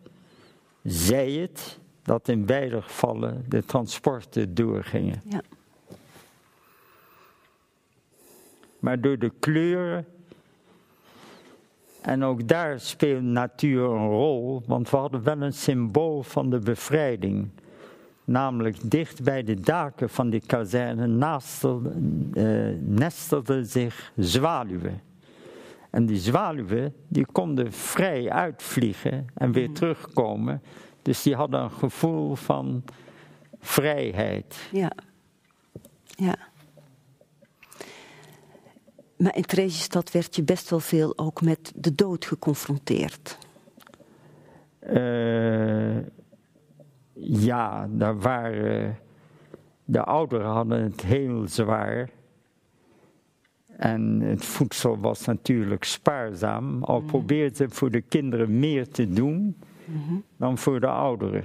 Zij 0.82 1.30
het 1.30 1.78
dat 2.02 2.28
in 2.28 2.46
beide 2.46 2.82
gevallen 2.82 3.44
de 3.48 3.64
transporten 3.64 4.54
doorgingen. 4.54 5.22
Ja. 5.28 5.40
Maar 8.86 9.00
door 9.00 9.18
de 9.18 9.32
kleuren. 9.38 10.06
En 12.00 12.24
ook 12.24 12.48
daar 12.48 12.80
speelt 12.80 13.22
natuur 13.22 13.84
een 13.84 14.08
rol, 14.08 14.62
want 14.66 14.90
we 14.90 14.96
hadden 14.96 15.22
wel 15.22 15.42
een 15.42 15.52
symbool 15.52 16.22
van 16.22 16.50
de 16.50 16.58
bevrijding. 16.58 17.48
Namelijk 18.24 18.90
dicht 18.90 19.22
bij 19.22 19.44
de 19.44 19.60
daken 19.60 20.10
van 20.10 20.30
die 20.30 20.42
kazerne 20.46 21.06
nestelden, 21.06 22.30
uh, 22.34 22.74
nestelden 22.80 23.66
zich 23.66 24.12
zwaluwen. 24.16 25.00
En 25.90 26.06
die 26.06 26.18
zwaluwen 26.18 26.94
die 27.08 27.26
konden 27.32 27.72
vrij 27.72 28.30
uitvliegen 28.30 29.26
en 29.34 29.52
weer 29.52 29.68
mm. 29.68 29.74
terugkomen. 29.74 30.62
Dus 31.02 31.22
die 31.22 31.34
hadden 31.34 31.60
een 31.60 31.70
gevoel 31.70 32.34
van 32.34 32.84
vrijheid. 33.60 34.68
Ja. 34.72 34.92
Ja. 36.06 36.36
Maar 39.16 39.36
in 39.36 39.42
Theresienstad 39.42 40.12
werd 40.12 40.36
je 40.36 40.42
best 40.42 40.70
wel 40.70 40.80
veel 40.80 41.18
ook 41.18 41.40
met 41.40 41.72
de 41.76 41.94
dood 41.94 42.24
geconfronteerd. 42.24 43.38
Uh, 44.92 45.96
ja, 47.12 47.88
daar 47.90 48.18
waren. 48.18 48.98
De 49.84 50.04
ouderen 50.04 50.46
hadden 50.46 50.82
het 50.82 51.02
heel 51.02 51.48
zwaar. 51.48 52.10
En 53.76 54.20
het 54.20 54.44
voedsel 54.44 54.98
was 54.98 55.24
natuurlijk 55.24 55.84
spaarzaam. 55.84 56.82
Al 56.82 57.00
mm. 57.00 57.06
probeerden 57.06 57.70
voor 57.70 57.90
de 57.90 58.00
kinderen 58.00 58.58
meer 58.58 58.88
te 58.88 59.08
doen 59.08 59.56
mm-hmm. 59.84 60.24
dan 60.36 60.58
voor 60.58 60.80
de 60.80 60.86
ouderen. 60.86 61.44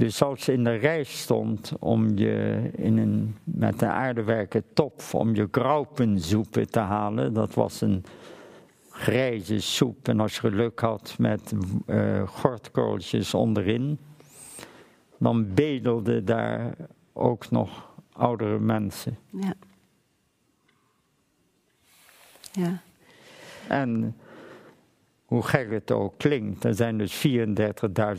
Dus 0.00 0.22
als 0.22 0.46
je 0.46 0.52
in 0.52 0.64
de 0.64 0.74
rij 0.74 1.04
stond 1.04 1.72
om 1.78 2.18
je 2.18 2.70
in 2.76 2.98
een, 2.98 3.36
met 3.44 3.82
een 3.82 3.88
aardewerken 3.88 4.64
top 4.72 5.02
om 5.12 5.34
je 5.34 5.48
graupensoepen 5.50 6.70
te 6.70 6.78
halen, 6.78 7.32
dat 7.32 7.54
was 7.54 7.80
een 7.80 8.04
grijze 8.90 9.60
soep. 9.60 10.08
En 10.08 10.20
als 10.20 10.34
je 10.34 10.40
geluk 10.40 10.80
had 10.80 11.14
met 11.18 11.52
uh, 11.86 13.34
onderin, 13.34 13.98
dan 15.18 15.54
bedelden 15.54 16.24
daar 16.24 16.74
ook 17.12 17.50
nog 17.50 17.94
oudere 18.12 18.58
mensen. 18.58 19.18
Ja. 19.30 19.54
Ja. 22.52 22.80
En 23.68 24.16
hoe 25.30 25.42
gek 25.42 25.70
het 25.70 25.90
ook 25.90 26.14
klinkt, 26.16 26.64
er 26.64 26.74
zijn 26.74 26.98
dus 26.98 27.26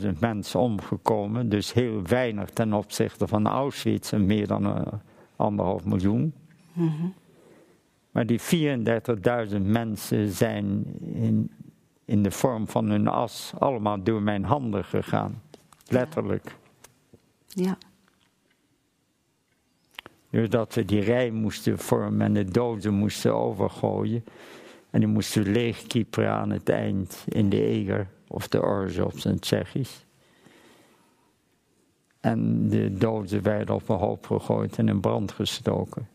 34.000 0.02 0.18
mensen 0.18 0.60
omgekomen, 0.60 1.48
dus 1.48 1.72
heel 1.72 2.02
weinig 2.02 2.50
ten 2.50 2.72
opzichte 2.72 3.26
van 3.26 3.46
Auschwitz 3.46 4.12
en 4.12 4.26
meer 4.26 4.46
dan 4.46 4.66
uh, 4.66 4.86
anderhalf 5.36 5.84
miljoen. 5.84 6.34
Mm 6.72 7.14
Maar 8.10 8.26
die 8.26 8.40
34.000 9.50 9.56
mensen 9.62 10.30
zijn 10.30 10.84
in, 11.14 11.50
in 12.04 12.22
de 12.22 12.30
vorm 12.30 12.68
van 12.68 12.90
hun 12.90 13.08
as 13.08 13.52
allemaal 13.58 14.02
door 14.02 14.22
mijn 14.22 14.44
handen 14.44 14.84
gegaan, 14.84 15.42
letterlijk. 15.86 16.56
Ja. 17.46 17.78
Dus 20.30 20.48
dat 20.48 20.74
we 20.74 20.84
die 20.84 21.00
rij 21.00 21.30
moesten 21.30 21.78
vormen 21.78 22.26
en 22.26 22.32
de 22.32 22.44
doden 22.44 22.94
moesten 22.94 23.34
overgooien. 23.34 24.24
En 24.92 25.00
die 25.00 25.08
moesten 25.08 25.52
leegkieperen 25.52 26.32
aan 26.32 26.50
het 26.50 26.68
eind 26.68 27.24
in 27.28 27.48
de 27.48 27.64
eger 27.64 28.08
of 28.28 28.48
de 28.48 28.62
orge 28.62 29.04
op 29.04 29.18
zijn 29.18 29.38
Tsjechisch. 29.38 30.04
En 32.20 32.68
de 32.68 32.94
dozen 32.94 33.42
werden 33.42 33.74
op 33.74 33.88
een 33.88 33.96
hoop 33.96 34.26
gegooid 34.26 34.78
en 34.78 34.88
in 34.88 35.00
brand 35.00 35.32
gestoken. 35.32 36.08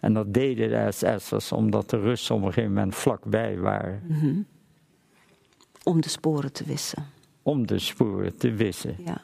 En 0.00 0.14
dat 0.14 0.34
deden 0.34 0.68
de 0.68 0.92
SS'ers 0.92 1.52
omdat 1.52 1.90
de 1.90 2.00
Russen 2.00 2.34
op 2.34 2.42
een 2.42 2.52
gegeven 2.52 2.72
moment 2.72 2.94
vlakbij 2.94 3.58
waren. 3.58 4.02
Mhm. 4.06 4.40
Om 5.82 6.00
de 6.00 6.08
sporen 6.08 6.52
te 6.52 6.64
wissen. 6.64 7.06
Om 7.42 7.66
de 7.66 7.78
sporen 7.78 8.36
te 8.36 8.52
wissen. 8.52 8.96
Ja. 9.04 9.20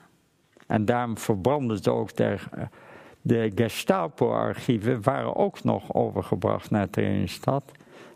En 0.66 0.84
daarom 0.84 1.18
verbrandden 1.18 1.82
ze 1.82 1.90
ook 1.90 2.16
de, 2.16 2.38
de 3.22 3.52
Gestapo-archieven, 3.54 5.02
waren 5.02 5.36
ook 5.36 5.64
nog 5.64 5.94
overgebracht 5.94 6.70
naar 6.70 6.90
Theresienstadt. 6.90 7.72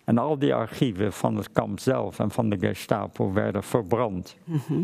En 0.08 0.18
al 0.18 0.38
die 0.38 0.54
archieven 0.54 1.12
van 1.12 1.36
het 1.36 1.52
kamp 1.52 1.80
zelf 1.80 2.18
en 2.18 2.30
van 2.30 2.48
de 2.48 2.58
Gestapo 2.58 3.32
werden 3.32 3.62
verbrand. 3.62 4.36
Mhm. 4.44 4.82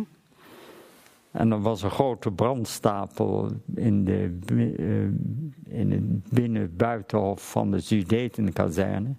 En 1.31 1.53
er 1.53 1.61
was 1.61 1.83
een 1.83 1.91
grote 1.91 2.33
brandstapel 2.33 3.51
in, 3.75 4.05
de, 4.05 4.39
uh, 4.53 5.79
in 5.79 5.91
het 5.91 6.31
binnen-buitenhof 6.31 7.51
van 7.51 7.71
de 7.71 7.81
Sudetenkazerne. 7.81 9.15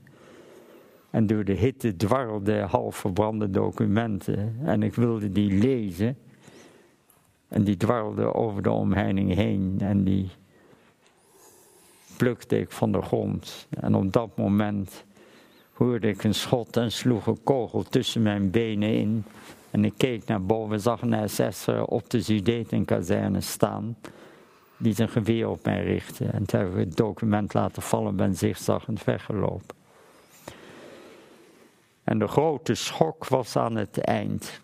En 1.09 1.27
door 1.27 1.43
de 1.43 1.53
hitte 1.53 1.95
dwarrelden 1.95 2.67
half 2.67 2.95
verbrande 2.95 3.49
documenten. 3.49 4.55
En 4.63 4.83
ik 4.83 4.95
wilde 4.95 5.31
die 5.31 5.51
lezen. 5.51 6.17
En 7.47 7.63
die 7.63 7.77
dwarrelden 7.77 8.33
over 8.33 8.61
de 8.61 8.71
omheining 8.71 9.33
heen. 9.33 9.75
En 9.79 10.03
die 10.03 10.29
plukte 12.17 12.59
ik 12.59 12.71
van 12.71 12.91
de 12.91 13.01
grond. 13.01 13.67
En 13.69 13.95
op 13.95 14.13
dat 14.13 14.37
moment 14.37 15.04
hoorde 15.75 16.07
ik 16.07 16.23
een 16.23 16.33
schot 16.33 16.77
en 16.77 16.91
sloeg 16.91 17.27
een 17.27 17.43
kogel 17.43 17.83
tussen 17.83 18.21
mijn 18.21 18.51
benen 18.51 18.93
in. 18.93 19.25
En 19.71 19.85
ik 19.85 19.93
keek 19.97 20.25
naar 20.25 20.43
boven, 20.43 20.79
zag 20.79 21.01
een 21.01 21.29
SS'er 21.29 21.85
op 21.85 22.09
de 22.09 22.21
Sudetenkazerne 22.21 23.41
staan, 23.41 23.97
die 24.77 24.93
zijn 24.93 25.09
geweer 25.09 25.49
op 25.49 25.65
mij 25.65 25.83
richtte. 25.83 26.25
En 26.25 26.45
toen 26.45 26.59
heb 26.59 26.69
ik 26.69 26.77
het 26.77 26.97
document 26.97 27.53
laten 27.53 27.81
vallen, 27.81 28.15
ben 28.15 28.35
zigzaggend 28.35 29.03
weggelopen. 29.03 29.75
En 32.03 32.19
de 32.19 32.27
grote 32.27 32.73
schok 32.73 33.27
was 33.27 33.55
aan 33.55 33.75
het 33.75 33.97
eind. 33.97 34.61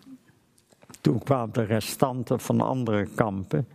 Toen 1.00 1.18
kwamen 1.18 1.52
de 1.52 1.62
restanten 1.62 2.40
van 2.40 2.60
andere 2.60 3.08
kampen, 3.14 3.68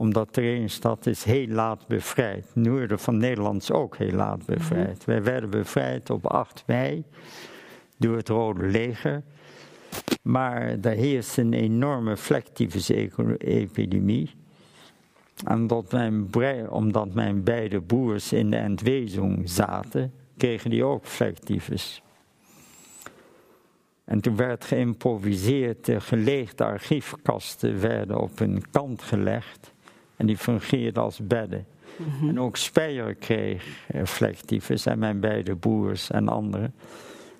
omdat 0.00 0.32
Theresienstadt 0.32 1.06
is 1.06 1.24
heel 1.24 1.46
laat 1.46 1.86
bevrijd. 1.86 2.46
Noorden 2.54 2.98
van 2.98 3.16
Nederland 3.16 3.62
is 3.62 3.70
ook 3.70 3.96
heel 3.96 4.12
laat 4.12 4.46
bevrijd. 4.46 4.98
Mhm. 4.98 5.10
Wij 5.10 5.22
werden 5.22 5.50
bevrijd 5.50 6.10
op 6.10 6.26
8 6.26 6.62
mei 6.66 7.04
door 7.96 8.16
het 8.16 8.28
Rode 8.28 8.66
Leger. 8.66 9.22
Maar 10.22 10.80
daar 10.80 10.94
heerst 10.94 11.38
een 11.38 11.52
enorme 11.52 12.16
vlektyfus-epidemie. 12.16 14.30
Omdat 15.48 15.92
mijn, 15.92 16.28
omdat 16.70 17.14
mijn 17.14 17.42
beide 17.42 17.80
broers 17.80 18.32
in 18.32 18.50
de 18.50 18.56
Entwezung 18.56 19.50
zaten, 19.50 20.12
kregen 20.36 20.70
die 20.70 20.84
ook 20.84 21.06
vlektyfus. 21.06 22.02
En 24.04 24.20
toen 24.20 24.36
werd 24.36 24.64
geïmproviseerd, 24.64 25.84
de 25.84 26.00
geleegde 26.00 26.64
archiefkasten 26.64 27.80
werden 27.80 28.20
op 28.20 28.38
hun 28.38 28.70
kant 28.70 29.02
gelegd 29.02 29.72
en 30.20 30.26
die 30.26 30.36
fungeerden 30.36 31.02
als 31.02 31.26
bedden. 31.26 31.66
Mhm. 31.96 32.28
En 32.28 32.40
ook 32.40 32.56
Speyer 32.56 33.14
kreeg 33.14 33.86
vlektyfus 34.02 34.86
en 34.86 34.98
mijn 34.98 35.20
beide 35.20 35.56
broers 35.56 36.10
en 36.10 36.28
anderen. 36.28 36.74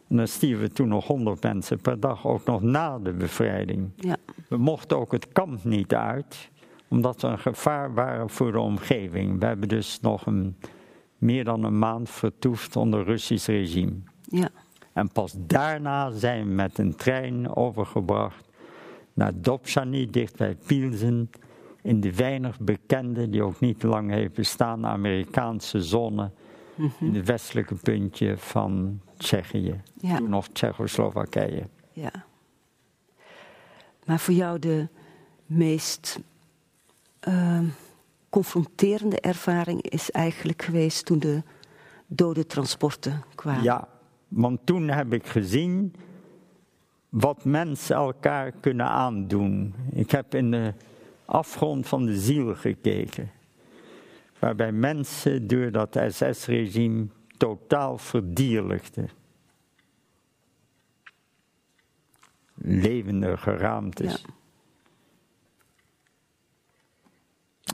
En 0.08 0.16
dan 0.16 0.28
stierven 0.28 0.72
toen 0.72 0.88
nog 0.88 1.06
honderd 1.06 1.42
mensen 1.42 1.80
per 1.80 2.00
dag, 2.00 2.26
ook 2.26 2.44
nog 2.44 2.62
na 2.62 2.98
de 2.98 3.12
bevrijding. 3.12 3.90
Ja. 3.96 4.16
We 4.48 4.56
mochten 4.56 4.98
ook 4.98 5.12
het 5.12 5.32
kamp 5.32 5.64
niet 5.64 5.94
uit, 5.94 6.50
omdat 6.88 7.20
we 7.20 7.28
een 7.28 7.38
gevaar 7.38 7.94
waren 7.94 8.30
voor 8.30 8.52
de 8.52 8.60
omgeving. 8.60 9.40
We 9.40 9.46
hebben 9.46 9.68
dus 9.68 10.00
nog 10.00 10.26
een, 10.26 10.56
meer 11.18 11.44
dan 11.44 11.64
een 11.64 11.78
maand 11.78 12.10
vertoefd 12.10 12.76
onder 12.76 13.04
Russisch 13.04 13.46
regime. 13.46 13.92
Ja. 14.22 14.48
En 14.92 15.12
pas 15.12 15.34
daarna 15.38 16.10
zijn 16.10 16.46
we 16.46 16.52
met 16.54 16.78
een 16.78 16.96
trein 16.96 17.56
overgebracht 17.56 18.48
naar 19.14 19.32
Dobshany, 19.34 20.08
dicht 20.10 20.36
bij 20.36 20.56
Pilsen, 20.66 21.30
in 21.82 22.00
de 22.00 22.14
weinig 22.14 22.60
bekende, 22.60 23.28
die 23.28 23.42
ook 23.42 23.60
niet 23.60 23.82
lang 23.82 24.10
heeft 24.10 24.34
bestaan, 24.34 24.86
Amerikaanse 24.86 25.82
zone, 25.82 26.30
mhm. 26.74 27.04
in 27.04 27.14
het 27.14 27.26
westelijke 27.26 27.74
puntje 27.74 28.36
van 28.36 29.00
Tsjechië, 29.16 29.80
ja. 30.00 30.16
toen 30.16 30.28
nog 30.28 30.48
Tsjechoslowakije. 30.48 31.62
Ja. 31.92 32.12
Maar 34.04 34.18
voor 34.18 34.34
jou 34.34 34.58
de 34.58 34.88
meest 35.46 36.20
uh, 37.28 37.60
confronterende 38.28 39.20
ervaring 39.20 39.82
is 39.82 40.10
eigenlijk 40.10 40.62
geweest 40.62 41.04
toen 41.04 41.18
de 41.18 41.42
dode 42.06 42.46
transporten 42.46 43.24
kwamen. 43.34 43.62
Ja, 43.62 43.88
want 44.28 44.60
toen 44.64 44.88
heb 44.88 45.12
ik 45.12 45.26
gezien 45.26 45.94
wat 47.08 47.44
mensen 47.44 47.96
elkaar 47.96 48.52
kunnen 48.60 48.86
aandoen. 48.86 49.74
Ik 49.92 50.10
heb 50.10 50.34
in 50.34 50.50
de 50.50 50.74
afgrond 51.30 51.88
van 51.88 52.06
de 52.06 52.20
ziel 52.20 52.54
gekeken. 52.54 53.30
Waarbij 54.38 54.72
mensen 54.72 55.46
door 55.46 55.70
dat 55.70 56.00
SS-regime 56.08 57.06
totaal 57.36 57.98
verdierlijkten. 57.98 59.08
Levende 62.54 63.36
geraamtes. 63.36 64.12
Ja. 64.12 64.34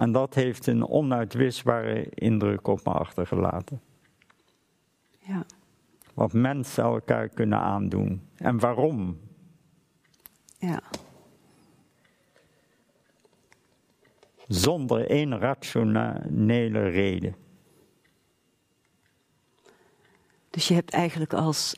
En 0.01 0.13
dat 0.13 0.35
heeft 0.35 0.67
een 0.67 0.89
onuitwisbare 0.89 2.09
indruk 2.09 2.67
op 2.67 2.85
me 2.85 2.93
achtergelaten. 2.93 3.81
Ja. 5.19 5.47
Wat 6.15 6.33
mensen 6.33 6.85
elkaar 6.85 7.29
kunnen 7.29 7.59
aandoen. 7.59 8.29
En 8.37 8.59
waarom. 8.59 9.21
Ja. 10.59 10.83
Zonder 14.47 15.11
één 15.11 15.39
rationele 15.39 16.89
reden. 16.89 17.37
Dus 20.51 20.69
je 20.69 20.75
hebt 20.75 20.91
eigenlijk 20.93 21.33
als 21.33 21.77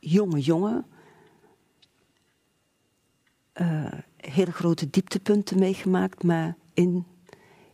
jonge 0.00 0.40
jongen 0.40 0.86
uh, 3.60 3.92
hele 4.16 4.52
grote 4.52 4.90
dieptepunten 4.90 5.58
meegemaakt, 5.58 6.22
maar 6.22 6.56
in, 6.74 7.06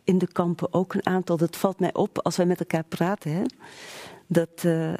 in 0.05 0.19
de 0.19 0.33
kampen 0.33 0.73
ook 0.73 0.95
een 0.95 1.07
aantal. 1.07 1.37
Dat 1.37 1.57
valt 1.57 1.81
mij 1.81 1.95
op 1.95 2.19
als 2.19 2.37
wij 2.37 2.47
met 2.47 2.61
elkaar 2.61 2.85
praten, 2.85 3.33
hè, 3.33 3.43
dat, 4.27 4.63
uh, 4.65 4.95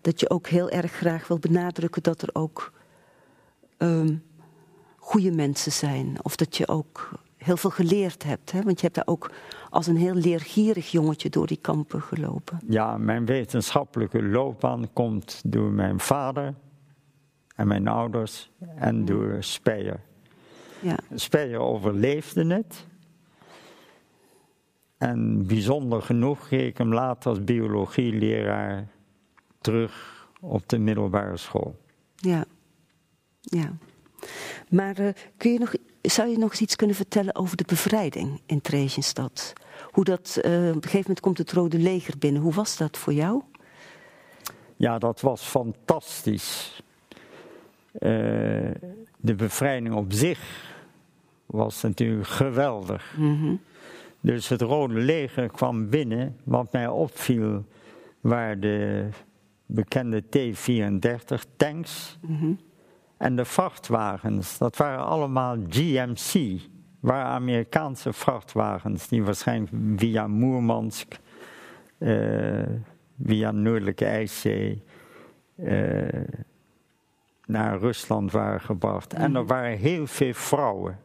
dat 0.00 0.20
je 0.20 0.30
ook 0.30 0.46
heel 0.46 0.70
erg 0.70 0.92
graag 0.92 1.28
wil 1.28 1.38
benadrukken 1.38 2.02
dat 2.02 2.22
er 2.22 2.30
ook 2.32 2.72
um, 3.78 4.22
goede 4.96 5.30
mensen 5.30 5.72
zijn. 5.72 6.16
Of 6.22 6.36
dat 6.36 6.56
je 6.56 6.68
ook 6.68 7.10
heel 7.44 7.56
veel 7.56 7.70
geleerd 7.70 8.22
hebt. 8.22 8.52
Hè? 8.52 8.62
Want 8.62 8.80
je 8.80 8.82
hebt 8.82 8.94
daar 8.94 9.14
ook 9.14 9.30
als 9.70 9.86
een 9.86 9.96
heel 9.96 10.14
leergierig 10.14 10.90
jongetje 10.90 11.30
door 11.30 11.46
die 11.46 11.58
kampen 11.60 12.02
gelopen. 12.02 12.60
Ja, 12.68 12.98
mijn 12.98 13.26
wetenschappelijke 13.26 14.22
loopbaan 14.22 14.92
komt 14.92 15.42
door 15.46 15.70
mijn 15.70 16.00
vader 16.00 16.54
en 17.56 17.66
mijn 17.66 17.88
ouders 17.88 18.50
en 18.76 19.04
door 19.04 19.36
Speyer. 19.38 20.00
Ja. 20.80 20.96
Speyer 21.14 21.58
overleefde 21.58 22.54
het. 22.54 22.86
En 24.98 25.46
bijzonder 25.46 26.02
genoeg 26.02 26.46
kreeg 26.46 26.66
ik 26.66 26.78
hem 26.78 26.92
later 26.92 27.30
als 27.30 27.44
biologieleraar 27.44 28.88
terug 29.60 30.26
op 30.40 30.68
de 30.68 30.78
middelbare 30.78 31.36
school. 31.36 31.78
Ja, 32.16 32.44
ja. 33.40 33.72
Maar 34.68 35.00
uh, 35.00 35.08
kun 35.36 35.52
je 35.52 35.58
nog 35.58 35.74
zou 36.02 36.28
je 36.28 36.38
nog 36.38 36.50
eens 36.50 36.60
iets 36.60 36.76
kunnen 36.76 36.96
vertellen 36.96 37.34
over 37.34 37.56
de 37.56 37.64
bevrijding 37.66 38.40
in 38.46 38.60
Theresienstadt? 38.60 39.52
Hoe 39.90 40.04
dat, 40.04 40.38
uh, 40.38 40.52
op 40.52 40.52
een 40.52 40.72
gegeven 40.74 40.98
moment 40.98 41.20
komt 41.20 41.38
het 41.38 41.52
Rode 41.52 41.78
Leger 41.78 42.18
binnen. 42.18 42.42
Hoe 42.42 42.52
was 42.52 42.76
dat 42.76 42.96
voor 42.98 43.12
jou? 43.12 43.42
Ja, 44.76 44.98
dat 44.98 45.20
was 45.20 45.42
fantastisch. 45.42 46.82
Uh, 47.92 48.70
de 49.16 49.34
bevrijding 49.36 49.94
op 49.94 50.12
zich 50.12 50.68
was 51.46 51.82
natuurlijk 51.82 52.28
geweldig. 52.28 53.14
Mm 53.16 53.40
-hmm. 53.40 53.60
Dus 54.20 54.48
het 54.48 54.60
Rode 54.60 54.94
Leger 54.94 55.48
kwam 55.48 55.88
binnen. 55.88 56.36
Wat 56.44 56.72
mij 56.72 56.88
opviel 56.88 57.64
waren 58.20 58.60
de 58.60 59.08
bekende 59.66 60.22
T-34 60.28 61.56
tanks. 61.56 62.18
Mm 62.20 62.38
-hmm. 62.38 62.58
En 63.20 63.36
de 63.36 63.44
vrachtwagens, 63.44 64.58
dat 64.58 64.76
waren 64.76 65.04
allemaal 65.04 65.56
GMC, 65.68 66.60
waren 67.00 67.26
Amerikaanse 67.26 68.12
vrachtwagens 68.12 69.08
die 69.08 69.22
waarschijnlijk 69.22 69.72
via 69.96 70.26
Moermansk, 70.26 71.18
uh, 71.98 72.62
via 73.24 73.50
Noordelijke 73.50 74.04
IJszee, 74.04 74.82
uh, 75.56 76.08
naar 77.46 77.78
Rusland 77.78 78.32
waren 78.32 78.60
gebracht. 78.60 79.14
En 79.14 79.34
er 79.36 79.46
waren 79.46 79.78
heel 79.78 80.06
veel 80.06 80.34
vrouwen. 80.34 80.98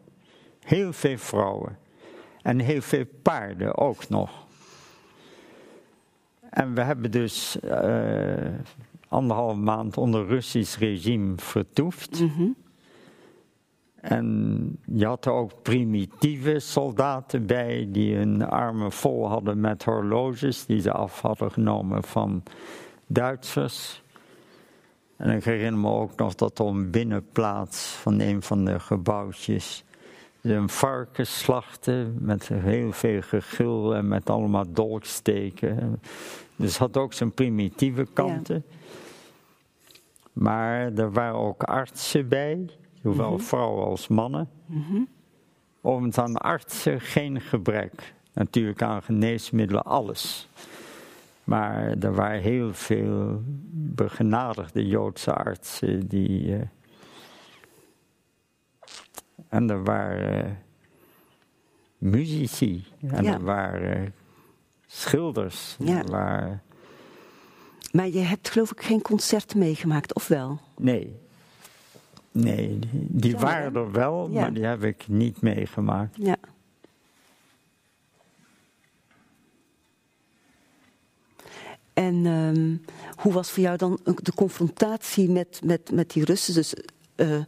Heel 0.60 0.94
veel 0.94 1.18
vrouwen. 1.18 1.78
En 2.42 2.60
heel 2.60 2.82
veel 2.82 3.06
paarden 3.22 3.78
ook 3.78 4.10
nog. 4.10 4.46
En 6.50 6.74
we 6.74 6.82
hebben 6.82 7.12
dus 7.12 7.58
uh, 7.64 7.72
anderhalve 9.16 9.60
maand 9.60 9.98
onder 9.98 10.26
Russisch 10.28 10.78
regime 10.78 11.34
vertoefd. 11.36 12.24
En 13.96 14.80
je 14.86 15.06
had 15.06 15.26
er 15.26 15.32
ook 15.32 15.62
primitieve 15.62 16.60
soldaten 16.60 17.46
bij 17.46 17.88
die 17.92 18.16
hun 18.16 18.42
armen 18.42 18.92
vol 18.92 19.28
hadden 19.28 19.60
met 19.60 19.84
horloges 19.84 20.66
die 20.66 20.82
ze 20.82 20.92
af 20.92 21.22
hadden 21.22 21.52
genomen 21.52 22.04
van 22.04 22.44
Duitsers. 23.08 24.04
En 25.18 25.30
ik 25.30 25.44
herinner 25.44 25.80
me 25.80 25.90
ook 25.90 26.16
nog 26.16 26.36
dat 26.36 26.60
op 26.60 26.68
een 26.68 26.92
binnenplaats 26.92 27.86
van 27.86 28.20
een 28.20 28.42
van 28.42 28.66
de 28.66 28.80
gebouwtjes 28.80 29.86
ze 30.46 30.54
een 30.54 30.70
varken 30.70 31.28
slachten 31.28 32.18
met 32.20 32.48
heel 32.48 32.92
veel 32.92 33.22
gegil 33.22 33.96
en 33.96 34.08
met 34.08 34.30
allemaal 34.30 34.66
dolksteken. 34.68 36.02
Dus 36.56 36.70
het 36.70 36.78
had 36.78 36.98
ook 36.98 37.14
zijn 37.14 37.32
primitieve 37.32 38.08
kanten. 38.14 38.64
Maar 40.36 40.94
er 40.94 41.12
waren 41.12 41.36
ook 41.36 41.64
artsen 41.64 42.28
bij, 42.28 42.70
zowel 43.04 43.32
mhm. 43.32 43.42
vrouwen 43.42 43.86
als 43.86 44.08
mannen. 44.08 44.50
Mm 44.66 45.08
-hmm. 45.82 46.12
aan 46.14 46.38
artsen 46.38 47.02
geen 47.02 47.42
gebrek. 47.42 48.14
Natuurlijk 48.34 48.82
aan 48.82 49.04
geneesmiddelen, 49.04 49.84
alles. 49.84 50.48
Maar 51.44 51.96
er 52.00 52.14
waren 52.14 52.42
heel 52.42 52.74
veel 52.74 53.42
begenadigde 53.72 54.88
Joodse 54.88 55.34
artsen 55.34 56.08
die. 56.08 56.48
Uh, 56.48 56.62
en 59.50 59.70
er 59.70 59.84
waren 59.84 60.46
uh, 60.46 60.52
muzici. 61.98 62.86
En 63.08 63.26
er 63.26 63.44
waren 63.44 64.14
schilders. 64.86 65.76
Ja. 65.80 65.98
Er 65.98 66.12
waren... 66.12 66.62
Maar 67.96 68.08
je 68.08 68.20
hebt 68.20 68.50
geloof 68.50 68.72
ik 68.72 68.82
geen 68.82 69.02
concert 69.02 69.56
meegemaakt, 69.56 70.14
of 70.14 70.28
wel? 70.28 70.60
Nee. 70.78 71.20
Nee, 72.32 72.80
die, 72.92 73.38
waren 73.38 73.76
er 73.76 73.92
wel, 73.92 74.30
maar 74.30 74.54
die 74.54 74.66
heb 74.66 74.84
ik 74.84 75.08
niet 75.08 75.42
meegemaakt. 75.42 76.16
Ja. 76.18 76.36
En 81.94 82.26
um, 82.26 82.86
hoe 83.16 83.34
was 83.34 83.52
voor 83.52 83.64
jou 83.64 83.78
dan 83.78 84.00
de 84.04 84.34
confrontatie 84.34 85.30
met, 85.30 85.62
met, 85.64 85.92
met 85.92 86.12
die 86.12 86.26
Russen? 86.26 86.54
Dus 86.54 86.74
uh, 87.16 87.44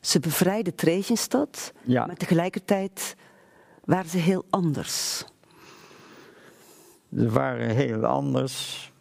ze 0.00 0.20
bevrijden 0.20 0.74
Theresienstad, 0.74 1.72
ja. 1.82 2.06
maar 2.06 2.16
tegelijkertijd 2.16 3.16
waren 3.84 4.10
ze 4.10 4.18
heel 4.18 4.44
anders. 4.50 5.24
Ze 7.16 7.30
waren 7.30 7.70
heel 7.70 8.04
anders. 8.06 8.91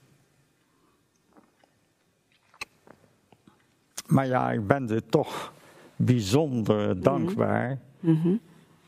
Maar 4.11 4.27
ja, 4.27 4.51
ik 4.51 4.67
ben 4.67 4.89
er 4.89 5.05
toch 5.05 5.53
bijzonder 5.95 7.01
dankbaar. 7.01 7.79
Mm 7.99 8.21
-hmm. 8.21 8.39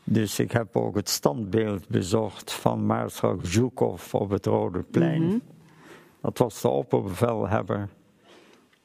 Dus 0.04 0.38
ik 0.38 0.52
heb 0.52 0.76
ook 0.76 0.96
het 0.96 1.08
standbeeld 1.08 1.88
bezocht 1.88 2.52
van 2.52 2.86
Maarschalk 2.86 3.40
Zhukov 3.46 4.14
op 4.14 4.30
het 4.30 4.46
Rode 4.46 4.82
Plein. 4.82 5.22
Mm 5.22 5.28
-hmm. 5.28 5.42
Dat 6.20 6.38
was 6.38 6.60
de 6.60 6.68
opperbevelhebber. 6.68 7.88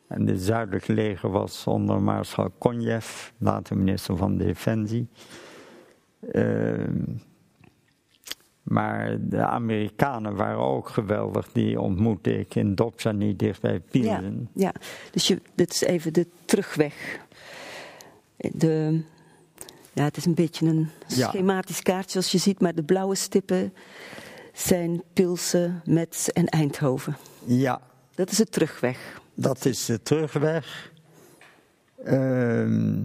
En 0.08 0.28
het 0.28 0.42
zuidelijke 0.42 0.94
leger 0.94 1.30
was 1.30 1.68
onder 1.68 2.02
Maarschalk 2.02 2.54
Konjev, 2.58 3.32
later 3.38 3.78
minister 3.78 4.18
van 4.18 4.38
Defensie. 4.38 5.08
Uh, 6.32 6.88
maar 8.70 9.18
de 9.20 9.46
Amerikanen 9.46 10.36
waren 10.36 10.58
ook 10.58 10.90
geweldig. 10.90 11.52
Die 11.52 11.80
ontmoette 11.80 12.40
ik 12.40 12.56
in 12.56 12.76
Dobzhany 12.76 13.36
dichtbij 13.36 13.80
Pilsen. 13.80 14.50
Ja, 14.54 14.72
ja, 14.74 14.74
dus 15.12 15.28
je, 15.28 15.42
dit 15.56 15.72
is 15.74 15.82
even 15.82 16.14
de 16.14 16.28
terugweg. 16.46 17.20
De, 18.38 19.02
ja, 19.94 20.04
het 20.04 20.18
is 20.18 20.26
een 20.26 20.34
beetje 20.34 20.68
een 20.68 20.90
schematisch 21.08 21.82
kaartje 21.82 22.12
zoals 22.12 22.32
je 22.32 22.38
ziet. 22.38 22.60
Maar 22.60 22.76
de 22.76 22.84
blauwe 22.84 23.16
stippen 23.16 23.74
zijn 24.54 25.04
Pilsen, 25.14 25.82
Metz 25.86 26.28
en 26.28 26.46
Eindhoven. 26.46 27.18
Ja. 27.46 27.82
Dat 28.16 28.32
is 28.32 28.38
de 28.38 28.46
terugweg. 28.46 29.22
Dat 29.34 29.66
is 29.66 29.86
de 29.86 30.02
terugweg. 30.02 30.92
Uh, 32.06 33.04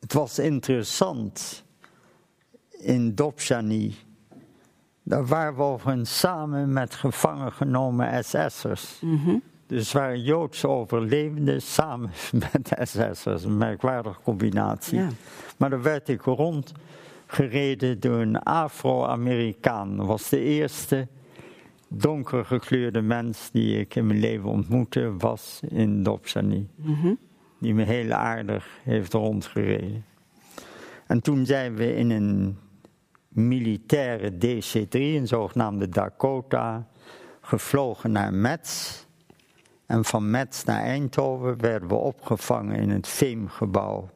het 0.00 0.12
was 0.12 0.38
interessant 0.38 1.64
in 2.82 3.14
Dobzhany. 3.14 3.94
Daar 5.02 5.26
waren 5.26 5.54
we 5.54 5.62
overigens 5.62 6.18
samen 6.18 6.72
met 6.72 6.94
gevangen 6.94 7.52
genomen 7.52 8.24
SS'ers. 8.24 9.00
Mm 9.00 9.42
Dus 9.66 9.92
waren 9.92 10.22
Joodse 10.22 10.68
overlevenden 10.68 11.62
samen 11.62 12.10
met 12.52 12.88
SS'ers. 12.88 13.44
Een 13.44 13.58
merkwaardige 13.58 14.20
combinatie. 14.22 14.98
Ja. 14.98 15.08
Maar 15.56 15.70
daar 15.70 15.82
werd 15.82 16.08
ik 16.08 16.22
rondgereden 16.22 18.00
door 18.00 18.20
een 18.20 18.42
Afro-Amerikaan. 18.42 19.96
Dat 19.96 20.06
was 20.06 20.28
de 20.28 20.40
eerste 20.40 21.08
donker 21.88 22.44
gekleurde 22.44 23.00
mens 23.00 23.50
die 23.50 23.78
ik 23.78 23.94
in 23.94 24.06
mijn 24.06 24.20
leven 24.20 24.48
ontmoette, 24.48 25.16
was 25.16 25.60
in 25.68 26.02
Dobzhany. 26.02 26.66
Mm 26.76 27.18
Die 27.58 27.74
me 27.74 27.82
heel 27.82 28.12
aardig 28.12 28.66
heeft 28.82 29.12
rondgereden. 29.12 30.04
En 31.06 31.20
toen 31.20 31.46
zijn 31.46 31.74
we 31.74 31.96
in 31.96 32.10
een 32.10 32.56
militaire 33.32 34.30
DC-3, 34.30 34.88
een 34.90 35.26
zogenaamde 35.26 35.88
Dakota, 35.88 36.86
gevlogen 37.40 38.12
naar 38.12 38.34
Metz. 38.34 39.00
En 39.86 40.04
van 40.04 40.30
Metz 40.30 40.64
naar 40.64 40.82
Eindhoven 40.82 41.60
werden 41.60 41.88
we 41.88 41.94
opgevangen 41.94 42.76
in 42.76 42.90
het 42.90 43.08
Veemgebouw 43.08 44.08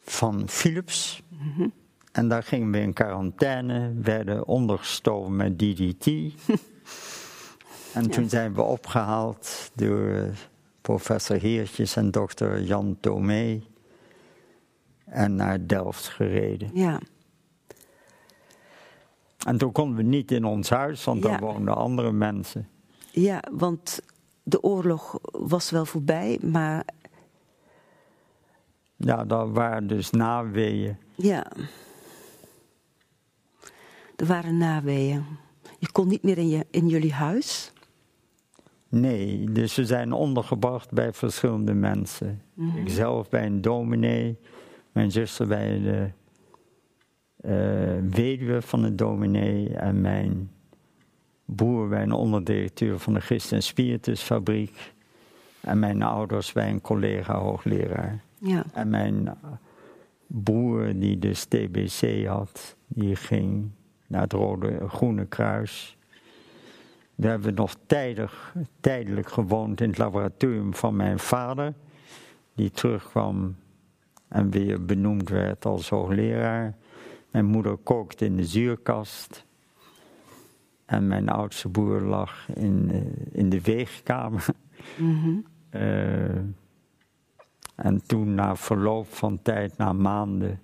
van 0.00 0.48
Philips. 0.48 1.22
Mhm. 1.28 1.68
En 2.12 2.28
daar 2.28 2.42
gingen 2.42 2.70
we 2.70 2.78
in 2.78 2.92
quarantaine, 2.92 3.92
werden 4.02 4.46
ondergestoven 4.46 5.36
met 5.36 5.58
DDT. 5.58 6.06
en 7.94 8.10
toen 8.10 8.28
zijn 8.28 8.54
we 8.54 8.62
opgehaald 8.62 9.70
door 9.74 10.28
professor 10.80 11.36
Heertjes 11.36 11.96
en 11.96 12.10
dokter 12.10 12.62
Jan 12.62 12.96
Tomé. 13.00 13.62
En 15.04 15.34
naar 15.34 15.66
Delft 15.66 16.08
gereden. 16.08 16.70
Ja. 16.74 17.00
En 19.46 19.58
toen 19.58 19.72
konden 19.72 19.96
we 19.96 20.02
niet 20.02 20.30
in 20.30 20.44
ons 20.44 20.70
huis, 20.70 21.04
want 21.04 21.22
daar 21.22 21.40
woonden 21.40 21.76
andere 21.76 22.12
mensen. 22.12 22.68
Ja, 23.10 23.42
want 23.52 24.00
de 24.42 24.62
oorlog 24.62 25.18
was 25.22 25.70
wel 25.70 25.84
voorbij, 25.84 26.38
maar. 26.42 26.84
Ja, 28.96 29.24
daar 29.24 29.52
waren 29.52 29.86
dus 29.86 30.10
naweeën. 30.10 30.96
Ja. 31.14 31.46
Er 34.16 34.26
waren 34.26 34.56
naweeën. 34.56 35.24
Je 35.78 35.92
kon 35.92 36.08
niet 36.08 36.22
meer 36.22 36.38
in, 36.38 36.48
je, 36.48 36.66
in 36.70 36.88
jullie 36.88 37.12
huis? 37.12 37.72
Nee, 38.88 39.50
dus 39.52 39.74
we 39.74 39.86
zijn 39.86 40.12
ondergebracht 40.12 40.90
bij 40.90 41.12
verschillende 41.12 41.74
mensen. 41.74 42.42
Mm 42.54 42.76
Ikzelf 42.76 43.28
bij 43.28 43.46
een 43.46 43.60
dominee, 43.60 44.38
mijn 44.92 45.10
zuster 45.10 45.46
bij 45.46 45.80
de 45.80 46.10
weduwe 48.10 48.62
van 48.62 48.82
de 48.82 48.94
dominee 48.94 49.68
en 49.76 50.00
mijn 50.00 50.50
broer 51.44 51.88
bij 51.88 52.02
een 52.02 52.12
onderdirecteur 52.12 52.98
van 52.98 53.14
de 53.14 53.20
Christen 53.20 53.56
en 53.56 53.62
Spiritusfabriek. 53.62 54.92
En 55.60 55.78
mijn 55.78 56.02
ouders 56.02 56.52
bij 56.52 56.70
een 56.70 56.80
collega 56.80 57.38
hoogleraar. 57.38 58.20
Ja. 58.38 58.64
En 58.72 58.90
mijn 58.90 59.36
broer 60.26 60.98
die 60.98 61.18
dus 61.18 61.44
TBC 61.44 62.26
had, 62.26 62.76
die 62.86 63.16
ging 63.16 63.70
naar 64.06 64.20
het 64.20 64.32
Rode 64.32 64.88
Groene 64.88 65.26
Kruis. 65.26 65.96
We 67.14 67.28
hebben 67.28 67.54
nog 67.54 67.76
tijdig, 67.86 68.54
tijdelijk 68.80 69.28
gewoond 69.28 69.80
in 69.80 69.88
het 69.88 69.98
laboratorium 69.98 70.74
van 70.74 70.96
mijn 70.96 71.18
vader, 71.18 71.74
die 72.54 72.70
terugkwam 72.70 73.56
en 74.28 74.50
weer 74.50 74.84
benoemd 74.84 75.28
werd 75.28 75.64
als 75.64 75.88
hoogleraar. 75.88 76.76
Mijn 77.32 77.44
moeder 77.44 77.76
kookte 77.76 78.24
in 78.24 78.36
de 78.36 78.44
zuurkast. 78.44 79.44
En 80.84 81.06
mijn 81.06 81.28
oudste 81.28 81.68
broer 81.68 82.00
lag 82.00 82.48
in, 82.54 82.88
uh, 82.92 83.00
in 83.32 83.48
de 83.48 83.60
weegkamer. 83.60 84.46
Mm 84.98 85.44
uh, 85.74 86.36
en 87.74 88.06
toen, 88.06 88.34
na 88.34 88.56
verloop 88.56 89.06
van 89.06 89.42
tijd, 89.42 89.76
na 89.76 89.92
maanden, 89.92 90.60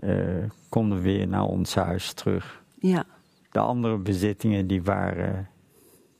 uh, 0.00 0.44
konden 0.68 0.98
we 0.98 1.04
weer 1.04 1.28
naar 1.28 1.44
ons 1.44 1.74
huis 1.74 2.12
terug. 2.12 2.62
Ja. 2.78 3.04
De 3.50 3.58
andere 3.58 3.98
bezittingen 3.98 4.66
die 4.66 4.82
waren 4.82 5.48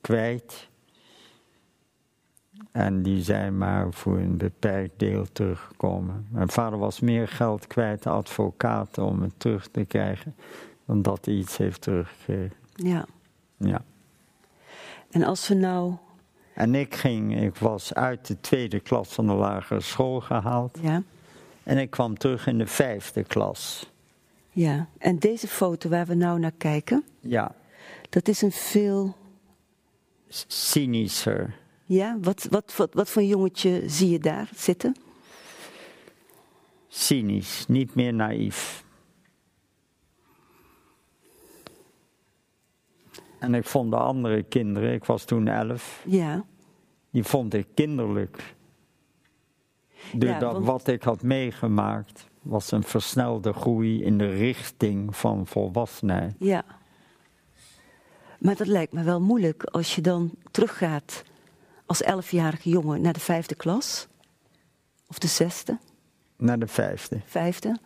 kwijt. 0.01 0.71
En 2.77 3.03
die 3.03 3.23
zijn 3.23 3.59
maar 3.59 3.93
voor 3.93 4.19
een 4.19 4.37
beperkt 4.37 4.99
deel 4.99 5.27
teruggekomen. 5.33 6.27
Mijn 6.31 6.49
vader 6.49 6.79
was 6.79 7.01
meer 7.01 7.29
geld 7.29 7.67
kwijt, 7.67 8.07
advocaten, 8.07 9.05
om 9.05 9.23
het 9.23 9.33
terug 9.37 9.69
te 9.69 9.85
krijgen, 9.85 10.35
dan 10.87 11.03
dat 11.03 11.25
hij 11.25 11.35
iets 11.35 11.57
heeft 11.57 11.81
teruggekregen. 11.81 12.53
Ja. 12.75 13.07
Ja. 13.57 13.83
En 15.11 15.23
als 15.23 15.49
we 15.49 15.55
nou. 15.55 15.95
En 16.55 16.75
ik 16.75 16.95
ging, 16.95 17.41
ik 17.41 17.57
was 17.57 17.95
uit 17.95 18.27
de 18.27 18.41
tweede 18.41 18.81
klas 18.81 19.13
van 19.13 19.27
de 19.27 19.33
lagere 19.33 19.81
school 19.81 20.21
gehaald. 20.21 20.79
Ja. 20.83 21.03
En 21.63 21.79
ik 21.79 21.91
kwam 21.91 22.19
terug 22.19 22.47
in 22.47 22.59
de 22.59 22.67
vijfde 22.67 23.25
klas. 23.25 23.93
Ja. 24.51 24.87
En 24.99 25.19
deze 25.19 25.49
foto 25.49 25.89
waar 25.89 26.07
we 26.07 26.15
nou 26.15 26.39
naar 26.39 26.55
kijken, 26.59 27.05
Ja, 27.21 27.55
dat 28.09 28.29
is 28.29 28.43
een 28.43 28.53
veel. 28.53 29.17
cynischer. 30.29 31.55
Ja, 31.89 32.19
wat, 32.21 32.47
wat, 32.51 32.77
wat, 32.77 32.95
wat 32.95 33.11
voor 33.11 33.23
jongetje 33.23 33.83
zie 33.89 34.11
je 34.11 34.19
daar 34.19 34.51
zitten? 34.55 34.97
Cynisch, 36.89 37.67
niet 37.69 37.95
meer 37.95 38.15
naïef. 38.15 38.85
En 43.39 43.55
ik 43.55 43.65
vond 43.65 43.91
de 43.91 43.97
andere 43.97 44.43
kinderen, 44.43 44.93
ik 44.93 45.05
was 45.05 45.25
toen 45.25 45.49
elf, 45.49 46.03
Ja. 46.07 46.45
die 47.11 47.25
vond 47.25 47.55
ik 47.55 47.67
kinderlijk. 47.75 48.55
Doordat 50.13 50.53
want- 50.53 50.65
wat 50.67 50.87
ik 50.87 51.03
had 51.03 51.23
meegemaakt 51.23 52.27
was 52.43 52.71
een 52.71 52.83
versnelde 52.83 53.53
groei 53.53 54.03
in 54.03 54.19
de 54.19 54.29
richting 54.31 55.17
van 55.17 55.47
volwassenheid. 55.47 56.35
Ja. 56.39 56.65
Maar 58.39 58.57
dat 58.57 58.67
lijkt 58.67 58.93
me 58.93 59.03
wel 59.03 59.21
moeilijk 59.21 59.65
als 59.65 59.95
je 59.95 60.01
dan 60.01 60.31
teruggaat 60.51 61.25
als 61.87 62.03
elfjarige 62.03 62.69
jongen 62.69 63.01
naar 63.01 63.13
de 63.13 63.21
vijfde 63.21 63.55
klas. 63.55 64.07
Of 65.09 65.19
de 65.19 65.27
zesde, 65.27 65.79
Naar 66.37 66.59
de 66.59 66.67
vijfde. 66.67 67.21
vijfde. 67.27 67.79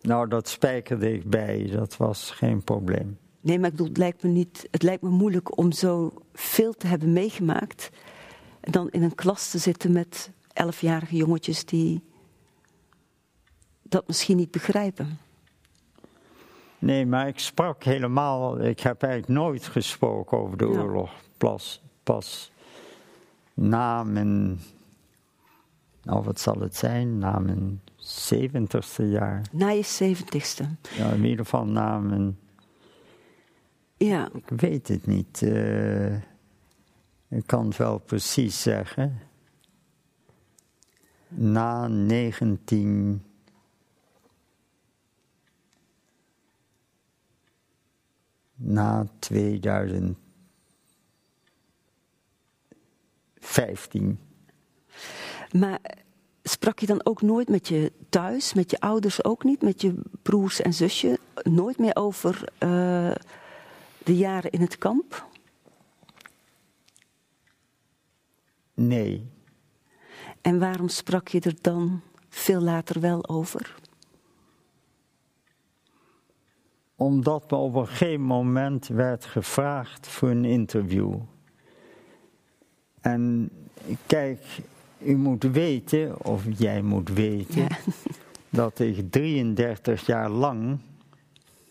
Nou, 0.00 0.28
dat 0.28 0.48
spijkerde 0.48 1.12
ik 1.12 1.30
bij, 1.30 1.66
dat 1.72 1.96
was 1.96 2.30
geen 2.30 2.64
probleem. 2.64 3.18
Nee, 3.40 3.58
maar 3.58 3.66
ik 3.66 3.72
bedoel, 3.72 3.88
het 3.88 3.96
lijkt 3.96 4.22
me, 4.22 4.28
niet, 4.28 4.68
het 4.70 4.82
lijkt 4.82 5.02
me 5.02 5.08
moeilijk 5.08 5.58
om 5.58 5.72
zo 5.72 6.12
veel 6.32 6.72
te 6.72 6.86
hebben 6.86 7.12
meegemaakt. 7.12 7.90
En 8.60 8.72
dan 8.72 8.90
in 8.90 9.02
een 9.02 9.14
klas 9.14 9.50
te 9.50 9.58
zitten 9.58 9.92
met 9.92 10.30
elfjarige 10.52 11.16
jongetjes 11.16 11.64
die 11.64 12.02
dat 13.82 14.06
misschien 14.06 14.36
niet 14.36 14.50
begrijpen. 14.50 15.18
Nee, 16.78 17.06
maar 17.06 17.28
ik 17.28 17.38
sprak 17.38 17.84
helemaal, 17.84 18.60
ik 18.60 18.80
heb 18.80 19.02
eigenlijk 19.02 19.32
nooit 19.40 19.66
gesproken 19.66 20.38
over 20.38 20.56
de 20.56 20.66
Ja. 20.66 20.70
oorlog. 20.80 21.10
Pas, 21.38 21.82
pas 22.08 22.52
na 23.54 24.04
mijn, 24.04 24.60
nou 26.02 26.24
wat 26.24 26.40
zal 26.40 26.60
het 26.60 26.76
zijn, 26.76 27.18
na 27.18 27.38
mijn 27.38 27.80
zeventigste 27.96 29.08
jaar. 29.08 29.42
Na 29.52 29.68
je 29.68 29.82
zeventigste? 29.82 30.68
Ja, 30.96 31.10
in 31.10 31.24
ieder 31.24 31.44
geval 31.44 31.66
na 31.66 31.98
mijn... 31.98 32.38
Ja. 33.96 34.28
Ik 34.32 34.48
weet 34.48 34.88
het 34.88 35.06
niet. 35.06 35.42
Uh, 35.42 36.14
ik 37.28 37.46
kan 37.46 37.66
het 37.66 37.76
wel 37.76 37.98
precies 37.98 38.62
zeggen. 38.62 39.20
Na 41.28 41.86
19... 41.86 43.22
na 48.54 49.06
2000 49.18 50.18
15. 53.48 54.18
Maar 55.52 55.80
sprak 56.42 56.78
je 56.78 56.86
dan 56.86 57.00
ook 57.04 57.22
nooit 57.22 57.48
met 57.48 57.68
je 57.68 57.92
thuis, 58.08 58.54
met 58.54 58.70
je 58.70 58.80
ouders 58.80 59.24
ook 59.24 59.44
niet, 59.44 59.62
met 59.62 59.80
je 59.80 59.94
broers 60.22 60.60
en 60.60 60.74
zusje? 60.74 61.18
Nooit 61.42 61.78
meer 61.78 61.96
over 61.96 62.48
eh, 62.58 63.14
de 64.04 64.16
jaren 64.16 64.50
in 64.50 64.60
het 64.60 64.78
kamp? 64.78 65.26
Nee. 68.74 69.30
En 70.40 70.58
waarom 70.58 70.88
sprak 70.88 71.28
je 71.28 71.40
er 71.40 71.56
dan 71.60 72.00
veel 72.28 72.60
later 72.60 73.00
wel 73.00 73.28
over? 73.28 73.76
Omdat 76.96 77.50
me 77.50 77.56
op 77.56 77.74
een 77.74 77.86
gegeven 77.86 78.22
moment 78.22 78.86
werd 78.86 79.24
gevraagd 79.24 80.06
voor 80.06 80.28
een 80.28 80.44
interview. 80.44 81.14
En 83.00 83.50
kijk, 84.06 84.44
u 84.98 85.16
moet 85.16 85.42
weten, 85.42 86.24
of 86.24 86.42
jij 86.56 86.82
moet 86.82 87.08
weten, 87.08 87.60
Ja. 87.60 87.68
dat 88.50 88.78
ik 88.78 89.10
33 89.10 90.06
jaar 90.06 90.30
lang 90.30 90.78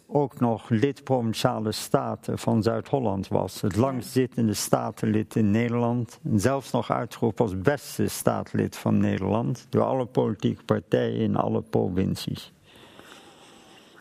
ook 0.07 0.39
nog 0.39 0.69
lid 0.69 1.03
Provinciale 1.03 1.71
Staten 1.71 2.39
van 2.39 2.63
Zuid-Holland 2.63 3.27
was. 3.27 3.61
Het 3.61 3.75
langstzittende 3.75 4.53
statenlid 4.53 5.35
in 5.35 5.51
Nederland. 5.51 6.19
En 6.23 6.39
zelfs 6.39 6.71
nog 6.71 6.91
uitgeroepen 6.91 7.45
als 7.45 7.61
beste 7.61 8.07
staatlid 8.07 8.75
van 8.77 8.97
Nederland. 8.97 9.67
Door 9.69 9.83
alle 9.83 10.05
politieke 10.05 10.63
partijen 10.63 11.19
in 11.19 11.35
alle 11.35 11.61
provincies 11.61 12.51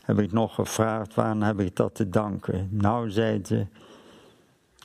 heb 0.07 0.19
ik 0.19 0.33
nog 0.33 0.55
gevraagd, 0.55 1.15
waarom 1.15 1.43
heb 1.43 1.61
ik 1.61 1.77
dat 1.77 1.95
te 1.95 2.09
danken? 2.09 2.69
Nou, 2.71 3.11
zei 3.11 3.41
ze, 3.45 3.67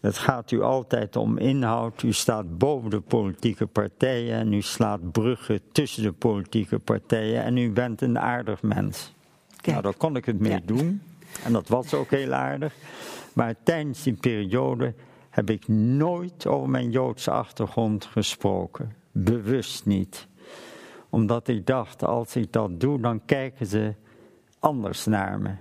het 0.01 0.17
gaat 0.17 0.51
u 0.51 0.61
altijd 0.61 1.15
om 1.15 1.37
inhoud. 1.37 2.03
U 2.03 2.13
staat 2.13 2.57
boven 2.57 2.89
de 2.89 2.99
politieke 2.99 3.65
partijen 3.67 4.35
en 4.35 4.53
u 4.53 4.61
slaat 4.61 5.11
bruggen 5.11 5.59
tussen 5.71 6.03
de 6.03 6.11
politieke 6.11 6.79
partijen 6.79 7.43
en 7.43 7.57
u 7.57 7.71
bent 7.71 8.01
een 8.01 8.19
aardig 8.19 8.61
mens. 8.61 9.13
Kijk. 9.49 9.65
Nou, 9.67 9.81
daar 9.81 9.95
kon 9.97 10.15
ik 10.15 10.25
het 10.25 10.39
mee 10.39 10.51
Ja. 10.51 10.59
doen 10.65 11.01
en 11.43 11.53
dat 11.53 11.67
was 11.67 11.93
ook 11.93 12.09
heel 12.09 12.33
aardig. 12.33 12.73
Maar 13.33 13.55
tijdens 13.63 14.03
die 14.03 14.13
periode 14.13 14.93
heb 15.29 15.49
ik 15.49 15.67
nooit 15.67 16.47
over 16.47 16.69
mijn 16.69 16.91
Joodse 16.91 17.31
achtergrond 17.31 18.05
gesproken. 18.05 18.95
Bewust 19.11 19.85
niet. 19.85 20.27
Omdat 21.09 21.47
ik 21.47 21.65
dacht, 21.65 22.03
als 22.03 22.35
ik 22.35 22.51
dat 22.51 22.79
doe, 22.79 22.99
dan 22.99 23.25
kijken 23.25 23.65
ze 23.65 23.93
anders 24.59 25.05
naar 25.05 25.39
me. 25.39 25.51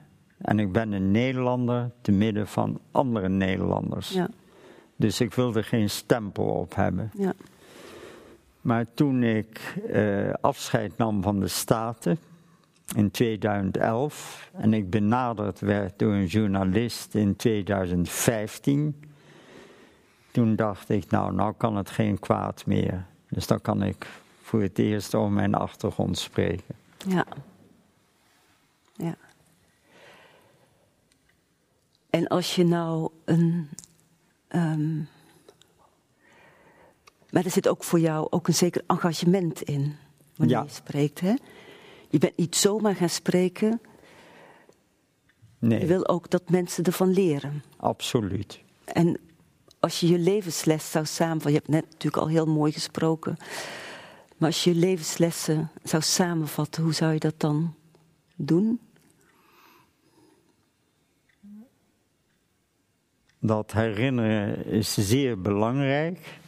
En 0.41 0.59
ik 0.59 0.73
ben 0.73 0.93
een 0.93 1.11
Nederlander 1.11 1.91
te 2.01 2.13
midden 2.13 2.47
van 2.47 2.81
andere 2.91 3.29
Nederlanders. 3.29 4.11
Ja, 4.11 4.29
Dus 4.97 5.21
ik 5.21 5.35
wilde 5.35 5.63
geen 5.63 5.91
stempel 5.91 6.45
op 6.45 6.75
hebben. 6.75 7.11
ja, 7.15 7.33
Maar 8.61 8.87
toen 8.95 9.23
ik 9.23 9.75
eh, 9.89 10.33
afscheid 10.41 10.97
nam 10.97 11.23
van 11.23 11.41
de 11.41 11.49
Staten 11.49 12.19
in 12.97 13.11
2011 13.11 14.51
en 14.53 14.75
ik 14.75 14.91
benaderd 14.91 15.61
werd 15.61 15.99
door 15.99 16.13
een 16.13 16.27
journalist 16.27 17.15
in 17.15 17.37
2015, 17.37 19.03
toen 20.31 20.57
dacht 20.57 20.89
ik, 20.89 21.11
nou, 21.11 21.35
nou 21.35 21.55
kan 21.57 21.77
het 21.77 21.91
geen 21.91 22.19
kwaad 22.19 22.67
meer. 22.67 23.05
Dus 23.29 23.47
dan 23.47 23.61
kan 23.61 23.83
ik 23.83 24.07
voor 24.43 24.63
het 24.63 24.79
eerst 24.79 25.15
over 25.15 25.33
mijn 25.33 25.55
achtergrond 25.55 26.19
spreken. 26.19 26.75
ja. 27.07 27.27
Ja. 28.93 29.15
En 32.11 32.27
als 32.29 32.55
je 32.55 32.65
nou 32.65 33.11
een. 33.25 33.69
ehm, 34.49 34.97
maar 37.31 37.45
er 37.45 37.51
zit 37.51 37.69
ook 37.69 37.85
voor 37.85 38.01
jou 38.01 38.27
ook 38.31 38.49
een 38.49 38.55
zeker 38.55 38.83
engagement 38.87 39.63
in 39.63 39.97
wanneer 40.37 40.57
Ja. 40.57 40.63
je 40.63 40.69
spreekt, 40.71 41.21
hè? 41.21 41.35
Je 42.09 42.19
bent 42.19 42.37
niet 42.37 42.57
zomaar 42.57 42.95
gaan 42.97 43.09
spreken. 43.09 43.81
Nee, 45.59 45.81
Je 45.81 45.87
wil 45.87 46.09
ook 46.09 46.31
dat 46.31 46.51
mensen 46.51 46.85
ervan 46.85 47.11
leren. 47.13 47.63
absoluut. 47.77 48.61
En 48.85 49.21
als 49.81 50.01
je 50.01 50.09
je 50.09 50.19
levensles 50.19 50.91
zou 50.91 51.05
samenvatten, 51.07 51.51
je 51.53 51.57
hebt 51.57 51.69
net 51.69 51.85
natuurlijk 51.91 52.23
al 52.23 52.29
heel 52.29 52.47
mooi 52.47 52.73
gesproken, 52.73 53.37
maar 54.37 54.49
als 54.49 54.65
je 54.65 54.73
je 54.75 54.79
levenslessen 54.81 55.71
zou 55.83 56.03
samenvatten, 56.03 56.83
hoe 56.83 56.95
zou 56.95 57.13
je 57.13 57.19
dat 57.19 57.41
dan 57.41 57.75
doen? 58.37 58.81
Dat 63.41 63.73
herinneren 63.73 64.67
is 64.67 64.95
zeer 64.95 65.41
belangrijk. 65.41 66.39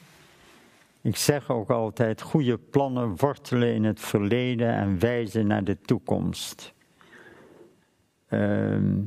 Ik 1.01 1.17
zeg 1.17 1.51
ook 1.51 1.71
altijd: 1.71 2.21
goede 2.21 2.59
plannen 2.59 3.17
wortelen 3.17 3.75
in 3.75 3.85
het 3.85 4.01
verleden 4.01 4.75
en 4.75 4.99
wijzen 4.99 5.47
naar 5.47 5.65
de 5.65 5.81
toekomst. 5.81 6.75
Ehm, 8.29 8.99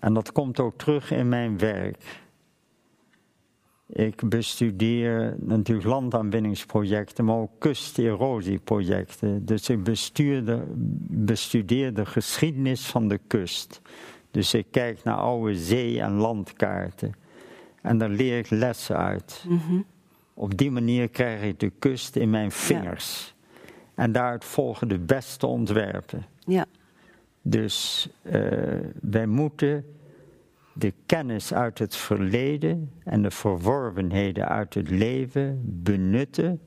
en 0.00 0.14
dat 0.14 0.32
komt 0.32 0.60
ook 0.60 0.78
terug 0.78 1.10
in 1.10 1.28
mijn 1.28 1.58
werk. 1.58 2.22
Ik 3.86 4.28
bestudeer 4.28 5.36
natuurlijk 5.38 5.86
landaanwinningsprojecten, 5.86 7.24
maar 7.24 7.36
ook 7.36 7.58
kusterosieprojecten. 7.58 9.44
Dus 9.44 9.68
ik 9.68 9.84
bestudeer 11.08 11.94
de 11.94 12.06
geschiedenis 12.06 12.86
van 12.86 13.08
de 13.08 13.18
kust. 13.26 13.80
Dus 14.34 14.54
ik 14.54 14.66
kijk 14.70 15.04
naar 15.04 15.16
oude 15.16 15.56
zee- 15.56 16.00
en 16.00 16.12
landkaarten. 16.12 17.12
En 17.82 17.98
daar 17.98 18.08
leer 18.08 18.38
ik 18.38 18.50
lessen 18.50 18.96
uit. 18.96 19.44
Op 20.34 20.56
die 20.56 20.70
manier 20.70 21.08
krijg 21.08 21.42
ik 21.42 21.60
de 21.60 21.70
kust 21.78 22.16
in 22.16 22.30
mijn 22.30 22.50
vingers. 22.50 23.34
En 23.94 24.12
daaruit 24.12 24.44
volgen 24.44 24.88
de 24.88 24.98
beste 24.98 25.46
ontwerpen. 25.46 26.24
Ja, 26.38 26.66
Dus 27.42 28.08
eh, 28.22 28.42
wij 29.00 29.26
moeten 29.26 29.84
de 30.72 30.92
kennis 31.06 31.54
uit 31.54 31.78
het 31.78 31.96
verleden 31.96 32.90
en 33.04 33.22
de 33.22 33.30
verworvenheden 33.30 34.48
uit 34.48 34.74
het 34.74 34.90
leven 34.90 35.60
benutten 35.64 36.60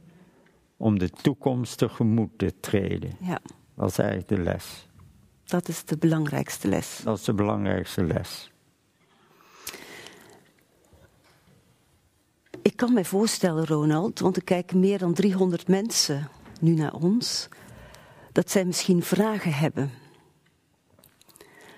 om 0.77 0.99
de 0.99 1.09
toekomst 1.09 1.77
tegemoet 1.77 2.29
te 2.37 2.53
treden. 2.59 3.11
ja. 3.21 3.39
Dat 3.75 3.89
is 3.89 3.97
eigenlijk 3.97 4.29
de 4.29 4.37
les. 4.39 4.86
Dat 5.47 5.67
is 5.67 5.85
de 5.85 5.97
belangrijkste 5.97 6.67
les. 6.67 6.99
Dat 7.03 7.17
is 7.17 7.23
de 7.23 7.33
belangrijkste 7.33 8.03
les. 8.03 8.51
Ik 12.61 12.75
kan 12.75 12.93
mij 12.93 13.05
voorstellen, 13.05 13.65
Ronald, 13.65 14.19
want 14.19 14.35
er 14.35 14.43
kijken 14.43 14.79
meer 14.79 14.97
dan 14.97 15.13
300 15.13 15.67
mensen 15.67 16.29
nu 16.59 16.73
naar 16.73 16.93
ons, 16.93 17.47
dat 18.31 18.51
zij 18.51 18.65
misschien 18.65 19.03
vragen 19.03 19.53
hebben. 19.53 19.91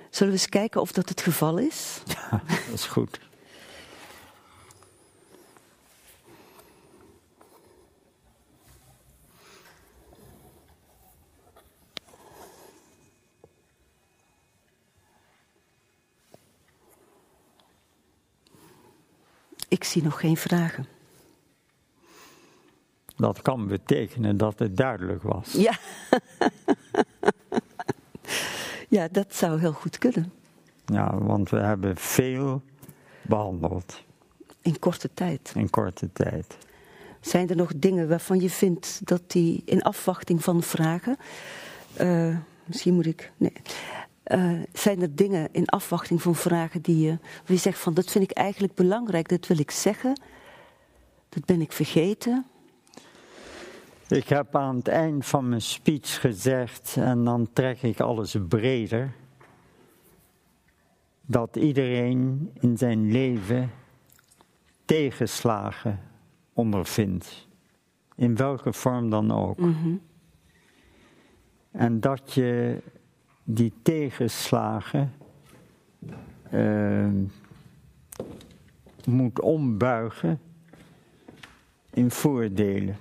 Zullen 0.09 0.33
we 0.33 0.39
eens 0.39 0.49
kijken 0.49 0.81
of 0.81 0.91
dat 0.91 1.09
het 1.09 1.21
geval 1.21 1.57
is? 1.57 2.01
Dat 2.31 2.73
is 2.73 2.85
goed. 2.85 3.28
Ik 19.69 19.83
zie 19.83 20.03
nog 20.03 20.19
geen 20.19 20.37
vragen. 20.37 20.85
Dat 23.15 23.41
kan 23.41 23.67
betekenen 23.67 24.37
dat 24.37 24.59
het 24.59 24.77
duidelijk 24.77 25.23
was. 25.23 25.51
Ja. 25.53 25.77
ja, 28.89 29.07
dat 29.07 29.35
zou 29.35 29.59
heel 29.59 29.71
goed 29.73 29.97
kunnen. 29.97 30.31
Ja, 30.85 31.17
want 31.17 31.49
we 31.49 31.57
hebben 31.59 31.97
veel 31.97 32.61
behandeld 33.21 34.03
In 34.61 34.79
korte 34.79 35.09
tijd. 35.13 35.51
in 35.55 35.69
korte 35.69 36.09
tijd. 36.13 36.57
Zijn 37.21 37.49
er 37.49 37.55
nog 37.55 37.71
dingen 37.75 38.07
waarvan 38.09 38.39
je 38.39 38.49
vindt 38.49 39.01
dat 39.03 39.21
die 39.31 39.61
in 39.65 39.81
afwachting 39.81 40.43
van 40.43 40.63
vragen. 40.63 41.17
eh, 41.93 42.37
misschien 42.65 42.93
moet 42.93 43.05
ik. 43.05 43.31
Nee. 43.37 43.53
Eh, 44.29 44.51
zijn 44.73 45.01
er 45.01 45.15
dingen 45.15 45.49
in 45.51 45.65
afwachting 45.65 46.21
van 46.21 46.35
vragen 46.35 46.81
die 46.81 47.05
je, 47.05 47.17
je 47.45 47.57
zegt 47.57 47.79
van 47.79 47.93
dat 47.93 48.11
vind 48.11 48.23
ik 48.23 48.31
eigenlijk 48.31 48.73
belangrijk, 48.73 49.29
dat 49.29 49.47
wil 49.47 49.59
ik 49.59 49.71
zeggen, 49.71 50.21
dat 51.29 51.45
ben 51.45 51.61
ik 51.61 51.71
vergeten. 51.71 52.45
Ik 54.07 54.27
heb 54.27 54.55
aan 54.55 54.75
het 54.75 54.87
eind 54.87 55.25
van 55.25 55.49
mijn 55.49 55.61
speech 55.61 56.21
gezegd, 56.21 56.95
en 56.99 57.23
dan 57.23 57.49
trek 57.53 57.81
ik 57.81 57.99
alles 57.99 58.35
breder, 58.47 59.13
dat 61.21 61.55
iedereen 61.55 62.51
in 62.59 62.77
zijn 62.77 63.11
leven 63.11 63.71
tegenslagen 64.85 65.99
ondervindt, 66.53 67.47
in 68.15 68.35
welke 68.35 68.73
vorm 68.73 69.09
dan 69.09 69.31
ook. 69.31 69.59
En 71.71 71.99
dat 71.99 72.33
je 72.33 72.81
die 73.51 73.73
tegenslagen 73.81 75.13
eh, 76.49 77.07
moet 79.05 79.41
ombuigen 79.41 80.39
in 81.93 82.11
voordelen. 82.11 82.97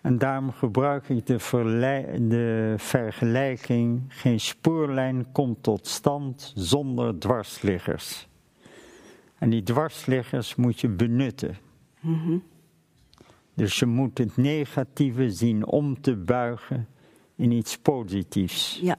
En 0.00 0.18
daarom 0.18 0.52
gebruik 0.52 1.08
ik 1.08 1.26
de, 1.26 2.74
vergelijking: 2.76 4.02
geen 4.08 4.40
spoorlijn 4.40 5.32
komt 5.32 5.62
tot 5.62 5.86
stand 5.86 6.52
zonder 6.54 7.18
dwarsliggers. 7.18 8.28
En 9.38 9.50
die 9.50 9.62
dwarsliggers 9.62 10.54
moet 10.54 10.80
je 10.80 10.88
benutten. 10.88 11.56
Dus 13.54 13.78
je 13.78 13.86
moet 13.86 14.18
het 14.18 14.36
negatieve 14.36 15.30
zien 15.30 15.66
om 15.66 16.00
te 16.00 16.16
buigen 16.16 16.88
in 17.38 17.50
iets 17.50 17.78
positiefs. 17.78 18.78
Ja, 18.82 18.96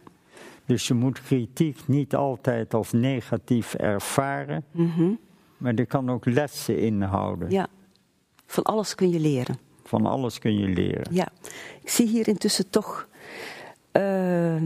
Dus 0.66 0.88
je 0.88 0.94
moet 0.94 1.22
kritiek 1.22 1.88
niet 1.88 2.16
altijd 2.16 2.74
als 2.74 2.92
negatief 2.92 3.74
ervaren, 3.74 4.64
maar 5.58 5.74
er 5.74 5.86
kan 5.86 6.10
ook 6.10 6.26
lessen 6.26 6.78
inhouden. 6.80 7.50
ja. 7.52 7.68
Van 8.46 8.64
alles 8.64 8.96
kun 8.96 9.10
je 9.10 9.20
leren. 9.20 9.58
Van 9.84 10.06
alles 10.06 10.40
kun 10.40 10.58
je 10.58 10.68
leren. 10.68 11.14
Ja, 11.14 11.28
ik 11.82 11.90
zie 11.90 12.08
hier 12.08 12.28
intussen 12.28 12.70
toch 12.70 13.08
eh, 13.92 14.62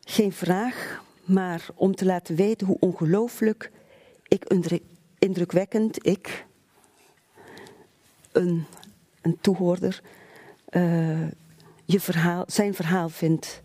geen 0.00 0.32
vraag, 0.32 1.02
maar 1.24 1.66
om 1.74 1.94
te 1.94 2.04
laten 2.04 2.36
weten 2.36 2.66
hoe 2.66 2.76
ongelooflijk 2.80 3.72
ik 4.28 4.44
indruk- 4.44 4.82
indrukwekkend 5.18 6.06
ik, 6.06 6.46
een, 8.32 8.64
een 9.22 9.38
toehoorder, 9.40 10.00
eh, 10.68 11.26
je 11.90 12.00
verhaal, 12.00 12.44
zijn 12.46 12.74
verhaal 12.74 13.08
vind. 13.08 13.60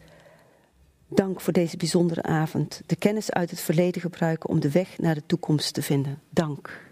Dank 1.08 1.42
voor 1.42 1.54
deze 1.54 1.78
bijzondere 1.78 2.24
avond. 2.24 2.82
De 2.86 2.96
kennis 2.96 3.32
uit 3.32 3.50
het 3.50 3.60
verleden 3.60 4.02
gebruiken 4.02 4.50
om 4.50 4.60
de 4.60 4.72
weg 4.72 4.98
naar 4.98 5.16
de 5.16 5.26
toekomst 5.26 5.74
te 5.74 5.82
vinden. 5.82 6.22
Dank. 6.30 6.92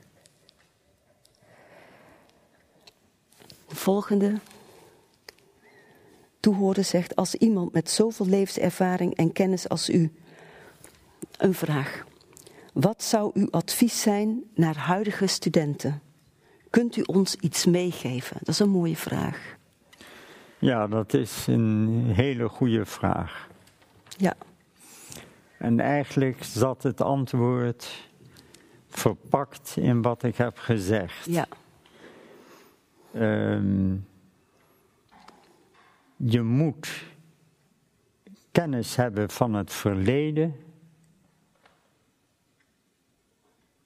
De 3.68 3.76
volgende 3.76 4.40
toehoorder 6.40 6.84
zegt: 6.84 7.16
Als 7.16 7.36
iemand 7.36 7.74
met 7.74 7.90
zoveel 7.90 8.26
levenservaring 8.26 9.16
en 9.16 9.32
kennis 9.32 9.70
als 9.70 9.90
u. 9.90 10.12
Een 11.38 11.54
vraag. 11.54 12.06
Wat 12.74 13.04
zou 13.04 13.32
uw 13.34 13.50
advies 13.50 14.02
zijn 14.02 14.44
naar 14.56 14.78
huidige 14.78 15.28
studenten? 15.28 16.02
Kunt 16.70 16.96
u 16.96 17.02
ons 17.02 17.36
iets 17.36 17.66
meegeven? 17.66 18.38
Dat 18.40 18.48
is 18.48 18.60
een 18.60 18.70
mooie 18.70 18.98
vraag. 18.98 19.60
Ja, 20.62 20.88
dat 20.88 21.14
is 21.14 21.48
een 21.48 22.04
hele 22.14 22.50
goede 22.50 22.86
vraag. 22.86 23.50
Ja, 24.18 24.34
En 25.58 25.80
eigenlijk 25.80 26.44
zat 26.44 26.84
het 26.84 27.02
antwoord 27.02 28.10
verpakt 28.88 29.76
in 29.78 30.02
wat 30.02 30.24
ik 30.24 30.36
heb 30.36 30.58
gezegd. 30.58 31.26
ja, 31.26 31.48
Ehm, 33.14 33.96
je 36.16 36.42
moet 36.42 37.04
kennis 38.52 38.96
hebben 38.96 39.30
van 39.30 39.54
het 39.54 39.74
verleden 39.74 40.56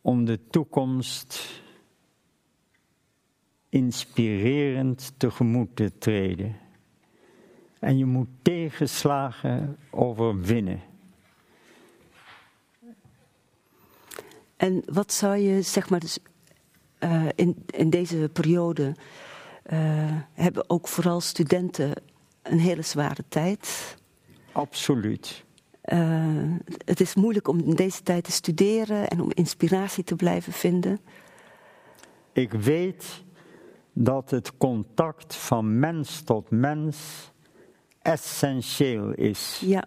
om 0.01 0.25
de 0.25 0.39
toekomst 0.49 1.61
inspirerend 3.69 5.13
tegemoet 5.19 5.75
te 5.75 5.97
treden. 5.97 6.55
En 7.85 7.97
je 7.97 8.05
moet 8.05 8.27
tegenslagen 8.41 9.77
overwinnen. 9.89 10.81
En 14.57 14.83
wat 14.85 15.13
zou 15.13 15.37
je, 15.37 15.61
zeg 15.61 15.89
maar, 15.89 15.99
dus, 15.99 16.19
eh, 16.97 17.25
in, 17.35 17.65
in 17.65 17.89
deze 17.89 18.29
periode 18.33 18.95
eh, 19.63 19.77
hebben 20.33 20.69
ook 20.69 20.87
vooral 20.87 21.21
studenten 21.21 21.93
een 22.41 22.59
hele 22.59 22.81
zware 22.81 23.23
tijd. 23.27 23.97
Absoluut. 24.51 25.45
Eh, 25.81 26.51
het 26.85 26.99
is 26.99 27.15
moeilijk 27.15 27.47
om 27.47 27.59
in 27.59 27.75
deze 27.75 28.03
tijd 28.03 28.23
te 28.23 28.31
studeren 28.31 29.07
en 29.07 29.21
om 29.21 29.31
inspiratie 29.33 30.03
te 30.03 30.15
blijven 30.15 30.53
vinden. 30.53 30.99
Ik 32.33 32.51
weet 32.51 33.23
dat 33.93 34.29
het 34.29 34.57
contact 34.57 35.35
van 35.35 35.79
mens 35.79 36.21
tot 36.21 36.49
mens 36.49 37.33
essentieel 38.05 39.11
is. 39.11 39.61
Ja, 39.65 39.83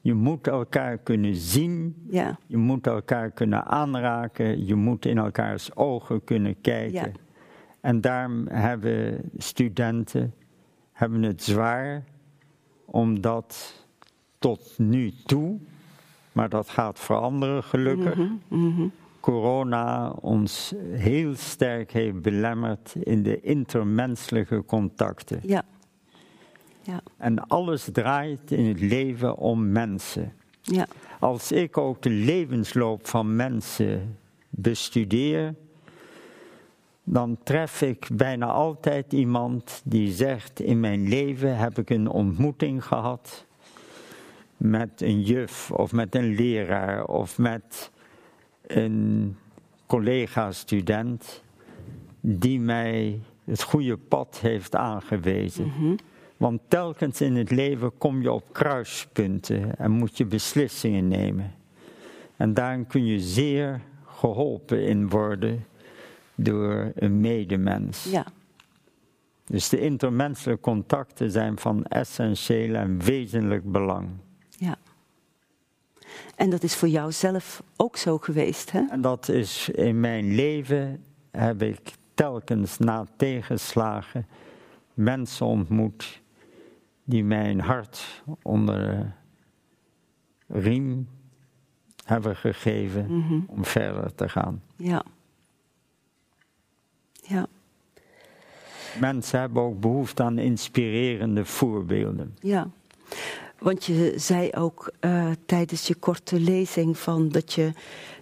Je 0.00 0.14
moet 0.14 0.46
elkaar 0.46 0.98
kunnen 0.98 1.34
zien, 1.34 2.06
ja, 2.10 2.38
je 2.46 2.56
moet 2.56 2.86
elkaar 2.86 3.30
kunnen 3.30 3.64
aanraken, 3.64 4.66
je 4.66 4.74
moet 4.74 5.06
in 5.06 5.18
elkaars 5.18 5.76
ogen 5.76 6.24
kunnen 6.24 6.60
kijken. 6.60 6.92
Ja. 6.92 7.12
En 7.80 8.00
daarom 8.00 8.46
hebben 8.48 9.30
studenten 9.36 10.34
hebben 10.92 11.22
het 11.22 11.42
zwaar, 11.42 12.04
omdat 12.84 13.84
tot 14.38 14.74
nu 14.78 15.12
toe, 15.24 15.58
maar 16.32 16.48
dat 16.48 16.68
gaat 16.68 16.98
veranderen 16.98 17.62
gelukkig, 17.62 18.18
corona 19.20 20.10
ons 20.10 20.74
heel 20.92 21.34
sterk 21.34 21.92
heeft 21.92 22.22
belemmerd 22.22 22.94
in 22.94 23.22
de 23.22 23.40
intermenselijke 23.40 24.64
contacten. 24.64 25.40
ja. 25.42 25.62
Ja, 26.82 27.00
En 27.16 27.46
alles 27.48 27.88
draait 27.92 28.50
in 28.50 28.66
het 28.66 28.80
leven 28.80 29.36
om 29.36 29.72
mensen. 29.72 30.32
ja, 30.60 30.86
Als 31.20 31.52
ik 31.52 31.78
ook 31.78 32.02
de 32.02 32.10
levensloop 32.10 33.06
van 33.06 33.36
mensen 33.36 34.18
bestudeer, 34.48 35.54
dan 37.04 37.38
tref 37.42 37.82
ik 37.82 38.08
bijna 38.12 38.46
altijd 38.46 39.12
iemand 39.12 39.80
die 39.84 40.12
zegt: 40.12 40.60
In 40.60 40.80
mijn 40.80 41.08
leven 41.08 41.56
heb 41.56 41.78
ik 41.78 41.90
een 41.90 42.08
ontmoeting 42.08 42.84
gehad 42.84 43.46
met 44.56 45.02
een 45.02 45.20
juf 45.22 45.70
of 45.70 45.92
met 45.92 46.14
een 46.14 46.34
leraar 46.34 47.04
of 47.04 47.38
met 47.38 47.90
een 48.66 49.36
collega-student 49.86 51.42
die 52.20 52.60
mij 52.60 53.20
het 53.44 53.62
goede 53.62 53.96
pad 53.96 54.38
heeft 54.40 54.76
aangewezen. 54.76 55.72
Want 56.42 56.60
telkens 56.68 57.20
in 57.20 57.36
het 57.36 57.50
leven 57.50 57.98
kom 57.98 58.22
je 58.22 58.32
op 58.32 58.52
kruispunten 58.52 59.78
en 59.78 59.90
moet 59.90 60.16
je 60.16 60.24
beslissingen 60.24 61.08
nemen. 61.08 61.54
En 62.36 62.54
daarin 62.54 62.86
kun 62.86 63.06
je 63.06 63.20
zeer 63.20 63.80
geholpen 64.06 64.86
in 64.86 65.08
worden 65.08 65.66
door 66.34 66.92
een 66.94 67.20
medemens. 67.20 68.04
Ja. 68.04 68.26
Dus 69.44 69.68
de 69.68 69.80
intermenselijke 69.80 70.62
contacten 70.62 71.30
zijn 71.30 71.58
van 71.58 71.84
essentieel 71.84 72.74
en 72.74 72.98
wezenlijk 72.98 73.72
belang. 73.72 74.08
Ja. 74.48 74.76
En 76.36 76.50
dat 76.50 76.62
is 76.62 76.76
voor 76.76 76.88
jou 76.88 77.12
zelf 77.12 77.62
ook 77.76 77.96
zo 77.96 78.18
geweest, 78.18 78.72
hè? 78.72 78.82
En 78.90 79.00
dat 79.00 79.28
is 79.28 79.68
in 79.68 80.00
mijn 80.00 80.34
leven 80.34 81.04
heb 81.30 81.62
ik 81.62 81.80
telkens 82.14 82.78
na 82.78 83.06
tegenslagen 83.16 84.26
mensen 84.94 85.46
ontmoet 85.46 86.21
die 87.04 87.24
mijn 87.24 87.60
hart 87.60 88.22
onder 88.42 88.80
de 90.46 90.60
riem 90.60 91.08
hebben 92.04 92.36
gegeven 92.36 93.44
om 93.46 93.64
verder 93.64 94.14
te 94.14 94.28
gaan. 94.28 94.62
Ja. 94.76 95.04
Ja. 97.22 97.46
Mensen 99.00 99.40
hebben 99.40 99.62
ook 99.62 99.80
behoefte 99.80 100.22
aan 100.22 100.38
inspirerende 100.38 101.44
voorbeelden. 101.44 102.36
Ja. 102.40 102.70
Want 103.58 103.84
je 103.84 104.12
zei 104.16 104.50
ook 104.52 104.92
eh, 105.00 105.30
tijdens 105.46 105.86
je 105.86 105.94
korte 105.94 106.40
lezing 106.40 106.98
van 106.98 107.28
dat 107.28 107.52
je 107.52 107.72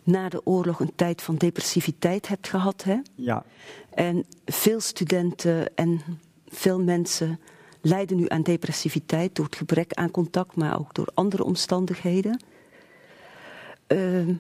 na 0.02 0.28
de 0.28 0.46
oorlog 0.46 0.80
een 0.80 0.94
tijd 0.94 1.22
van 1.22 1.36
depressiviteit 1.36 2.28
hebt 2.28 2.48
gehad, 2.48 2.84
hè? 2.84 2.96
Ja, 3.14 3.44
En 3.90 4.24
veel 4.44 4.80
studenten 4.80 5.76
en 5.76 6.00
veel 6.48 6.80
mensen 6.80 7.40
lijden 7.80 8.16
nu 8.16 8.28
aan 8.28 8.42
depressiviteit 8.42 9.34
door 9.34 9.44
het 9.44 9.56
gebrek 9.56 9.92
aan 9.94 10.10
contact, 10.10 10.56
maar 10.56 10.78
ook 10.78 10.94
door 10.94 11.08
andere 11.14 11.44
omstandigheden. 11.44 12.40
Ehm, 13.86 14.34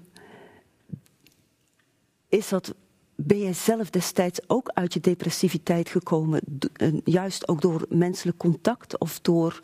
is 2.28 2.48
dat, 2.48 2.74
ben 3.14 3.38
jij 3.38 3.52
zelf 3.52 3.90
destijds 3.90 4.40
ook 4.46 4.68
uit 4.68 4.92
je 4.92 5.00
depressiviteit 5.00 5.88
gekomen, 5.88 6.40
eh, 6.72 6.92
juist 7.04 7.48
ook 7.48 7.60
door 7.60 7.86
menselijk 7.88 8.36
contact 8.36 8.98
of 8.98 9.20
door, 9.20 9.60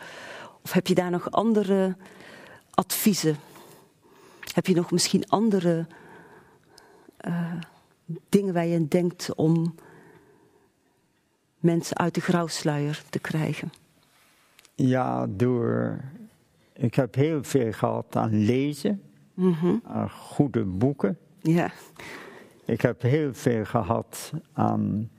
of 0.62 0.72
heb 0.72 0.86
je 0.86 0.94
daar 0.94 1.10
nog 1.10 1.30
andere 1.30 1.96
adviezen? 2.70 3.36
Heb 4.54 4.66
je 4.66 4.74
nog 4.74 4.90
misschien 4.90 5.28
andere 5.28 5.86
eh, 7.16 7.52
dingen 8.28 8.54
waar 8.54 8.66
je 8.66 8.88
denkt 8.88 9.34
om 9.34 9.74
mensen 11.58 11.96
uit 11.96 12.14
de 12.14 12.20
grauwsluier 12.20 13.02
te 13.10 13.18
krijgen? 13.18 13.72
ja 14.76 15.26
door. 15.26 16.00
Ik 16.72 16.94
heb 16.94 17.14
heel 17.14 17.44
veel 17.44 17.72
gehad 17.72 18.16
aan 18.16 18.44
lezen, 18.44 19.02
aan 19.82 20.10
goede 20.10 20.64
boeken. 20.64 21.18
Ja, 21.40 21.70
Ik 22.64 22.80
heb 22.80 23.02
heel 23.02 23.34
veel 23.34 23.64
gehad 23.64 24.32
aan 24.52 25.10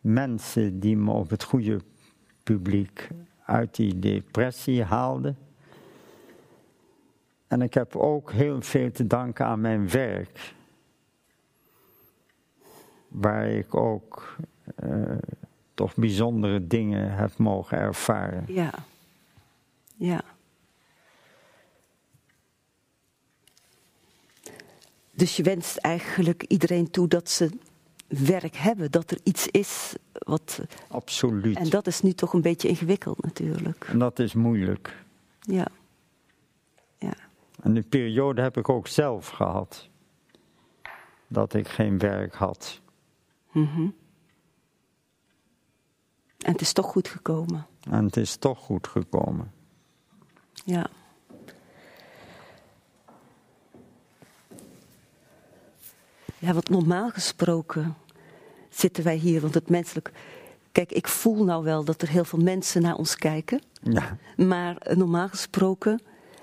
mensen 0.00 0.80
die 0.80 0.96
me 0.96 1.12
op 1.12 1.30
het 1.30 1.42
goede 1.42 1.80
publiek 2.42 3.08
uit 3.44 3.74
die 3.76 3.98
depressie 3.98 4.82
haalden. 4.82 5.38
En 7.46 7.62
ik 7.62 7.74
heb 7.74 7.96
ook 7.96 8.32
heel 8.32 8.62
veel 8.62 8.90
te 8.90 9.06
danken 9.06 9.46
aan 9.46 9.60
mijn 9.60 9.90
werk. 9.90 10.54
Waar 13.08 13.46
ik 13.46 13.74
ook 13.74 14.36
eh, 14.76 15.16
toch 15.80 15.94
bijzondere 15.94 16.66
dingen 16.66 17.14
heb 17.14 17.36
mogen 17.36 17.78
ervaren. 17.78 18.44
ja, 18.48 18.72
ja. 19.96 20.22
Dus 25.12 25.36
je 25.36 25.42
wenst 25.42 25.76
eigenlijk 25.76 26.42
iedereen 26.42 26.90
toe 26.90 27.08
dat 27.08 27.30
ze 27.30 27.50
werk 28.06 28.56
hebben, 28.56 28.90
dat 28.90 29.10
er 29.10 29.18
iets 29.22 29.46
is 29.46 29.94
wat. 30.12 30.60
Absoluut. 30.88 31.56
En 31.56 31.68
dat 31.68 31.86
is 31.86 32.00
nu 32.00 32.12
toch 32.12 32.32
een 32.32 32.40
beetje 32.40 32.68
ingewikkeld 32.68 33.22
natuurlijk. 33.22 33.84
En 33.88 33.98
dat 33.98 34.18
is 34.18 34.34
moeilijk. 34.34 35.04
Ja. 35.40 35.66
Ja. 36.98 37.14
En 37.62 37.74
die 37.74 37.82
periode 37.82 38.42
heb 38.42 38.56
ik 38.56 38.68
ook 38.68 38.86
zelf 38.86 39.28
gehad. 39.28 39.88
Dat 41.26 41.54
ik 41.54 41.68
geen 41.68 41.98
werk 41.98 42.34
had. 42.34 42.80
En 46.44 46.52
het 46.52 46.60
is 46.60 46.72
toch 46.72 46.86
goed 46.86 47.08
gekomen. 47.08 47.66
En 47.90 48.04
het 48.04 48.16
is 48.16 48.36
toch 48.36 48.58
goed 48.58 48.86
gekomen. 48.86 49.52
Ja. 50.64 50.86
Ja, 56.38 56.52
want 56.52 56.68
normaal 56.68 57.10
gesproken 57.10 57.96
zitten 58.68 59.04
wij 59.04 59.16
hier, 59.16 59.40
want 59.40 59.54
het 59.54 59.68
menselijk. 59.68 60.12
Kijk, 60.72 60.92
ik 60.92 61.08
voel 61.08 61.44
nou 61.44 61.64
wel 61.64 61.84
dat 61.84 62.02
er 62.02 62.08
heel 62.08 62.24
veel 62.24 62.38
mensen 62.38 62.82
naar 62.82 62.96
ons 62.96 63.16
kijken. 63.16 63.62
Ja, 63.82 64.16
Maar 64.36 64.76
eh, 64.76 64.96
normaal 64.96 65.28
gesproken 65.28 66.00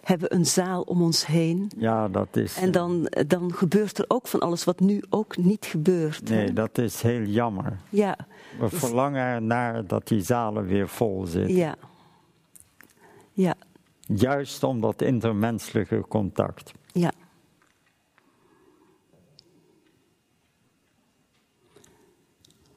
hebben 0.07 0.29
we 0.29 0.35
een 0.35 0.45
zaal 0.45 0.81
om 0.81 1.01
ons 1.01 1.25
heen. 1.25 1.71
ja 1.77 2.07
dat 2.07 2.35
is. 2.35 2.55
En 2.57 2.71
dan, 2.71 3.03
dan 3.27 3.53
gebeurt 3.53 3.97
er 3.97 4.05
ook 4.07 4.27
van 4.27 4.39
alles 4.39 4.63
wat 4.63 4.79
nu 4.79 5.03
ook 5.09 5.37
niet 5.37 5.65
gebeurt. 5.65 6.29
hè? 6.29 6.35
Nee, 6.35 6.53
dat 6.53 6.77
is 6.77 7.01
heel 7.01 7.21
jammer. 7.23 7.77
Ja, 7.89 8.17
We 8.59 8.69
verlangen 8.69 9.21
ernaar 9.25 9.87
dat 9.87 10.07
die 10.07 10.21
zalen 10.21 10.65
weer 10.65 10.87
vol 10.89 11.25
zitten. 11.25 11.55
ja. 11.55 11.75
Ja, 13.31 13.55
Juist 14.15 14.63
om 14.63 14.81
dat 14.81 15.01
intermenselijke 15.01 16.05
contact. 16.07 16.71
ja. 16.93 17.11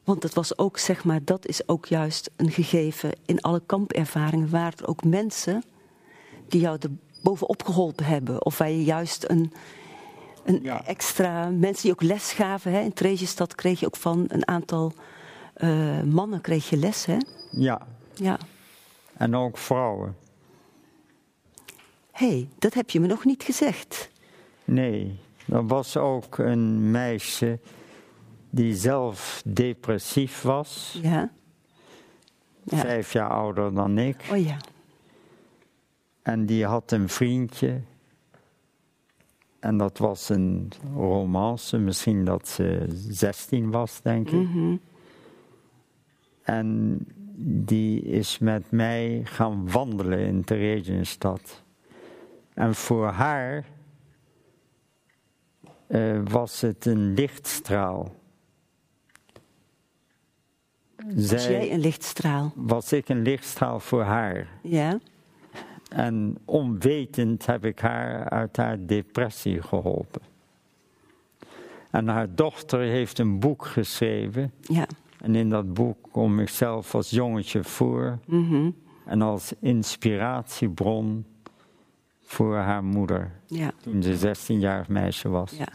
Want 0.04 0.22
het 0.22 0.34
was 0.34 0.58
ook, 0.58 0.78
zeg 0.78 1.04
maar, 1.04 1.24
dat 1.24 1.46
is 1.46 1.68
ook 1.68 1.86
juist 1.86 2.30
een 2.36 2.50
gegeven 2.50 3.10
in 3.26 3.40
alle 3.40 3.62
kampervaringen. 3.66 4.50
Waren 4.50 4.78
er 4.78 4.86
ook 4.88 5.04
mensen 5.04 5.62
die 6.48 6.60
jou 6.60 6.76
er 6.80 6.90
bovenop 7.22 7.62
geholpen 7.64 8.04
hebben? 8.04 8.44
Of 8.44 8.58
je 8.58 8.84
juist 8.84 9.24
een, 9.28 9.52
een 10.44 10.60
Ja. 10.62 10.84
extra. 10.86 11.48
mensen 11.48 11.82
die 11.82 11.92
ook 11.92 12.02
les 12.02 12.32
gaven. 12.32 12.72
Hè? 12.72 12.80
In 12.80 12.92
Theresienstad 12.92 13.54
kreeg 13.54 13.80
je 13.80 13.86
ook 13.86 13.96
van 13.96 14.24
een 14.28 14.48
aantal 14.48 14.92
eh, 15.54 16.02
mannen 16.02 16.40
kreeg 16.40 16.68
je 16.70 16.76
les, 16.76 17.04
hè? 17.06 17.16
Ja, 17.50 17.86
Ja. 18.14 18.38
en 19.16 19.36
ook 19.36 19.58
vrouwen. 19.58 20.16
Hé, 22.12 22.28
hey, 22.28 22.48
dat 22.58 22.74
heb 22.74 22.90
je 22.90 23.00
me 23.00 23.06
nog 23.06 23.24
niet 23.24 23.42
gezegd. 23.42 24.10
Nee, 24.64 25.18
er 25.48 25.66
was 25.66 25.96
ook 25.96 26.38
een 26.38 26.90
meisje 26.90 27.58
die 28.50 28.74
zelf 28.74 29.42
depressief 29.44 30.42
was. 30.42 30.98
Ja. 31.02 31.30
Ja. 32.62 32.76
Vijf 32.78 33.12
jaar 33.12 33.30
ouder 33.30 33.74
dan 33.74 33.98
ik. 33.98 34.28
Oh 34.30 34.44
ja. 34.44 34.56
En 36.30 36.46
die 36.46 36.64
had 36.64 36.92
een 36.92 37.08
vriendje. 37.08 37.80
En 39.60 39.76
dat 39.76 39.98
was 39.98 40.28
een 40.28 40.72
romance, 40.94 41.78
misschien 41.78 42.24
dat 42.24 42.48
ze 42.48 42.84
16 43.08 43.70
was, 43.70 44.02
denk 44.02 44.30
ik. 44.30 44.48
En 46.42 46.98
die 47.42 48.02
is 48.02 48.38
met 48.38 48.70
mij 48.70 49.20
gaan 49.24 49.70
wandelen 49.70 50.18
in 50.18 50.44
Theresienstad. 50.44 51.62
En 52.54 52.74
voor 52.74 53.06
haar 53.06 53.64
eh, 55.86 56.20
was 56.24 56.60
het 56.60 56.86
een 56.86 57.14
lichtstraal. 57.14 58.14
Was 60.96 61.26
Zij, 61.26 61.50
jij 61.50 61.72
een 61.72 61.80
lichtstraal? 61.80 62.52
was 62.54 62.92
ik 62.92 63.08
een 63.08 63.22
lichtstraal 63.22 63.80
voor 63.80 64.02
haar. 64.02 64.48
Ja. 64.62 64.98
En 65.90 66.38
onwetend 66.44 67.46
heb 67.46 67.64
ik 67.64 67.78
haar 67.78 68.28
uit 68.28 68.56
haar 68.56 68.86
depressie 68.86 69.62
geholpen. 69.62 70.20
En 71.90 72.08
haar 72.08 72.34
dochter 72.34 72.80
heeft 72.80 73.18
een 73.18 73.38
boek 73.40 73.66
geschreven. 73.66 74.52
Ja. 74.60 74.86
En 75.20 75.34
in 75.34 75.48
dat 75.48 75.74
boek 75.74 75.96
kom 76.10 76.40
ik 76.40 76.48
zelf 76.48 76.94
als 76.94 77.10
jongetje 77.10 77.64
voor. 77.64 78.18
Mhm. 78.26 78.70
En 79.04 79.22
als 79.22 79.52
inspiratiebron 79.60 81.24
voor 82.22 82.56
haar 82.56 82.84
moeder. 82.84 83.32
Ja. 83.46 83.72
Toen 83.82 84.02
ze 84.02 84.34
16-jarig 84.36 84.88
meisje 84.88 85.28
was. 85.28 85.50
ja. 85.50 85.68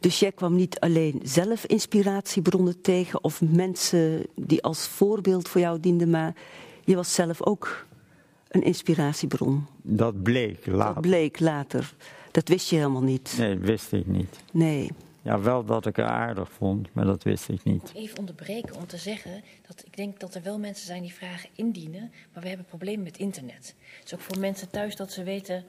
Dus 0.00 0.18
jij 0.18 0.32
kwam 0.32 0.54
niet 0.54 0.80
alleen 0.80 1.20
zelf 1.22 1.64
inspiratiebronnen 1.64 2.80
tegen 2.80 3.24
of 3.24 3.42
mensen 3.42 4.26
die 4.34 4.62
als 4.62 4.88
voorbeeld 4.88 5.48
voor 5.48 5.60
jou 5.60 5.80
dienden, 5.80 6.10
maar 6.10 6.34
je 6.84 6.94
was 6.94 7.14
zelf 7.14 7.42
ook 7.42 7.86
een 8.48 8.62
inspiratiebron. 8.62 9.66
Dat 9.82 10.22
bleek 10.22 10.66
later. 10.66 10.94
Dat 10.94 11.02
bleek 11.02 11.40
later. 11.40 11.94
Dat 12.30 12.48
wist 12.48 12.70
je 12.70 12.76
helemaal 12.76 13.02
niet. 13.02 13.34
Nee, 13.38 13.58
dat 13.58 13.66
wist 13.66 13.92
ik 13.92 14.06
niet. 14.06 14.36
Nee. 14.52 14.90
Ja, 15.22 15.40
wel 15.40 15.64
dat 15.64 15.86
ik 15.86 15.96
haar 15.96 16.06
aardig 16.08 16.50
vond, 16.52 16.88
maar 16.92 17.04
dat 17.04 17.22
wist 17.22 17.48
ik 17.48 17.64
niet. 17.64 17.92
Even 17.94 18.18
onderbreken 18.18 18.76
om 18.76 18.86
te 18.86 18.96
zeggen 18.96 19.42
dat 19.66 19.82
ik 19.86 19.96
denk 19.96 20.20
dat 20.20 20.34
er 20.34 20.42
wel 20.42 20.58
mensen 20.58 20.86
zijn 20.86 21.02
die 21.02 21.12
vragen 21.12 21.48
indienen, 21.54 22.12
maar 22.32 22.42
we 22.42 22.48
hebben 22.48 22.66
problemen 22.66 23.04
met 23.04 23.18
internet. 23.18 23.74
Dus 24.02 24.14
ook 24.14 24.20
voor 24.20 24.38
mensen 24.38 24.70
thuis 24.70 24.96
dat 24.96 25.12
ze 25.12 25.22
weten 25.22 25.64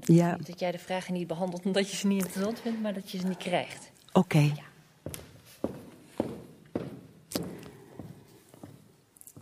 Ja, 0.00 0.36
dat 0.46 0.60
jij 0.60 0.72
de 0.72 0.78
vragen 0.78 1.14
niet 1.14 1.26
behandelt 1.26 1.64
omdat 1.64 1.90
je 1.90 1.96
ze 1.96 2.06
niet 2.06 2.22
interessant 2.22 2.60
vindt, 2.60 2.82
maar 2.82 2.94
dat 2.94 3.10
je 3.10 3.18
ze 3.18 3.26
niet 3.26 3.36
krijgt. 3.36 3.90
oké. 4.12 4.52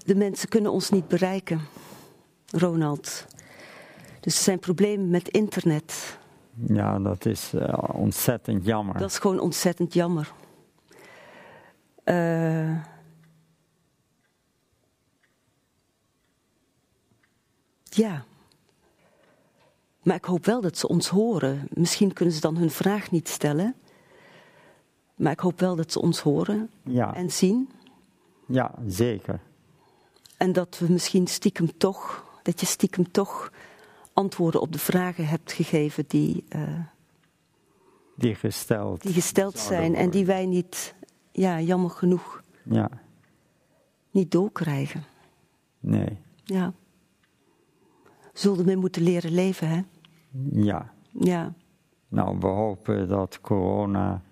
De 0.05 0.15
mensen 0.15 0.49
kunnen 0.49 0.73
ons 0.73 0.91
niet 0.91 1.09
bereiken, 1.09 1.61
Ronald. 2.59 3.27
Dus 4.21 4.43
zijn 4.45 4.59
problemen 4.59 5.11
met 5.11 5.29
internet. 5.29 6.19
Ja, 6.67 6.99
dat 6.99 7.27
is 7.27 7.53
eh, 7.55 7.79
ontzettend 7.93 8.65
jammer. 8.65 8.99
Dat 8.99 9.11
is 9.11 9.19
gewoon 9.19 9.39
ontzettend 9.41 9.95
jammer. 9.95 10.33
Eh, 12.05 12.77
ja. 17.83 18.25
Maar 20.03 20.17
ik 20.17 20.25
hoop 20.25 20.45
wel 20.45 20.61
dat 20.61 20.79
ze 20.79 20.89
ons 20.89 21.09
horen. 21.09 21.69
Misschien 21.71 22.13
kunnen 22.13 22.35
ze 22.35 22.41
dan 22.41 22.57
hun 22.57 22.71
vraag 22.71 23.11
niet 23.11 23.29
stellen. 23.29 23.75
Maar 25.15 25.33
ik 25.33 25.41
hoop 25.41 25.61
wel 25.61 25.77
dat 25.77 25.93
ze 25.93 26.01
ons 26.01 26.21
horen 26.21 26.71
Ja, 26.83 27.15
en 27.15 27.31
zien. 27.33 27.69
ja, 28.47 28.75
zeker. 28.87 29.41
En 30.37 30.53
dat 30.53 30.79
we 30.79 30.93
misschien 30.93 31.27
stiekem 31.27 31.79
toch, 31.79 32.24
dat 32.45 32.61
je 32.61 32.67
stiekem 32.67 33.11
toch 33.11 33.53
antwoorden 34.13 34.61
op 34.61 34.73
de 34.73 34.79
vragen 34.79 35.27
hebt 35.27 35.53
gegeven 35.53 36.05
die, 36.09 36.45
eh, 36.49 36.79
Die 38.17 38.35
gesteld. 38.35 39.03
die 39.03 39.13
gesteld 39.13 39.59
zijn 39.59 39.95
en 39.95 40.11
die 40.11 40.27
wij 40.27 40.47
niet, 40.47 40.95
ja, 41.33 41.61
jammer 41.61 41.91
genoeg, 41.91 42.43
Ja, 42.63 42.91
niet 44.11 44.31
doorkrijgen. 44.31 45.05
nee. 45.81 46.19
Ja. 46.45 46.73
Zullen 48.33 48.59
ermee 48.59 48.77
moeten 48.77 49.03
leren 49.03 49.31
leven, 49.33 49.69
hè? 49.69 49.83
Ja. 50.53 50.93
Ja. 51.13 51.55
Nou, 52.09 52.39
we 52.39 52.47
hopen 52.47 53.09
dat 53.09 53.41
corona 53.41 54.23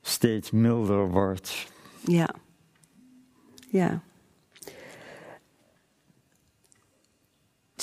steeds 0.00 0.50
milder 0.50 1.10
wordt. 1.10 1.72
Ja. 2.04 2.28
Ja. 3.70 4.02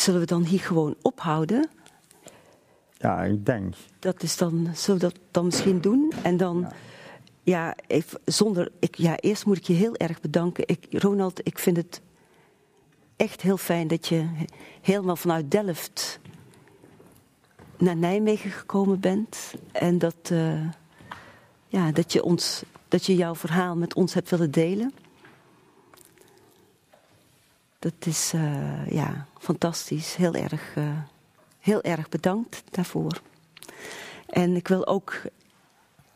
Zullen 0.04 0.20
we 0.20 0.26
dan 0.26 0.44
hier 0.44 0.60
gewoon 0.60 0.96
ophouden? 1.02 1.70
Ja, 2.98 3.24
ik 3.24 3.46
denk. 3.46 3.76
Dat 4.00 4.24
is 4.24 4.38
dan, 4.38 4.70
zullen 4.74 5.02
we 5.02 5.08
dat 5.08 5.20
dan 5.32 5.46
misschien 5.46 5.82
doen? 5.82 6.14
En 6.24 6.38
dan, 6.38 6.72
ja, 7.44 7.76
even, 7.88 8.20
zonder, 8.26 8.72
ik, 8.80 8.96
ja, 8.96 9.18
eerst 9.18 9.46
moet 9.46 9.58
ik 9.58 9.64
je 9.64 9.74
heel 9.74 9.96
erg 9.96 10.22
bedanken. 10.22 10.68
Ik, 10.68 10.86
Ronald, 10.90 11.48
ik 11.48 11.60
vind 11.60 11.78
het 11.78 12.02
echt 13.16 13.42
heel 13.42 13.58
fijn 13.58 13.88
dat 13.88 14.08
je 14.08 14.16
he- 14.16 14.46
helemaal 14.82 15.16
vanuit 15.16 15.52
Delft 15.52 16.20
naar 17.78 17.96
Nijmegen 17.96 18.52
gekomen 18.52 19.00
bent. 19.00 19.54
En 19.72 19.98
dat, 19.98 20.16
eh, 20.24 20.68
ja, 21.68 21.92
dat, 21.92 22.14
je 22.14 22.24
ons, 22.24 22.64
dat 22.88 23.06
je 23.06 23.16
jouw 23.16 23.36
verhaal 23.36 23.76
met 23.76 23.94
ons 23.94 24.14
hebt 24.14 24.30
willen 24.30 24.52
delen. 24.52 24.94
Dat 27.80 28.06
is 28.06 28.32
eh, 28.34 28.92
ja, 28.92 29.28
fantastisch. 29.44 30.16
Heel 30.16 30.34
erg, 30.34 30.76
eh, 30.76 30.98
heel 31.60 31.82
erg 31.82 32.10
bedankt 32.10 32.64
daarvoor. 32.72 33.22
En 34.26 34.56
ik 34.56 34.68
wil 34.68 34.88
ook. 34.88 35.22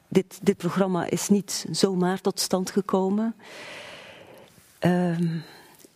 Dit, 0.07 0.39
dit 0.41 0.57
programma 0.57 1.09
is 1.09 1.29
niet 1.29 1.65
zomaar 1.71 2.21
tot 2.21 2.39
stand 2.39 2.71
gekomen. 2.71 3.35
Ehm, 4.79 5.37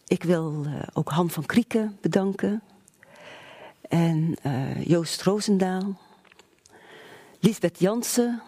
ik 0.07 0.23
wil 0.23 0.63
eh, 0.65 0.73
ook 0.93 1.09
Han 1.09 1.29
van 1.29 1.45
Krieken 1.45 1.97
bedanken. 2.01 2.61
En 3.81 4.35
eh, 4.41 4.85
Joost 4.85 5.21
Roosendaal. 5.21 5.99
Lisbeth 7.39 7.79
Jansen, 7.79 8.41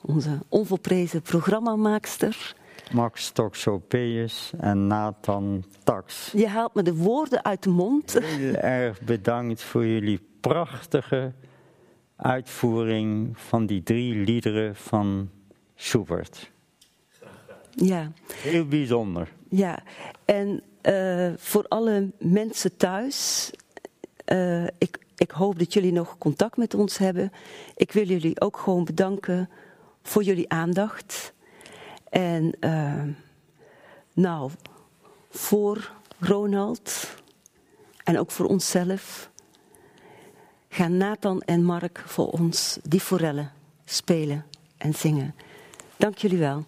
onze 0.00 0.38
onvolprezen 0.48 1.22
programmamaakster. 1.22 2.54
Max 2.92 3.30
Toxopeus 3.30 4.52
en 4.58 4.86
Nathan 4.86 5.64
Tax. 5.84 6.32
Je 6.32 6.48
haalt 6.48 6.74
me 6.74 6.82
de 6.82 6.94
woorden 6.94 7.44
uit 7.44 7.62
de 7.62 7.70
mond. 7.70 8.18
Heel 8.22 8.54
erg 8.54 9.00
bedankt 9.00 9.62
voor 9.62 9.86
jullie 9.86 10.20
prachtige 10.40 11.32
uitvoering 12.16 13.38
van 13.38 13.66
die 13.66 13.82
drie 13.82 14.14
liederen 14.14 14.76
van 14.76 15.30
Schubert. 15.74 16.50
Ja. 17.70 18.12
Heel 18.34 18.66
bijzonder. 18.66 19.28
Ja, 19.48 19.78
en 20.24 20.62
eh, 20.80 21.32
voor 21.36 21.64
alle 21.68 22.10
mensen 22.18 22.76
thuis, 22.76 23.50
eh, 24.24 24.64
ik, 24.64 24.98
ik 25.16 25.30
hoop 25.30 25.58
dat 25.58 25.72
jullie 25.72 25.92
nog 25.92 26.18
contact 26.18 26.56
met 26.56 26.74
ons 26.74 26.98
hebben. 26.98 27.32
Ik 27.76 27.92
wil 27.92 28.04
jullie 28.04 28.40
ook 28.40 28.56
gewoon 28.56 28.84
bedanken 28.84 29.50
voor 30.02 30.22
jullie 30.22 30.48
aandacht. 30.48 31.34
En 32.08 32.56
eh, 32.60 33.02
nou, 34.12 34.50
voor 35.30 35.92
Ronald 36.18 37.14
en 38.04 38.18
ook 38.18 38.30
voor 38.30 38.46
onszelf 38.46 39.30
gaan 40.68 40.96
Nathan 40.96 41.40
en 41.40 41.64
Mark 41.64 42.02
voor 42.06 42.30
ons 42.30 42.78
die 42.82 43.00
forellen 43.00 43.52
spelen 43.84 44.44
en 44.76 44.94
zingen. 44.94 45.34
Dank 45.96 46.18
jullie 46.18 46.38
wel. 46.38 46.64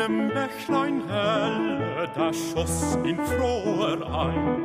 Einem 0.00 0.28
Bächlein 0.28 1.02
helle, 1.08 2.08
da 2.14 2.32
schoss 2.32 2.98
in 3.04 3.16
froher 3.16 3.98
ein 4.02 4.64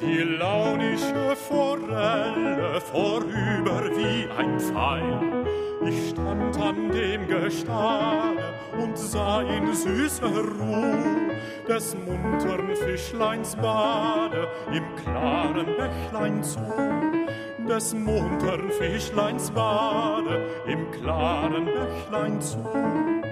die 0.00 0.18
launische 0.18 1.36
Forelle 1.36 2.80
vorüber 2.80 3.82
wie 3.96 4.28
ein 4.36 4.60
Pfeil. 4.60 5.46
Ich 5.86 6.10
stand 6.10 6.58
an 6.60 6.90
dem 6.90 7.26
Gestade 7.26 8.54
und 8.78 8.98
sah 8.98 9.42
in 9.42 9.72
süßer 9.72 10.26
Ruh 10.26 11.30
des 11.68 11.96
muntern 11.96 12.74
Fischleins 12.76 13.56
Bade 13.56 14.48
im 14.72 14.84
klaren 14.96 15.66
Bächlein 15.76 16.42
zu 16.42 16.60
des 17.68 17.94
muntern 17.94 18.70
Fischleins 18.70 19.50
Bade 19.50 20.46
im 20.66 20.90
klaren 20.90 21.66
Bächlein 21.66 22.40
zu. 22.40 23.23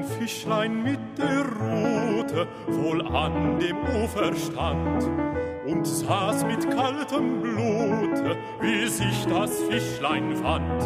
Ein 0.00 0.06
Fischlein 0.06 0.82
mit 0.82 0.98
der 1.18 1.44
Rute 1.44 2.48
wohl 2.68 3.06
an 3.06 3.58
dem 3.58 3.76
Ufer 4.02 4.34
stand 4.34 5.06
und 5.66 5.86
saß 5.86 6.46
mit 6.46 6.70
kaltem 6.70 7.42
Blute, 7.42 8.34
wie 8.62 8.86
sich 8.86 9.26
das 9.26 9.60
Fischlein 9.64 10.34
fand. 10.36 10.84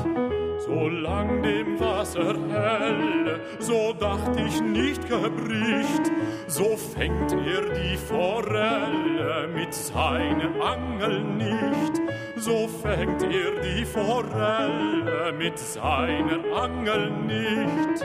Solang 0.58 1.44
dem 1.44 1.78
Wasser 1.78 2.34
helle, 2.48 3.38
so 3.60 3.92
dacht 3.92 4.32
ich 4.36 4.60
nicht 4.60 5.08
gebricht, 5.08 6.10
so 6.48 6.76
fängt 6.76 7.30
er 7.34 7.72
die 7.72 7.96
Forelle 7.96 9.46
mit 9.54 9.72
seiner 9.72 10.60
Angel 10.60 11.22
nicht. 11.22 12.00
So 12.36 12.66
fängt 12.66 13.22
er 13.22 13.62
die 13.62 13.84
Forelle 13.84 15.32
mit 15.38 15.56
seiner 15.56 16.40
Angel 16.52 17.12
nicht. 17.12 18.04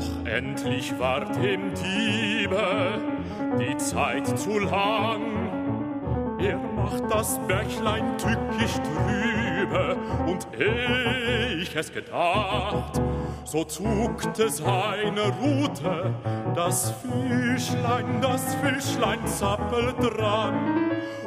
Doch 0.00 0.32
endlich 0.32 0.98
war 0.98 1.26
dem 1.26 1.74
Diebe 1.74 2.98
die 3.58 3.76
Zeit 3.76 4.26
zu 4.38 4.58
lang. 4.58 5.20
Er 6.38 6.56
macht 6.56 7.02
das 7.10 7.38
Bächlein 7.46 8.16
tückisch 8.16 8.76
trübe, 8.76 9.98
und 10.26 10.46
eh 10.58 11.60
ich 11.60 11.76
es 11.76 11.92
gedacht, 11.92 12.98
so 13.44 13.62
zuckte 13.64 14.48
seine 14.48 15.34
Rute, 15.42 16.14
das 16.54 16.94
Fischlein, 17.02 18.22
das 18.22 18.54
Fischlein 18.54 19.26
zappelt 19.26 19.96
dran, 20.00 20.54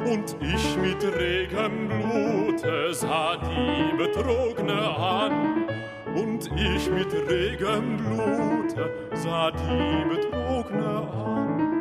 und 0.04 0.34
ich 0.40 0.76
mit 0.78 1.00
regem 1.16 1.88
Blute 1.88 2.92
sah 2.92 3.36
die 3.36 3.96
Betrogne 3.96 4.96
an, 4.96 5.73
und 6.14 6.50
ich 6.56 6.90
mit 6.90 7.12
regem 7.28 7.96
Blute 7.96 8.90
sah 9.14 9.50
die 9.50 10.04
Betrogne 10.08 11.08
an. 11.12 11.73